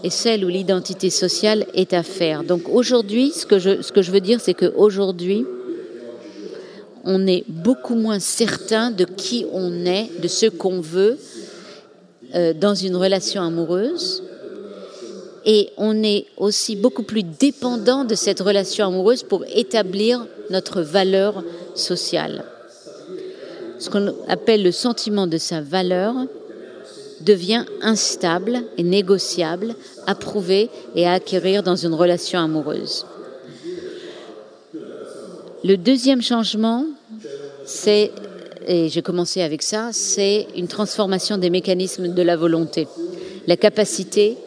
et 0.03 0.09
celles 0.09 0.45
où 0.45 0.47
l'identité 0.47 1.09
sociale 1.09 1.65
est 1.73 1.93
à 1.93 2.03
faire. 2.03 2.45
Donc 2.45 2.69
aujourd'hui, 2.69 3.31
ce 3.31 3.41
ce 3.81 3.91
que 3.91 4.01
je 4.01 4.11
veux 4.11 4.21
dire, 4.21 4.39
c'est 4.39 4.53
qu'aujourd'hui, 4.53 5.45
on 7.03 7.27
est 7.27 7.43
beaucoup 7.47 7.95
moins 7.95 8.19
certain 8.19 8.91
de 8.91 9.05
qui 9.05 9.45
on 9.51 9.85
est, 9.85 10.09
de 10.21 10.27
ce 10.27 10.47
qu'on 10.47 10.81
veut 10.81 11.17
euh, 12.35 12.53
dans 12.53 12.75
une 12.75 12.95
relation 12.95 13.41
amoureuse. 13.41 14.23
Et 15.45 15.69
on 15.77 16.03
est 16.03 16.25
aussi 16.37 16.75
beaucoup 16.75 17.03
plus 17.03 17.23
dépendant 17.23 18.03
de 18.03 18.15
cette 18.15 18.39
relation 18.39 18.85
amoureuse 18.85 19.23
pour 19.23 19.45
établir 19.47 20.25
notre 20.49 20.81
valeur 20.81 21.43
sociale. 21.75 22.43
Ce 23.79 23.89
qu'on 23.89 24.13
appelle 24.27 24.61
le 24.61 24.71
sentiment 24.71 25.25
de 25.25 25.37
sa 25.37 25.61
valeur 25.61 26.13
devient 27.21 27.65
instable 27.81 28.61
et 28.77 28.83
négociable, 28.83 29.75
à 30.05 30.15
prouver 30.15 30.69
et 30.95 31.07
à 31.07 31.13
acquérir 31.13 31.63
dans 31.63 31.75
une 31.75 31.93
relation 31.93 32.39
amoureuse. 32.39 33.05
Le 35.63 35.75
deuxième 35.75 36.21
changement, 36.21 36.85
c'est, 37.65 38.11
et 38.65 38.87
j'ai 38.87 39.01
commencé 39.01 39.41
avec 39.41 39.61
ça, 39.61 39.89
c'est 39.91 40.47
une 40.55 40.69
transformation 40.69 41.37
des 41.37 41.49
mécanismes 41.49 42.13
de 42.13 42.21
la 42.21 42.37
volonté. 42.37 42.87
La 43.45 43.57
capacité 43.57 44.37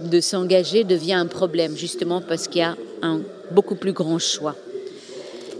de 0.00 0.20
s'engager 0.20 0.84
devient 0.84 1.12
un 1.12 1.26
problème, 1.26 1.76
justement 1.76 2.22
parce 2.22 2.48
qu'il 2.48 2.60
y 2.60 2.64
a 2.64 2.76
un 3.02 3.20
beaucoup 3.50 3.74
plus 3.74 3.92
grand 3.92 4.18
choix. 4.18 4.56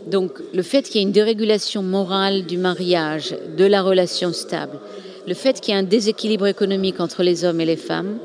Donc 0.07 0.41
le 0.55 0.63
fait 0.63 0.83
qu'il 0.83 0.97
y 0.97 0.99
ait 1.05 1.07
une 1.07 1.13
dérégulation 1.13 1.83
morale 1.83 2.47
du 2.47 2.57
mariage, 2.57 3.37
de 3.57 3.67
la 3.67 3.83
relation 3.83 4.33
stable, 4.33 4.79
le 5.29 5.35
fait 5.35 5.61
qu'il 5.61 5.75
y 5.75 5.77
ait 5.77 5.81
un 5.81 5.85
déséquilibre 5.85 6.47
économique 6.47 7.01
entre 7.01 7.23
les 7.23 7.45
hommes 7.45 7.61
et 7.61 7.67
les 7.67 7.77
femmes, 7.77 8.19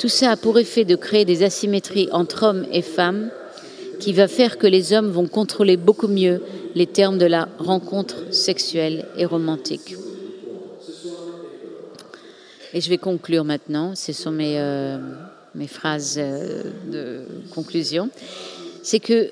tout 0.00 0.08
ça 0.08 0.32
a 0.32 0.36
pour 0.36 0.58
effet 0.58 0.84
de 0.84 0.96
créer 0.96 1.24
des 1.24 1.44
asymétries 1.44 2.08
entre 2.10 2.42
hommes 2.42 2.66
et 2.72 2.82
femmes 2.82 3.30
qui 4.00 4.12
va 4.12 4.28
faire 4.28 4.58
que 4.58 4.66
les 4.66 4.92
hommes 4.92 5.10
vont 5.10 5.26
contrôler 5.26 5.76
beaucoup 5.76 6.08
mieux 6.08 6.42
les 6.74 6.86
termes 6.86 7.18
de 7.18 7.26
la 7.26 7.48
rencontre 7.58 8.32
sexuelle 8.32 9.06
et 9.16 9.24
romantique. 9.24 9.96
Et 12.72 12.80
je 12.80 12.90
vais 12.90 12.98
conclure 12.98 13.44
maintenant, 13.44 13.94
ce 13.94 14.12
sont 14.12 14.32
mes, 14.32 14.58
euh, 14.58 14.98
phrases 15.68 16.16
euh, 16.18 16.64
de 16.90 17.20
conclusion. 17.54 18.10
C'est 18.82 18.98
que 18.98 19.30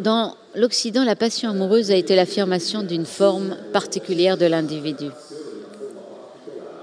dans 0.00 0.36
l'Occident, 0.54 1.02
la 1.02 1.16
passion 1.16 1.48
amoureuse 1.48 1.90
a 1.90 1.96
été 1.96 2.14
l'affirmation 2.14 2.82
d'une 2.82 3.06
forme 3.06 3.56
particulière 3.72 4.36
de 4.36 4.44
l'individu, 4.44 5.06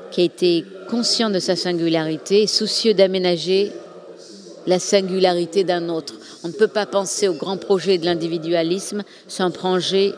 qui 0.09 0.21
a 0.21 0.23
été 0.23 0.65
conscient 0.89 1.29
de 1.29 1.39
sa 1.39 1.55
singularité 1.55 2.41
et 2.41 2.47
soucieux 2.47 2.95
d'aménager 2.95 3.71
la 4.65 4.79
singularité 4.79 5.63
d'un 5.63 5.87
autre. 5.89 6.15
On 6.43 6.47
ne 6.47 6.53
peut 6.53 6.67
pas 6.67 6.87
penser 6.87 7.27
au 7.27 7.33
grand 7.33 7.57
projet 7.57 7.97
de 7.97 8.05
l'individualisme 8.05 9.03
sans, 9.27 9.51
penser 9.51 10.13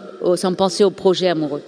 au 0.84 0.90
projet 0.90 1.28
amoureux. 1.28 1.62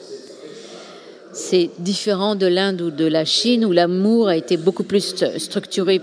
C'est 1.33 1.69
différent 1.79 2.35
de 2.35 2.47
l'Inde 2.47 2.81
ou 2.81 2.91
de 2.91 3.05
la 3.05 3.25
Chine 3.25 3.65
où 3.65 3.73
l'amour 3.73 4.29
a 4.29 4.37
été 4.37 4.55
beaucoup 4.55 4.85
plus 4.85 5.15
structuré 5.37 5.99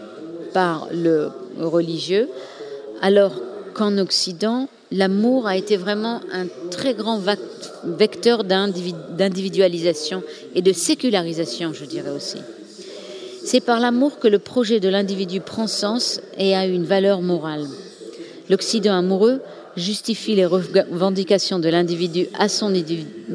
par 0.52 0.88
le 0.92 1.30
religieux, 1.58 2.28
alors 3.00 3.32
qu'en 3.72 3.96
Occident, 3.96 4.68
l'amour 4.90 5.46
a 5.46 5.56
été 5.56 5.78
vraiment 5.78 6.20
un 6.30 6.46
très 6.70 6.92
grand 6.92 7.20
vecteur 7.84 8.44
d'individualisation 8.44 10.22
et 10.54 10.60
de 10.60 10.72
sécularisation, 10.74 11.72
je 11.72 11.86
dirais 11.86 12.10
aussi. 12.10 12.36
C'est 13.42 13.60
par 13.60 13.80
l'amour 13.80 14.18
que 14.18 14.28
le 14.28 14.38
projet 14.38 14.78
de 14.78 14.90
l'individu 14.90 15.40
prend 15.40 15.66
sens 15.66 16.20
et 16.36 16.54
a 16.54 16.66
une 16.66 16.84
valeur 16.84 17.22
morale. 17.22 17.66
L'Occident 18.50 18.94
amoureux 18.94 19.40
justifie 19.76 20.34
les 20.34 20.46
revendications 20.46 21.58
de 21.58 21.68
l'individu 21.68 22.28
à 22.38 22.48
son 22.48 22.72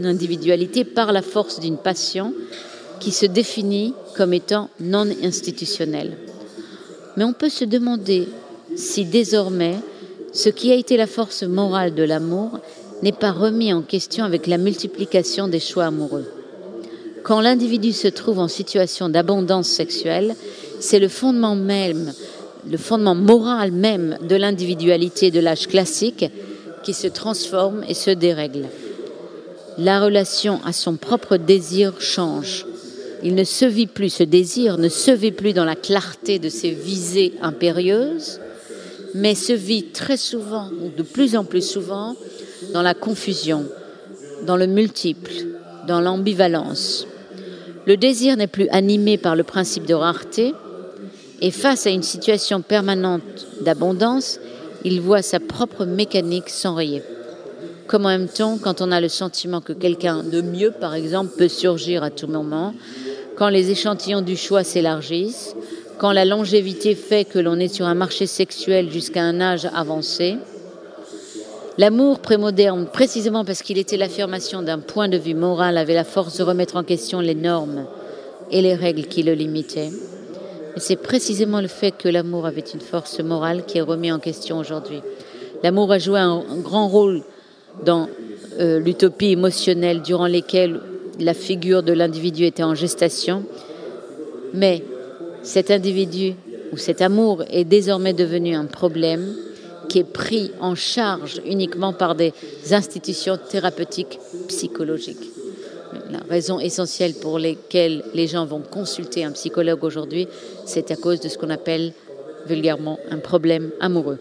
individualité 0.03 0.83
par 0.83 1.11
la 1.11 1.21
force 1.21 1.59
d'une 1.59 1.77
passion 1.77 2.33
qui 2.99 3.11
se 3.11 3.25
définit 3.25 3.93
comme 4.15 4.33
étant 4.33 4.69
non 4.79 5.07
institutionnelle. 5.23 6.17
Mais 7.15 7.23
on 7.23 7.33
peut 7.33 7.49
se 7.49 7.65
demander 7.65 8.27
si 8.75 9.05
désormais 9.05 9.75
ce 10.33 10.49
qui 10.49 10.71
a 10.71 10.75
été 10.75 10.97
la 10.97 11.07
force 11.07 11.43
morale 11.43 11.95
de 11.95 12.03
l'amour 12.03 12.59
n'est 13.01 13.11
pas 13.11 13.31
remis 13.31 13.73
en 13.73 13.81
question 13.81 14.25
avec 14.25 14.47
la 14.47 14.57
multiplication 14.57 15.47
des 15.47 15.59
choix 15.59 15.85
amoureux. 15.85 16.25
Quand 17.23 17.41
l'individu 17.41 17.91
se 17.91 18.07
trouve 18.07 18.39
en 18.39 18.47
situation 18.47 19.09
d'abondance 19.09 19.67
sexuelle, 19.67 20.35
c'est 20.79 20.99
le 20.99 21.07
fondement 21.07 21.55
même, 21.55 22.13
le 22.69 22.77
fondement 22.77 23.15
moral 23.15 23.71
même 23.71 24.17
de 24.27 24.35
l'individualité 24.35 25.31
de 25.31 25.39
l'âge 25.39 25.67
classique 25.67 26.25
qui 26.83 26.93
se 26.93 27.07
transforme 27.07 27.83
et 27.87 27.93
se 27.93 28.11
dérègle. 28.11 28.65
La 29.77 30.01
relation 30.01 30.59
à 30.65 30.73
son 30.73 30.95
propre 30.95 31.37
désir 31.37 31.99
change. 31.99 32.65
Il 33.23 33.35
ne 33.35 33.43
se 33.43 33.65
vit 33.65 33.87
plus, 33.87 34.09
ce 34.09 34.23
désir 34.23 34.77
ne 34.77 34.89
se 34.89 35.11
vit 35.11 35.31
plus 35.31 35.53
dans 35.53 35.65
la 35.65 35.75
clarté 35.75 36.39
de 36.39 36.49
ses 36.49 36.71
visées 36.71 37.33
impérieuses, 37.41 38.39
mais 39.13 39.35
se 39.35 39.53
vit 39.53 39.85
très 39.85 40.17
souvent, 40.17 40.69
ou 40.81 40.89
de 40.95 41.03
plus 41.03 41.35
en 41.35 41.43
plus 41.43 41.67
souvent, 41.67 42.15
dans 42.73 42.81
la 42.81 42.93
confusion, 42.93 43.65
dans 44.45 44.57
le 44.57 44.67
multiple, 44.67 45.31
dans 45.87 46.01
l'ambivalence. 46.01 47.07
Le 47.85 47.97
désir 47.97 48.35
n'est 48.37 48.47
plus 48.47 48.67
animé 48.69 49.17
par 49.17 49.35
le 49.35 49.43
principe 49.43 49.85
de 49.85 49.93
rareté, 49.93 50.53
et 51.41 51.51
face 51.51 51.87
à 51.87 51.91
une 51.91 52.03
situation 52.03 52.61
permanente 52.61 53.47
d'abondance, 53.61 54.39
il 54.83 55.01
voit 55.01 55.21
sa 55.21 55.39
propre 55.39 55.85
mécanique 55.85 56.49
s'enrayer. 56.49 57.03
Comment 57.87 58.09
aime-t-on 58.09 58.57
quand 58.57 58.81
on 58.81 58.91
a 58.91 58.99
le 58.99 59.09
sentiment 59.09 59.61
que 59.61 59.73
quelqu'un 59.73 60.23
de 60.23 60.41
mieux, 60.41 60.71
par 60.71 60.93
exemple, 60.93 61.31
peut 61.37 61.47
surgir 61.47 62.03
à 62.03 62.09
tout 62.09 62.27
moment, 62.27 62.73
quand 63.37 63.49
les 63.49 63.71
échantillons 63.71 64.21
du 64.21 64.35
choix 64.35 64.63
s'élargissent, 64.63 65.55
quand 65.97 66.11
la 66.11 66.25
longévité 66.25 66.95
fait 66.95 67.25
que 67.25 67.39
l'on 67.39 67.59
est 67.59 67.73
sur 67.73 67.85
un 67.85 67.95
marché 67.95 68.27
sexuel 68.27 68.91
jusqu'à 68.91 69.23
un 69.23 69.39
âge 69.41 69.67
avancé, 69.73 70.37
L'amour 71.79 72.21
prémoderne, 72.21 72.87
précisément 72.87 73.45
parce 73.45 73.61
qu'il 73.61 73.77
était 73.77 73.97
l'affirmation 73.97 74.63
d'un 74.63 74.79
point 74.79 75.07
de 75.07 75.17
vue 75.17 75.35
moral, 75.35 75.77
avait 75.77 75.93
la 75.93 76.03
force 76.03 76.37
de 76.37 76.43
remettre 76.43 76.75
en 76.75 76.83
question 76.83 77.19
les 77.19 77.35
normes 77.35 77.85
et 78.49 78.63
les 78.63 78.73
règles 78.73 79.05
qui 79.05 79.21
le 79.21 79.33
limitaient. 79.33 79.91
C'est 80.79 80.95
précisément 80.95 81.61
le 81.61 81.67
fait 81.67 81.91
que 81.91 82.07
l'amour 82.07 82.45
avait 82.45 82.61
une 82.61 82.81
force 82.81 83.19
morale 83.19 83.65
qui 83.65 83.77
est 83.77 83.81
remis 83.81 84.11
en 84.11 84.19
question 84.19 84.59
aujourd'hui. 84.59 85.01
L'amour 85.63 85.91
a 85.91 85.99
joué 85.99 86.19
un, 86.19 86.43
grand 86.57 86.87
rôle 86.87 87.23
dans 87.85 88.07
euh, 88.59 88.79
l'utopie 88.79 89.31
émotionnelle 89.31 90.01
durant 90.01 90.27
lesquelles 90.27 90.79
la 91.19 91.33
figure 91.33 91.83
de 91.83 91.93
l'individu 91.93 92.45
était 92.45 92.63
en 92.63 92.75
gestation. 92.75 93.43
Mais 94.53 94.83
cet 95.41 95.71
individu 95.71 96.35
ou 96.71 96.77
cet 96.77 97.01
amour 97.01 97.43
est 97.49 97.63
désormais 97.63 98.13
devenu 98.13 98.55
un 98.55 98.65
problème 98.65 99.35
qui 99.89 99.99
est 99.99 100.03
pris 100.03 100.51
en 100.59 100.75
charge 100.75 101.41
uniquement 101.45 101.93
par 101.93 102.15
des 102.15 102.33
institutions 102.71 103.37
thérapeutiques 103.37 104.19
psychologiques. 104.47 105.31
La 106.11 106.19
raison 106.29 106.59
essentielle 106.59 107.13
pour 107.13 107.39
laquelle 107.39 108.03
les 108.13 108.27
gens 108.27 108.45
vont 108.45 108.61
consulter 108.61 109.23
un 109.23 109.31
psychologue 109.31 109.83
aujourd'hui, 109.83 110.27
c'est 110.65 110.91
à 110.91 110.95
cause 110.95 111.19
de 111.19 111.29
ce 111.29 111.37
qu'on 111.37 111.49
appelle 111.49 111.93
vulgairement 112.47 112.99
un 113.11 113.19
problème 113.19 113.71
amoureux. 113.79 114.19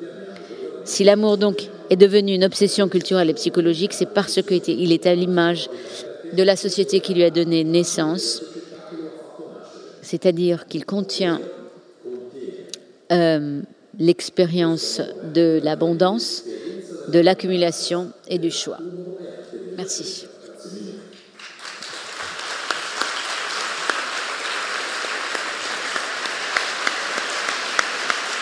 Si 0.84 1.04
l'amour 1.04 1.36
donc 1.36 1.68
est 1.90 1.96
devenu 1.96 2.34
une 2.34 2.44
obsession 2.44 2.88
culturelle 2.88 3.30
et 3.30 3.34
psychologique, 3.34 3.92
c'est 3.92 4.12
parce 4.12 4.40
qu'il 4.42 4.92
est 4.92 5.06
à 5.06 5.14
l'image 5.14 5.68
de 6.32 6.42
la 6.42 6.56
société 6.56 7.00
qui 7.00 7.14
lui 7.14 7.24
a 7.24 7.30
donné 7.30 7.64
naissance, 7.64 8.42
c'est-à-dire 10.02 10.66
qu'il 10.66 10.84
contient 10.84 11.40
euh, 13.12 13.60
l'expérience 13.98 15.00
de 15.34 15.60
l'abondance, 15.62 16.44
de 17.08 17.18
l'accumulation 17.18 18.10
et 18.28 18.38
du 18.38 18.50
choix. 18.50 18.78
Merci. 19.76 20.26